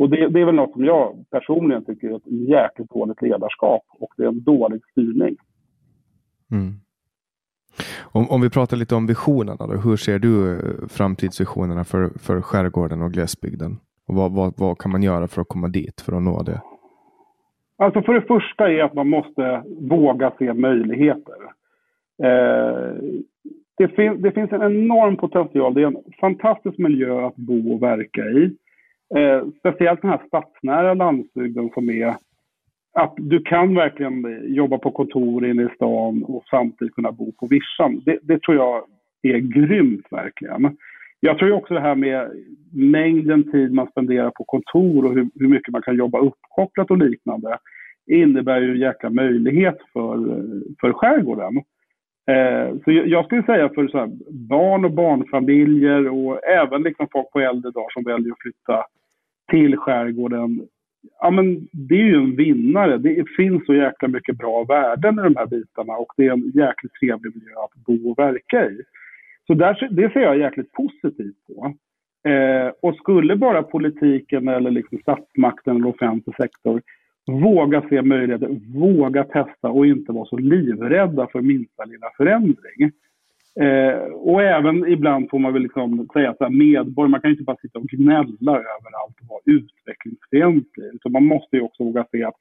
[0.00, 3.82] Och det, det är väl något som jag personligen tycker är ett jäkligt dåligt ledarskap
[3.90, 5.36] och det är en dålig styrning.
[6.52, 6.72] Mm.
[8.02, 12.40] Om, om vi pratar lite om visionerna, då, hur ser du eh, framtidsvisionerna för, för
[12.40, 13.76] skärgården och glesbygden?
[14.06, 16.60] Och vad, vad, vad kan man göra för att komma dit, för att nå det?
[17.76, 21.40] Alltså för det första är att man måste våga se möjligheter.
[22.22, 22.94] Eh,
[23.76, 25.74] det, fin det, finns en enorm potential.
[25.74, 28.56] Det är en fantastisk miljö att bo och verka i.
[29.16, 32.14] Eh, speciellt den här stadsnära landsbygden som är
[32.92, 37.46] att du kan verkligen jobba på kontor inne i stan och samtidigt kunna bo på
[37.46, 38.02] vischan.
[38.04, 38.84] Det, det, tror jag
[39.22, 40.76] är grymt verkligen.
[41.20, 42.30] Jag tror också det här med
[42.72, 46.98] mängden tid man spenderar på kontor och hur, hur mycket man kan jobba uppkopplat och
[46.98, 47.58] liknande
[48.06, 50.42] innebär ju en jäkla möjlighet för,
[50.80, 51.56] för skärgården.
[52.26, 57.30] Eh, så jag skulle säga för så här, barn och barnfamiljer och även liksom folk
[57.30, 58.84] på äldre dagar som väljer att flytta
[59.50, 60.68] till skärgården.
[61.20, 62.98] Ja, men det är ju en vinnare.
[62.98, 66.50] Det finns så jäkla mycket bra värden i de här bitarna och det är en
[66.54, 68.82] jäkligt trevlig miljö att bo och verka i.
[69.46, 71.74] Så där, det ser jag jäkligt positivt på.
[72.30, 76.82] Eh, och skulle bara politiken eller liksom statsmakten eller offentlig sektor
[77.26, 82.92] våga se möjligheter, våga testa och inte vara så livrädda för minsta lilla förändring.
[83.60, 87.56] Eh, och även ibland får man väl liksom säga att medborgare, man kan inte bara
[87.56, 90.84] sitta och gnälla överallt och vara utvecklingsfientlig.
[90.94, 92.34] Utan man måste ju också våga se att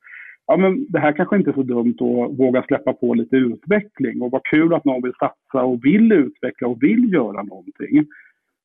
[0.47, 4.21] ja, men det här kanske inte är så dumt att våga släppa på lite utveckling.
[4.21, 8.05] Och vad kul att någon vill satsa och vill utveckla och vill göra någonting.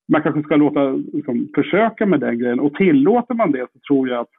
[0.08, 2.60] Man kanske ska låta, liksom, försöka med den grejen.
[2.60, 4.30] Och tillåter man det så tror jag att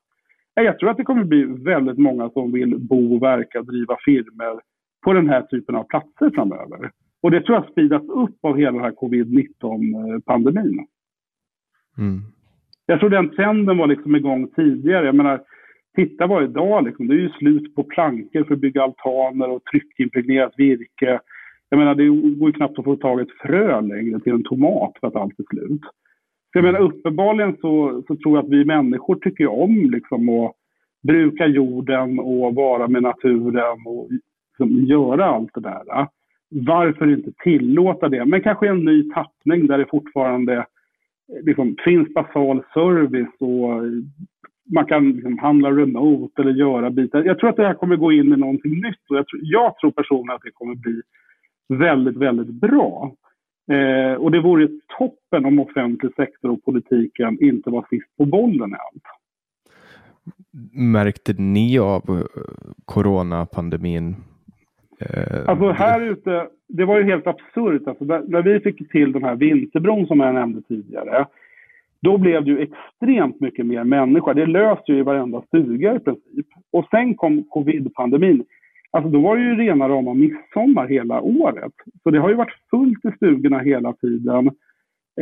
[0.54, 4.62] jag tror att det kommer bli väldigt många som vill bo, verka, driva firmor
[5.04, 6.92] på den här typen av platser framöver.
[7.26, 10.86] Och det tror jag speedas upp av hela den här covid-19-pandemin.
[11.98, 12.22] Mm.
[12.86, 15.06] Jag tror den trenden var liksom igång tidigare.
[15.06, 15.42] Jag menar,
[15.96, 19.64] titta vad idag liksom, det är ju slut på plankor för att bygga altaner och
[19.64, 21.20] tryckimpregnerat virke.
[21.70, 22.08] Jag menar, det
[22.40, 25.16] går ju knappt att få tag i ett frö längre till en tomat för att
[25.16, 25.82] allt är slut.
[26.52, 30.52] Så jag menar, uppenbarligen så, så tror jag att vi människor tycker om liksom att
[31.04, 36.08] bruka jorden och vara med naturen och liksom göra allt det där
[36.50, 38.26] varför inte tillåta det?
[38.26, 40.66] Men kanske en ny tappning där det fortfarande eh,
[41.44, 43.92] liksom, finns basal service och eh,
[44.74, 47.24] man kan liksom, handla remote eller göra bitar.
[47.24, 49.78] Jag tror att det här kommer gå in i någonting nytt och jag tror, jag
[49.78, 51.02] tror personligen att det kommer bli
[51.70, 53.16] väldigt, väldigt bra.
[53.72, 58.72] Eh, och det vore toppen om offentlig sektor och politiken inte var sist på bollen
[58.72, 59.04] i allt.
[60.72, 62.42] Märkte ni av eh,
[62.86, 64.16] coronapandemin
[65.46, 67.88] alltså här ute, det var ju helt absurt.
[67.88, 71.26] Alltså, när vi fick till den här vinterbron som jag nämnde tidigare,
[72.02, 74.34] då blev det ju extremt mycket mer människor.
[74.34, 76.48] Det löste ju i varenda stuga i princip.
[76.72, 78.44] Och sen kom covid-pandemin.
[78.92, 81.74] Alltså då var det ju rena rama midsommar hela året.
[82.04, 84.52] Så det har ju varit fullt i stugorna hela tiden.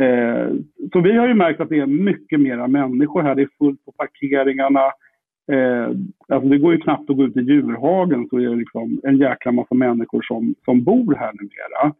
[0.00, 0.48] Eh,
[0.92, 3.34] så vi har ju märkt att det är mycket mera människor här.
[3.34, 4.80] Det är fullt på parkeringarna.
[5.52, 5.88] Eh,
[6.28, 9.16] alltså det går ju knappt att gå ut i djurhagen så är det liksom en
[9.16, 11.94] jäkla massa människor som, som bor här numera.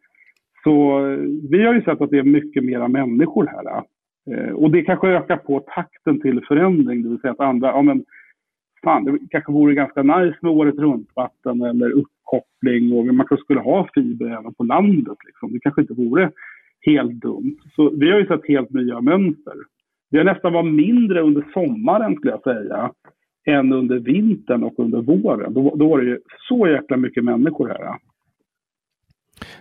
[0.64, 1.18] Så eh,
[1.50, 3.82] vi har ju sett att det är mycket mera människor här.
[4.30, 7.82] Eh, och det kanske ökar på takten till förändring, det vill säga att andra, ja
[7.82, 8.04] men
[8.84, 13.60] fan, det kanske vore ganska nice med året runt-vatten eller uppkoppling och man kanske skulle
[13.60, 15.52] ha fiber även på landet liksom.
[15.52, 16.30] Det kanske inte vore
[16.80, 17.58] helt dumt.
[17.76, 19.54] Så vi har ju sett helt nya mönster.
[20.10, 22.90] Det har nästan varit mindre under sommaren skulle jag säga
[23.44, 25.54] än under vintern och under våren.
[25.54, 27.98] Då, då var det ju så jäkla mycket människor här.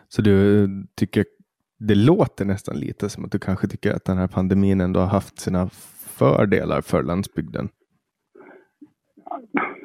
[0.07, 1.25] Så du tycker
[1.79, 5.07] det låter nästan lite som att du kanske tycker att den här pandemin ändå har
[5.07, 5.69] haft sina
[6.17, 7.69] fördelar för landsbygden?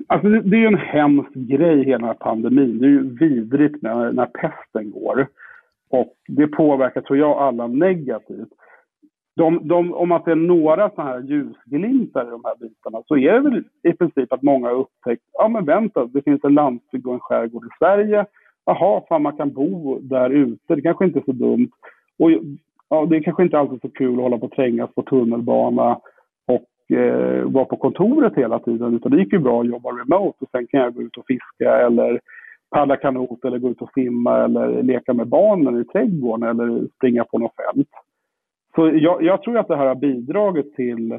[0.06, 2.78] Alltså det, det är ju en hemsk grej hela den här pandemin.
[2.78, 5.28] Det är ju vidrigt när, när pesten går.
[5.90, 8.48] Och det påverkar, tror jag, alla negativt
[9.38, 13.32] de, de, om man ser några sådana här ljusglimtar i de här bitarna så är
[13.32, 17.06] det väl i princip att många har upptäckt, ja men vänta, det finns en landsbygd
[17.06, 18.26] och en skärgård i Sverige.
[18.64, 21.70] Jaha, fan man kan bo där ute, det kanske inte är så dumt.
[22.18, 22.30] Och
[22.88, 26.00] ja, det är kanske inte alltid så kul att hålla på och trängas på tunnelbana
[26.46, 28.94] och eh, vara på kontoret hela tiden.
[28.94, 31.26] Utan det gick ju bra att jobba remote och sen kan jag gå ut och
[31.26, 32.20] fiska eller
[32.70, 37.24] paddla kanot eller gå ut och simma eller leka med barnen i trädgården eller springa
[37.24, 37.88] på något fält.
[38.78, 41.12] Så jag, jag, tror att det här har bidragit till...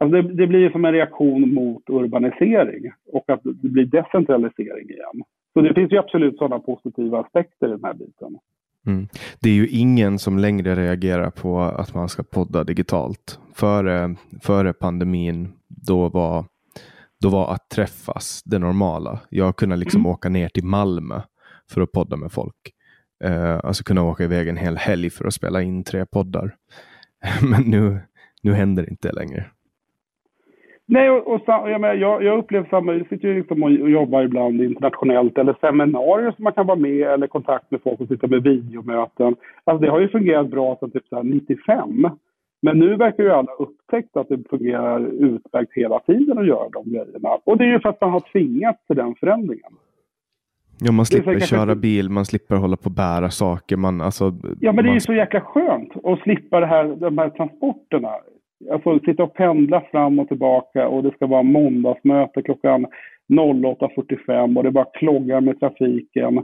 [0.00, 5.24] Alltså det, det, blir som en reaktion mot urbanisering och att det blir decentralisering igen.
[5.52, 8.38] Så det finns ju absolut sådana positiva aspekter i den här biten.
[8.86, 9.08] Mm.
[9.40, 13.40] Det är ju ingen som längre reagerar på att man ska podda digitalt.
[13.54, 16.44] Före, före pandemin, då var,
[17.22, 19.20] då var att träffas det normala.
[19.30, 20.12] Jag kunde liksom mm.
[20.12, 21.20] åka ner till Malmö
[21.70, 22.72] för att podda med folk.
[23.24, 26.54] Uh, alltså kunna åka iväg en hel helg för att spela in tre poddar.
[27.50, 27.98] Men nu,
[28.42, 29.44] nu händer det inte längre.
[30.90, 32.92] Nej, och, och jag, menar, jag, jag upplever samma.
[32.92, 37.02] Jag sitter ju liksom och jobbar ibland internationellt eller seminarier som man kan vara med
[37.02, 39.36] eller kontakt med folk och sitta med videomöten.
[39.64, 42.08] Alltså det har ju fungerat bra sedan typ 95.
[42.62, 46.90] Men nu verkar ju alla upptäckt att det fungerar utmärkt hela tiden att göra de
[46.90, 47.38] grejerna.
[47.44, 49.72] Och det är ju för att man har tvingats till den förändringen.
[50.80, 53.76] Ja, man slipper köra bil, man slipper hålla på och bära saker.
[53.76, 54.24] Man, alltså,
[54.60, 55.00] ja, men det är ju man...
[55.00, 58.12] så jäkla skönt att slippa det här, de här transporterna.
[58.72, 62.86] Alltså sitta och pendla fram och tillbaka och det ska vara måndagsmöte klockan
[63.28, 66.38] 08.45 och det bara kloggar med trafiken.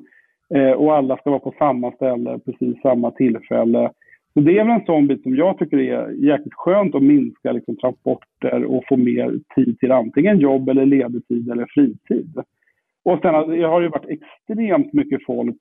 [0.55, 3.91] Eh, och alla ska vara på samma ställe precis samma tillfälle.
[4.35, 7.53] Så det är väl en sån bit som jag tycker är jäkligt skönt att minska
[7.53, 12.41] liksom, transporter och få mer tid till antingen jobb eller ledig tid eller fritid.
[13.05, 15.61] Och sen alltså, har det varit extremt mycket folk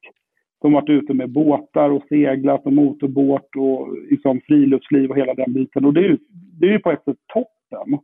[0.62, 5.54] som varit ute med båtar och seglat och motorbåt och liksom friluftsliv och hela den
[5.54, 5.86] biten.
[5.86, 6.18] Och det är ju,
[6.60, 8.00] det är ju på ett sätt toppen.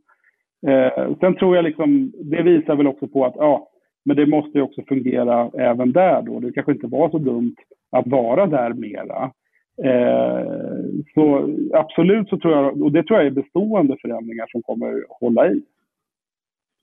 [0.66, 3.68] Eh, sen tror jag liksom, det visar väl också på att ja,
[4.04, 6.40] men det måste ju också fungera även där då.
[6.40, 7.56] Det kanske inte var så dumt
[7.90, 9.30] att vara där mera.
[9.84, 10.46] Eh,
[11.14, 15.52] så absolut så tror jag, och det tror jag är bestående förändringar som kommer hålla
[15.52, 15.62] i.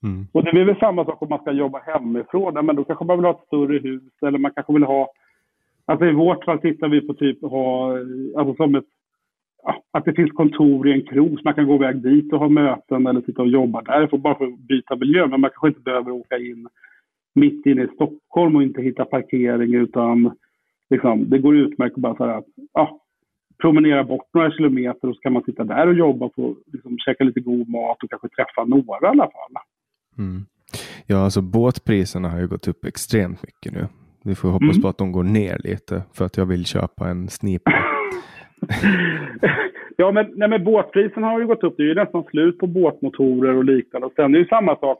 [0.02, 0.26] Mm.
[0.32, 2.66] Och det blir väl samma sak om man ska jobba hemifrån.
[2.66, 5.10] Men då kanske man vill ha ett större hus eller man kanske vill ha...
[5.84, 7.92] Alltså i vårt fall tittar vi på typ ha,
[8.36, 8.84] alltså som ett,
[9.92, 12.48] att det finns kontor i en krog så man kan gå iväg dit och ha
[12.48, 15.26] möten eller sitta och jobba där bara för att byta miljö.
[15.26, 16.68] Men man kanske inte behöver åka in
[17.34, 20.30] mitt inne i Stockholm och inte hitta parkering utan
[20.90, 22.42] liksom, det går utmärkt att bara så här,
[22.72, 23.00] ja,
[23.62, 27.24] promenera bort några kilometer och så kan man sitta där och jobba på, liksom, käka
[27.24, 29.62] lite god mat och kanske träffa några i alla fall.
[30.18, 30.46] Mm.
[31.06, 33.86] Ja, alltså båtpriserna har ju gått upp extremt mycket nu.
[34.24, 34.82] Vi får hoppas mm.
[34.82, 37.72] på att de går ner lite för att jag vill köpa en snipa.
[39.96, 41.74] ja, men, nej, men båtpriserna har ju gått upp.
[41.76, 44.06] Det är ju nästan slut på båtmotorer och liknande.
[44.06, 44.98] Och sen är det ju samma sak.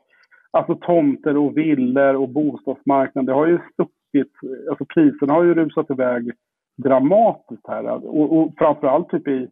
[0.51, 3.27] Alltså tomter och villor och bostadsmarknaden.
[3.27, 4.33] Det har ju stuckit.
[4.71, 6.31] Alltså priserna har ju rusat iväg
[6.77, 7.87] dramatiskt här.
[7.87, 9.49] Och, och framförallt typ i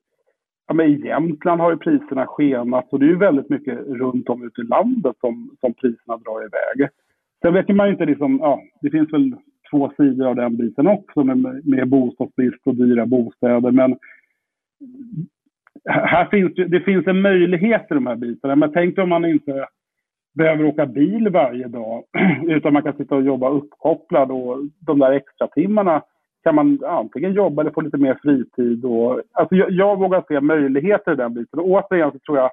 [0.66, 4.28] ja, men i Jämtland har ju priserna skenat och det är ju väldigt mycket runt
[4.28, 6.88] om ute i landet som, som priserna drar iväg.
[7.42, 9.36] Sen vet man ju inte liksom, ja, det finns väl
[9.70, 13.70] två sidor av den biten också med, med bostadsbrist och dyra bostäder.
[13.70, 13.98] Men
[15.88, 18.56] här finns det finns en möjlighet i de här bitarna.
[18.56, 19.66] Men tänk om man inte
[20.34, 22.04] behöver åka bil varje dag
[22.48, 26.02] utan man kan sitta och jobba uppkopplad och de där extra timmarna
[26.46, 28.84] kan man antingen jobba eller få lite mer fritid.
[28.84, 31.58] Och, alltså jag, jag vågar se möjligheter i den biten.
[31.58, 32.50] Och återigen så tror jag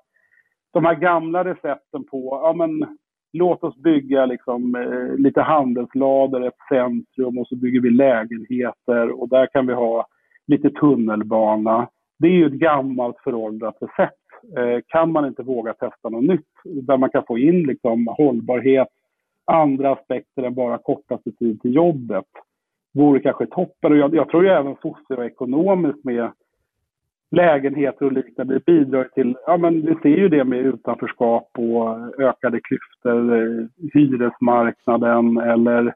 [0.71, 2.97] de här gamla recepten på ja, men,
[3.33, 9.29] låt oss bygga liksom, eh, lite handelslador, ett centrum och så bygger vi lägenheter och
[9.29, 10.07] där kan vi ha
[10.47, 11.87] lite tunnelbana.
[12.19, 14.57] Det är ju ett gammalt föråldrat recept.
[14.57, 18.87] Eh, kan man inte våga testa något nytt där man kan få in liksom, hållbarhet,
[19.45, 22.25] andra aspekter än bara kortaste tid till jobbet
[22.93, 23.91] vore kanske toppen.
[23.91, 26.31] Och jag, jag tror ju även socioekonomiskt med
[27.31, 32.59] lägenheter och liknande bidrar till, ja men vi ser ju det med utanförskap och ökade
[32.61, 35.93] klyftor, eh, hyresmarknaden eller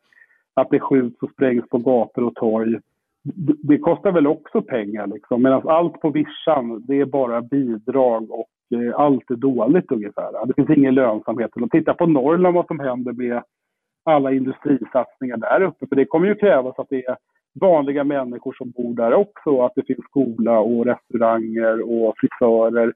[0.53, 2.76] att det skjuts och sprängs på gator och torg.
[3.64, 8.78] Det kostar väl också pengar liksom, medan allt på vischan det är bara bidrag och
[8.78, 10.45] eh, allt är dåligt ungefär.
[10.45, 11.52] Det finns ingen lönsamhet.
[11.56, 13.44] Och titta på Norrland vad som händer med
[14.08, 15.88] alla industrisatsningar där uppe.
[15.88, 17.18] För det kommer ju krävas att det är
[17.54, 19.62] vanliga människor som bor där också.
[19.62, 22.94] Att det finns skola och restauranger och frisörer.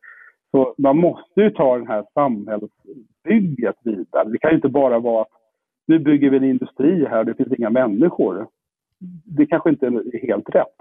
[0.52, 4.30] Så man måste ju ta det här samhällsbygget vidare.
[4.30, 5.28] Det kan ju inte bara vara att
[5.86, 8.48] nu bygger vi en industri här och det finns inga människor.
[9.26, 10.78] Det kanske inte är helt rätt.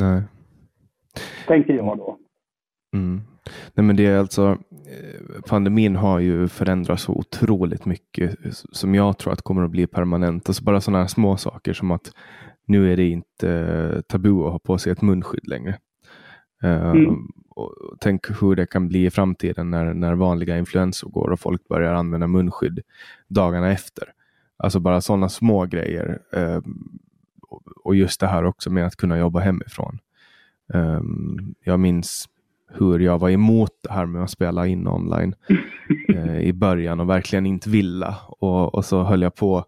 [0.00, 0.22] Nej.
[1.46, 2.16] Tänker jag då.
[2.94, 3.20] Mm.
[3.74, 8.36] Nej, men det är alltså, eh, pandemin har ju förändrats så otroligt mycket
[8.72, 10.48] som jag tror att kommer att bli permanent.
[10.48, 12.12] Alltså bara sådana här små saker som att
[12.66, 15.78] nu är det inte tabu att ha på sig ett munskydd längre.
[16.62, 17.28] Eh, mm.
[18.00, 21.94] tänk hur det kan bli i framtiden när, när vanliga influensor går och folk börjar
[21.94, 22.80] använda munskydd
[23.28, 24.12] dagarna efter.
[24.56, 26.18] Alltså bara sådana små grejer.
[27.84, 29.98] och just det här också med att kunna jobba hemifrån.
[31.64, 32.28] jag minns
[32.72, 35.34] hur jag var emot det här med att spela in online
[36.14, 38.14] eh, i början och verkligen inte ville.
[38.28, 39.64] Och, och, så höll jag på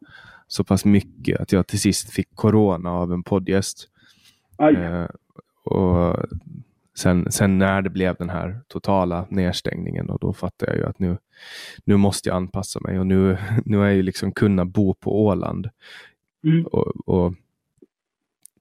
[0.46, 3.88] så pass mycket att jag till sist fick corona av en poddgäst.
[4.58, 5.06] Eh,
[5.64, 6.16] och
[6.94, 10.98] sen, sen när det blev den här totala nedstängningen och då fattade jag ju att
[10.98, 11.16] nu,
[11.84, 15.24] nu måste jag anpassa mig och nu, nu är jag ju liksom kunna bo på
[15.24, 15.68] Åland.
[16.44, 16.66] Mm.
[16.66, 17.34] Och, och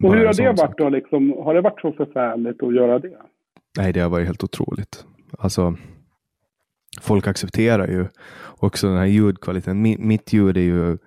[0.04, 0.68] Och hur har det sån sak.
[0.68, 0.90] varit då?
[0.90, 3.18] Liksom, har det varit så förfärligt att göra det?
[3.78, 5.06] Nej, det har varit helt otroligt.
[5.40, 5.76] Alltså,
[7.02, 8.08] folk accepterar ju
[8.46, 9.82] också den här ljudkvaliteten.
[9.82, 10.98] Mitt, mitt ljud är ju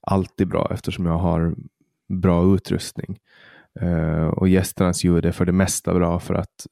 [0.00, 1.54] alltid bra eftersom jag har
[2.08, 3.18] bra utrustning.
[3.82, 6.66] Uh, och gästernas ljud är för det mesta bra för att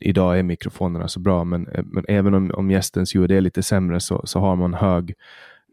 [0.00, 1.44] idag är mikrofonerna så bra.
[1.44, 4.74] Men, eh, men även om, om gästens ljud är lite sämre så, så har man
[4.74, 5.14] hög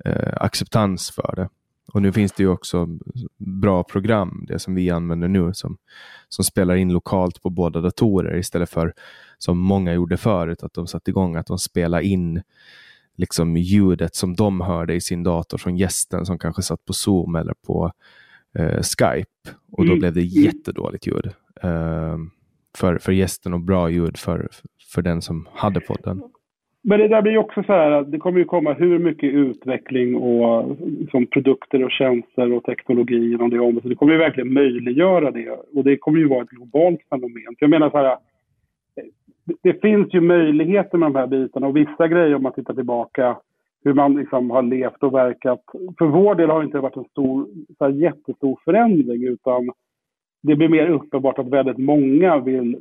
[0.08, 1.50] uh, acceptans för det.
[1.94, 2.88] Och nu finns det ju också
[3.38, 5.78] bra program, det som vi använder nu, som,
[6.30, 8.94] som spelar in lokalt på båda datorer istället för
[9.38, 12.42] som många gjorde förut, att de satte igång att de spelade in
[13.18, 17.36] liksom ljudet som de hörde i sin dator från gästen som kanske satt på Zoom
[17.36, 17.92] eller på
[18.56, 19.58] eh, Skype.
[19.72, 20.00] Och då Mm.
[20.00, 21.30] blev det jättedåligt ljud
[21.64, 22.18] eh,
[22.78, 24.50] för, för gästen och bra ljud för,
[24.94, 26.22] för den som hade podden.
[26.84, 29.34] Men det där blir ju också så här, att det kommer ju komma hur mycket
[29.34, 30.78] utveckling och
[31.12, 33.84] som produkter och tjänster och teknologi inom det området.
[33.84, 35.50] Så Det kommer ju verkligen möjliggöra det.
[35.50, 37.56] Och det kommer ju vara ett globalt fenomen.
[37.60, 38.18] Jag menar så här,
[39.46, 42.74] det, det finns ju möjligheter med de här bitarna och vissa grejer om man tittar
[42.74, 43.38] tillbaka
[43.84, 45.62] hur man liksom har levt och verkat.
[45.98, 47.48] För vår del har det inte varit en stor,
[47.78, 49.72] så här jättestor förändring utan
[50.44, 52.78] det blir mer uppenbart att väldigt många vill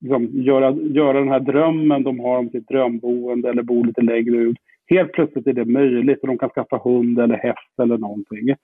[0.00, 4.36] liksom, göra, göra den här drömmen de har om sitt drömboende eller bo lite längre
[4.36, 4.56] ut.
[4.86, 8.54] Helt plötsligt är det möjligt och de kan skaffa hund eller häst eller någonting.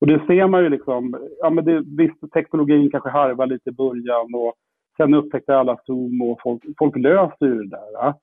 [0.00, 3.72] Och det ser man ju liksom, ja men det, visst teknologin kanske harvar lite i
[3.72, 4.54] början och
[4.96, 7.92] sen upptäckte alla Zoom och folk, folk löser ju det där.
[7.92, 8.18] Ja.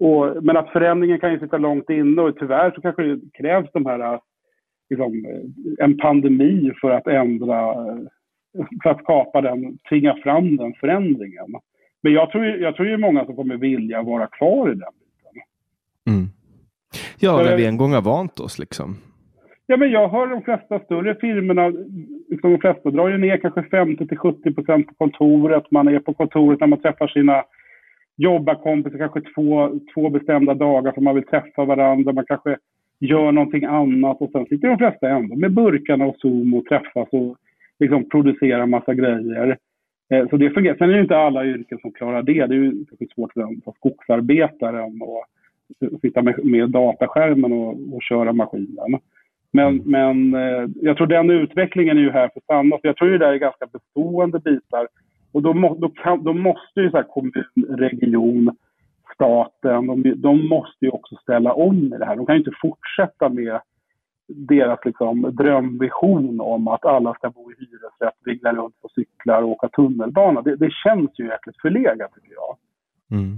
[0.00, 3.68] Och, men att förändringen kan ju sitta långt inne och tyvärr så kanske det krävs
[3.72, 4.20] de här,
[4.90, 5.26] liksom,
[5.78, 7.74] en pandemi för att ändra,
[8.82, 11.54] för att skapa den, tvinga fram den förändringen.
[12.02, 15.42] Men jag tror, jag tror ju många som kommer vilja vara kvar i den biten.
[16.06, 16.28] Mm.
[17.18, 18.96] Ja, när vi en gång har vant oss liksom.
[19.66, 21.68] Ja, men jag hör de flesta större firmorna,
[22.28, 25.70] liksom de flesta drar ju ner kanske 50-70 procent på kontoret.
[25.70, 27.44] Man är på kontoret när man träffar sina
[28.16, 32.12] jobbarkompisar kanske två, två bestämda dagar för man vill träffa varandra.
[32.12, 32.56] Man kanske
[33.00, 37.08] gör någonting annat och sen sitter de flesta ändå med burkarna och Zoom och träffas
[37.12, 37.36] och
[37.78, 39.58] liksom producerar massa grejer.
[40.10, 40.76] Eh, Så det fungerar.
[40.76, 42.46] Sen är det inte alla yrken som klarar det.
[42.46, 45.24] Det är ju svårt för en för skogsarbetaren och
[46.00, 48.98] sitta med, med dataskärmen och, och köra maskinen.
[49.52, 52.78] Men, men eh, jag tror den utvecklingen är ju här för att stanna.
[52.82, 54.88] Jag tror det där är ganska bestående bitar.
[55.32, 58.56] Och då, må, då, kan, då måste ju så kommun, region,
[59.14, 62.16] staten, de, de måste ju också ställa om i det här.
[62.16, 63.60] De kan ju inte fortsätta med
[64.28, 69.48] deras liksom, drömvision om att alla ska bo i hyresrätt, vigla runt på cyklar och
[69.48, 70.42] åka tunnelbana.
[70.42, 72.56] Det, det känns ju jäkligt förlegat tycker jag.
[73.10, 73.36] Mm.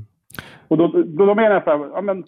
[0.68, 2.24] Och då, då, då menar jag så här, ja, men,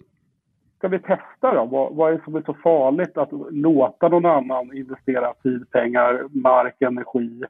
[0.77, 1.65] ska vi testa då?
[1.65, 6.27] Vad, vad är det som är så farligt att låta någon annan investera tid, pengar,
[6.29, 7.43] mark, energi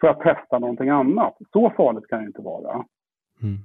[0.00, 1.36] för att testa någonting annat?
[1.52, 2.84] Så farligt kan det inte vara.
[3.42, 3.58] Mm.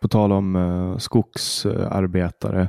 [0.00, 2.68] På tal om uh, skogsarbetare.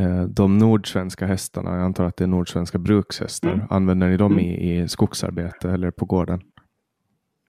[0.00, 3.52] Uh, de nordsvenska hästarna, jag antar att det är nordsvenska brukshästar.
[3.52, 3.66] Mm.
[3.70, 4.44] Använder ni dem Mm.
[4.44, 6.40] i, i skogsarbete eller på gården?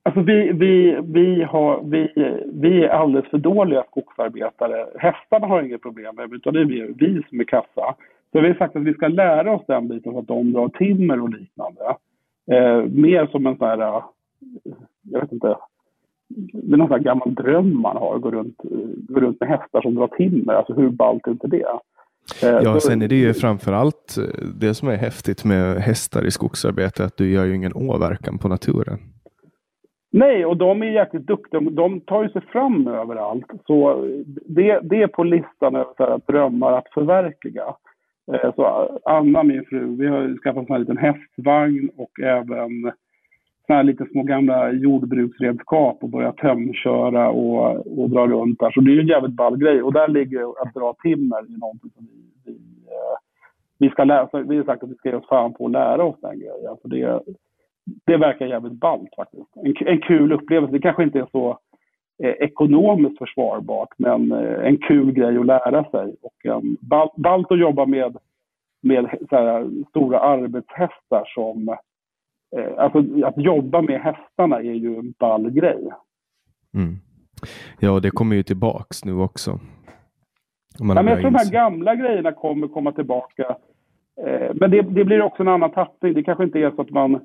[0.03, 2.13] Alltså vi, vi, vi, har, vi,
[2.53, 4.85] vi är alldeles för dåliga skogsarbetare.
[4.99, 7.95] Hästarna har inget problem med utan det är vi, vi som är kassa.
[8.31, 10.69] Så vi har sagt att vi ska lära oss den biten så att de drar
[10.69, 11.95] timmer och liknande.
[12.51, 14.03] Eh, mer som en sån här, eh,
[15.01, 15.55] jag vet inte,
[16.27, 19.49] det är någon sån här gammal dröm man har, gå runt, eh, gå runt med
[19.49, 20.53] hästar som drar timmer.
[20.53, 21.79] Alltså hur ballt är inte det?
[22.43, 26.25] Eh, Ja, sen är det ju framför allt eh, det som är häftigt med hästar
[26.25, 28.99] i skogsarbete, att du gör ju ingen åverkan på naturen.
[30.11, 31.59] Nej, och de är jäkligt duktiga.
[31.59, 33.45] De tar ju sig fram överallt.
[33.67, 34.05] Så
[34.45, 37.63] det, det är på listan över drömmar att förverkliga.
[38.33, 42.91] Eh, Så Anna, min fru, vi har skaffat en liten hästvagn och även
[43.73, 48.71] här lite små gamla jordbruksredskap och börja tömköra och, och dra runt där.
[48.71, 49.81] Så det är ju en jävligt ball grej.
[49.83, 53.17] Och där ligger att dra timmer i någonting som vi, vi, eh,
[53.79, 54.41] vi ska läsa.
[54.41, 56.77] Vi har sagt att vi ska ge oss fan på att lära oss den grejen.
[56.81, 57.21] För det,
[58.05, 59.55] det verkar jävligt ballt faktiskt.
[59.55, 60.73] En, en kul upplevelse.
[60.73, 61.59] Det kanske inte är så
[62.23, 66.15] eh, ekonomiskt försvarbart, men eh, en kul grej att lära sig.
[66.21, 66.77] Och um,
[67.15, 68.17] ballt att jobba med,
[68.81, 71.75] med så här, stora arbetshästar som...
[72.57, 75.89] Eh, alltså att jobba med hästarna är ju en ball grej.
[76.73, 76.95] Mm.
[77.79, 79.59] Ja, det kommer ju tillbaks nu också.
[80.79, 83.55] Man Ja, men jag tror de här gamla grejerna kommer komma tillbaka.
[84.25, 86.13] Eh, men det, det blir också en annan tappning.
[86.13, 87.19] Det kanske inte är så att man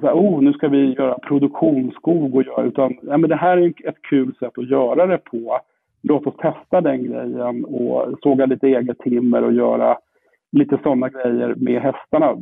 [0.00, 3.56] så här, oh, nu ska vi göra produktionsskog och göra, utan ja, men det här
[3.56, 5.60] är ett kul sätt att göra det på.
[6.02, 9.98] Låt oss testa den grejen och såga lite eget timmer och göra,
[10.54, 12.36] lite sådana grejer med hästarna.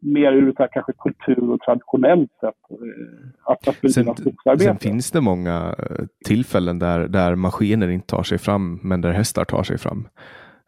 [0.00, 4.64] Mer ur ett kanske kultur och traditionellt sätt eh, att, att bedriva skogsarbete.
[4.64, 9.10] Sen finns det många eh, tillfällen där, där maskiner inte tar sig fram, men där
[9.10, 10.08] hästar tar sig fram.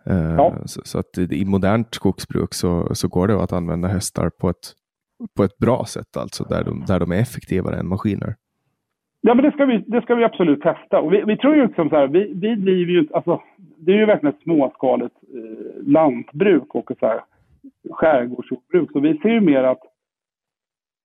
[0.06, 0.54] Eh, ja.
[0.64, 4.74] Så, så, att i modernt skogsbruk så, så går det att använda hästar på ett,
[5.36, 8.34] på ett bra sätt, alltså där de, där de är effektivare än maskiner.
[9.20, 11.00] Ja, men det ska vi, det ska vi absolut testa.
[11.00, 13.42] Och vi, vi tror ju liksom så här, vi, vi driver ju alltså,
[13.80, 17.20] det är ju verkligen ett småskaligt eh, lantbruk och så här
[17.90, 18.92] skärgårdsjordbruk.
[18.92, 19.82] Så vi ser ju mer att,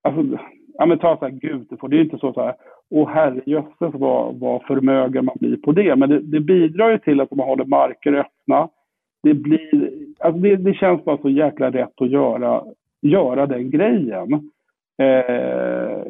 [0.04, 0.38] alltså,
[0.74, 2.56] ja men ta så här Gutefors, det är ju inte så så här,
[2.90, 5.96] åh herrejösses vad, vad förmögen man blir på det.
[5.96, 8.70] Men det, det bidrar ju till att man håller marker öppna.
[9.24, 12.64] Det blir, alltså det, det känns bara så jäkla rätt att göra,
[13.02, 14.34] göra den grejen.
[14.98, 16.04] Eh,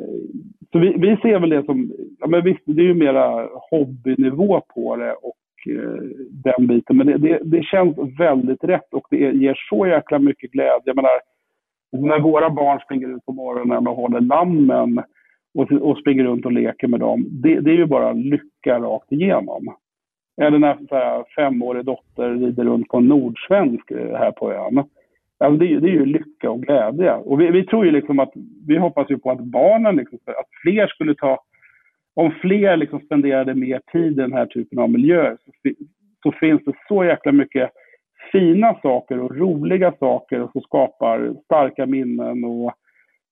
[0.72, 4.62] så vi, vi ser väl det som, ja men visst, det är ju mera hobbynivå
[4.76, 5.36] på det och
[5.68, 6.02] Eh,
[6.44, 6.98] den biten.
[6.98, 10.82] Men det, det, det, känns väldigt rätt och det ger så jäkla mycket glädje.
[10.86, 11.12] Jag menar,
[11.92, 15.04] när våra barn springer ut på morgonen och håller lammen
[15.54, 19.12] och, och springer runt och leker med dem, det, det är ju bara lycka rakt
[19.12, 19.76] igenom.
[20.42, 24.84] Eller när så här, femårig dotter rider runt på en nordsvensk eh, här på ön.
[25.40, 27.14] Alltså det, det, är ju lycka och glädje.
[27.14, 28.32] Och vi, vi, tror ju liksom att,
[28.68, 31.40] vi hoppas ju på att barnen, liksom, att fler skulle ta,
[32.16, 35.52] om fler liksom spenderade mer tid i den här typen av miljöer så,
[36.24, 37.70] så finns det så jäkla mycket
[38.32, 42.74] fina saker och roliga saker som skapar starka minnen och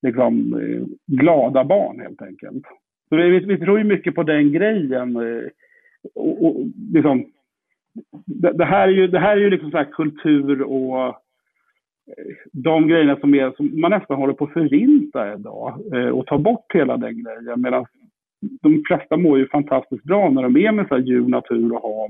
[0.01, 2.63] liksom, eh, glada barn helt enkelt.
[3.09, 5.15] Så vi, vi, tror ju mycket på den grejen.
[5.15, 5.43] Eh,
[6.15, 6.55] och, och
[6.93, 7.25] liksom,
[8.25, 11.13] det, det, här är ju, det här är ju liksom så kultur och eh,
[12.51, 16.37] de grejerna som, är, som man nästan håller på att förinta idag eh, och ta
[16.37, 17.61] bort hela den grejen.
[17.61, 17.85] Medan
[18.41, 21.81] de flesta mår ju fantastiskt bra när de är med så här djur, natur och
[21.81, 22.09] hav.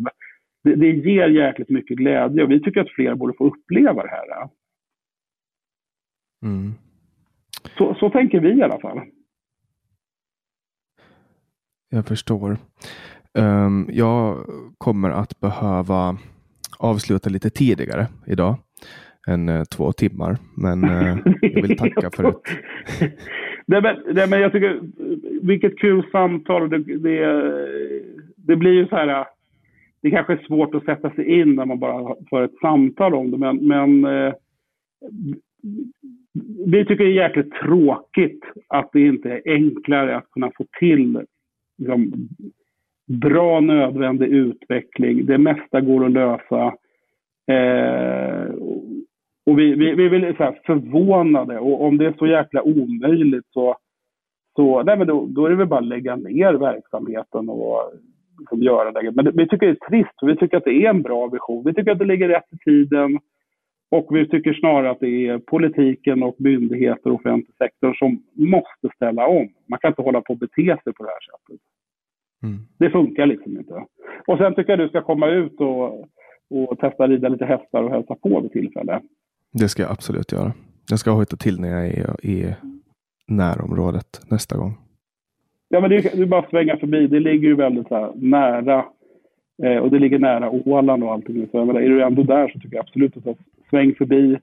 [0.63, 4.09] Det, det ger jäkligt mycket glädje och vi tycker att fler borde få uppleva det
[4.09, 4.49] här.
[6.45, 6.73] Mm.
[7.77, 9.01] Så, så tänker vi i alla fall.
[11.89, 12.57] Jag förstår.
[13.33, 14.45] Um, jag
[14.77, 16.17] kommer att behöva
[16.79, 18.55] avsluta lite tidigare idag
[19.27, 20.37] än eh, två timmar.
[20.57, 22.23] Men eh, jag vill tacka för
[22.99, 23.11] det.
[23.71, 24.79] nej, men, nej, men jag tycker,
[25.41, 26.69] vilket kul samtal.
[26.69, 27.43] Det, det,
[28.35, 29.25] det blir ju så här,
[30.01, 33.31] det kanske är svårt att sätta sig in när man bara för ett samtal om
[33.31, 33.37] det.
[33.37, 34.33] Men, men eh,
[36.65, 41.25] vi tycker det är jäkligt tråkigt att det inte är enklare att kunna få till
[41.77, 42.11] liksom,
[43.07, 45.25] bra nödvändig utveckling.
[45.25, 46.73] Det mesta går att lösa.
[47.47, 48.53] Eh,
[49.51, 53.45] och vi, vi, vi är väl så förvånade och om det är så jäkla omöjligt
[53.49, 53.75] så,
[54.55, 57.93] så nej men då, då är det väl bara att lägga ner verksamheten och
[58.39, 59.11] liksom göra det.
[59.11, 61.27] Men det, vi tycker det är trist, för vi tycker att det är en bra
[61.27, 61.63] vision.
[61.65, 63.19] Vi tycker att det ligger rätt i tiden
[63.91, 68.95] och vi tycker snarare att det är politiken och myndigheter och offentlig sektor som måste
[68.95, 69.49] ställa om.
[69.69, 71.61] Man kan inte hålla på och bete sig på det här sättet.
[72.43, 72.59] Mm.
[72.79, 73.85] Det funkar liksom inte.
[74.27, 75.99] Och sen tycker jag du ska komma ut och,
[76.49, 79.01] och testa rida lite hästar och hälsa på vid tillfälle.
[79.53, 80.53] Det ska jag absolut göra.
[80.89, 82.55] Jag ska hojta till när jag är i
[83.27, 84.77] närområdet nästa gång.
[85.69, 87.07] Ja, men det är, det är bara att svänga förbi.
[87.07, 88.85] Det ligger ju väldigt här, nära
[89.63, 91.47] eh, och det ligger nära Åland och allting.
[91.51, 93.37] Så, menar, är du ändå där så tycker jag absolut att
[93.69, 94.37] sväng förbi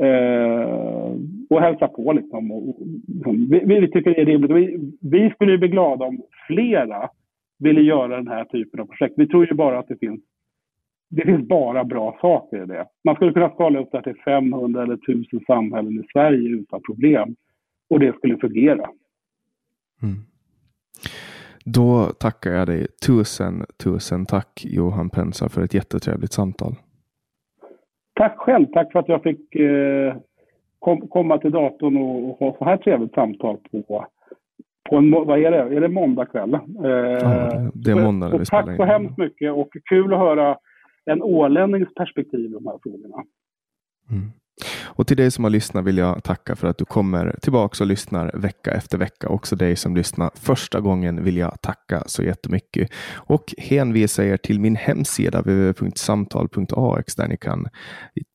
[0.00, 1.16] eh,
[1.50, 2.12] och hälsa på.
[2.12, 2.76] Liksom, och, och.
[3.14, 4.50] Liksom, vi, vi, tycker det är rimligt.
[4.50, 7.10] Vi, vi skulle bli glada om flera
[7.58, 9.14] ville göra den här typen av projekt.
[9.16, 10.20] Vi tror ju bara att det finns
[11.14, 12.86] det finns bara bra saker i det.
[13.04, 17.36] Man skulle kunna skala upp det till 500 eller 1000 samhällen i Sverige utan problem.
[17.90, 18.90] Och det skulle fungera.
[20.02, 20.16] Mm.
[21.64, 26.74] Då tackar jag dig tusen, tusen tack Johan Pensa för ett jättetrevligt samtal.
[28.14, 28.66] Tack själv.
[28.66, 30.16] Tack för att jag fick eh,
[30.78, 34.06] kom, komma till datorn och, och, ha så här trevligt samtal på,
[34.90, 36.54] på en, vad är det, är det måndag kväll?
[36.54, 36.60] Eh,
[36.90, 40.56] ja, det är måndag när vi Tack så hemskt mycket och kul att höra
[41.06, 43.24] en ålännings perspektiv i de här frågorna.
[44.10, 44.30] Mm.
[44.84, 47.88] Och till dig som har lyssnat vill jag tacka för att du kommer tillbaka och
[47.88, 49.28] lyssnar vecka efter vecka.
[49.28, 54.60] Också dig som lyssnar första gången vill jag tacka så jättemycket och hänvisa er till
[54.60, 57.68] min hemsida www.samtal.ax där ni kan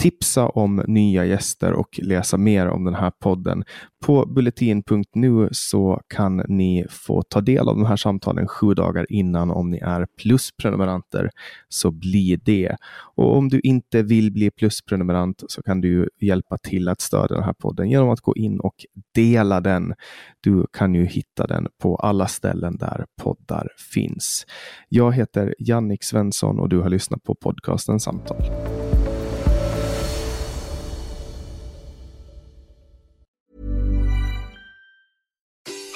[0.01, 3.63] tipsa om nya gäster och läsa mer om den här podden.
[4.05, 9.51] På bulletin.nu så kan ni få ta del av de här samtalen sju dagar innan
[9.51, 11.29] om ni är plusprenumeranter.
[11.69, 12.75] Så bli det.
[13.15, 17.43] Och om du inte vill bli plusprenumerant så kan du hjälpa till att stödja den
[17.43, 18.75] här podden genom att gå in och
[19.15, 19.93] dela den.
[20.41, 24.45] Du kan ju hitta den på alla ställen där poddar finns.
[24.89, 28.43] Jag heter Jannik Svensson och du har lyssnat på podcasten Samtal.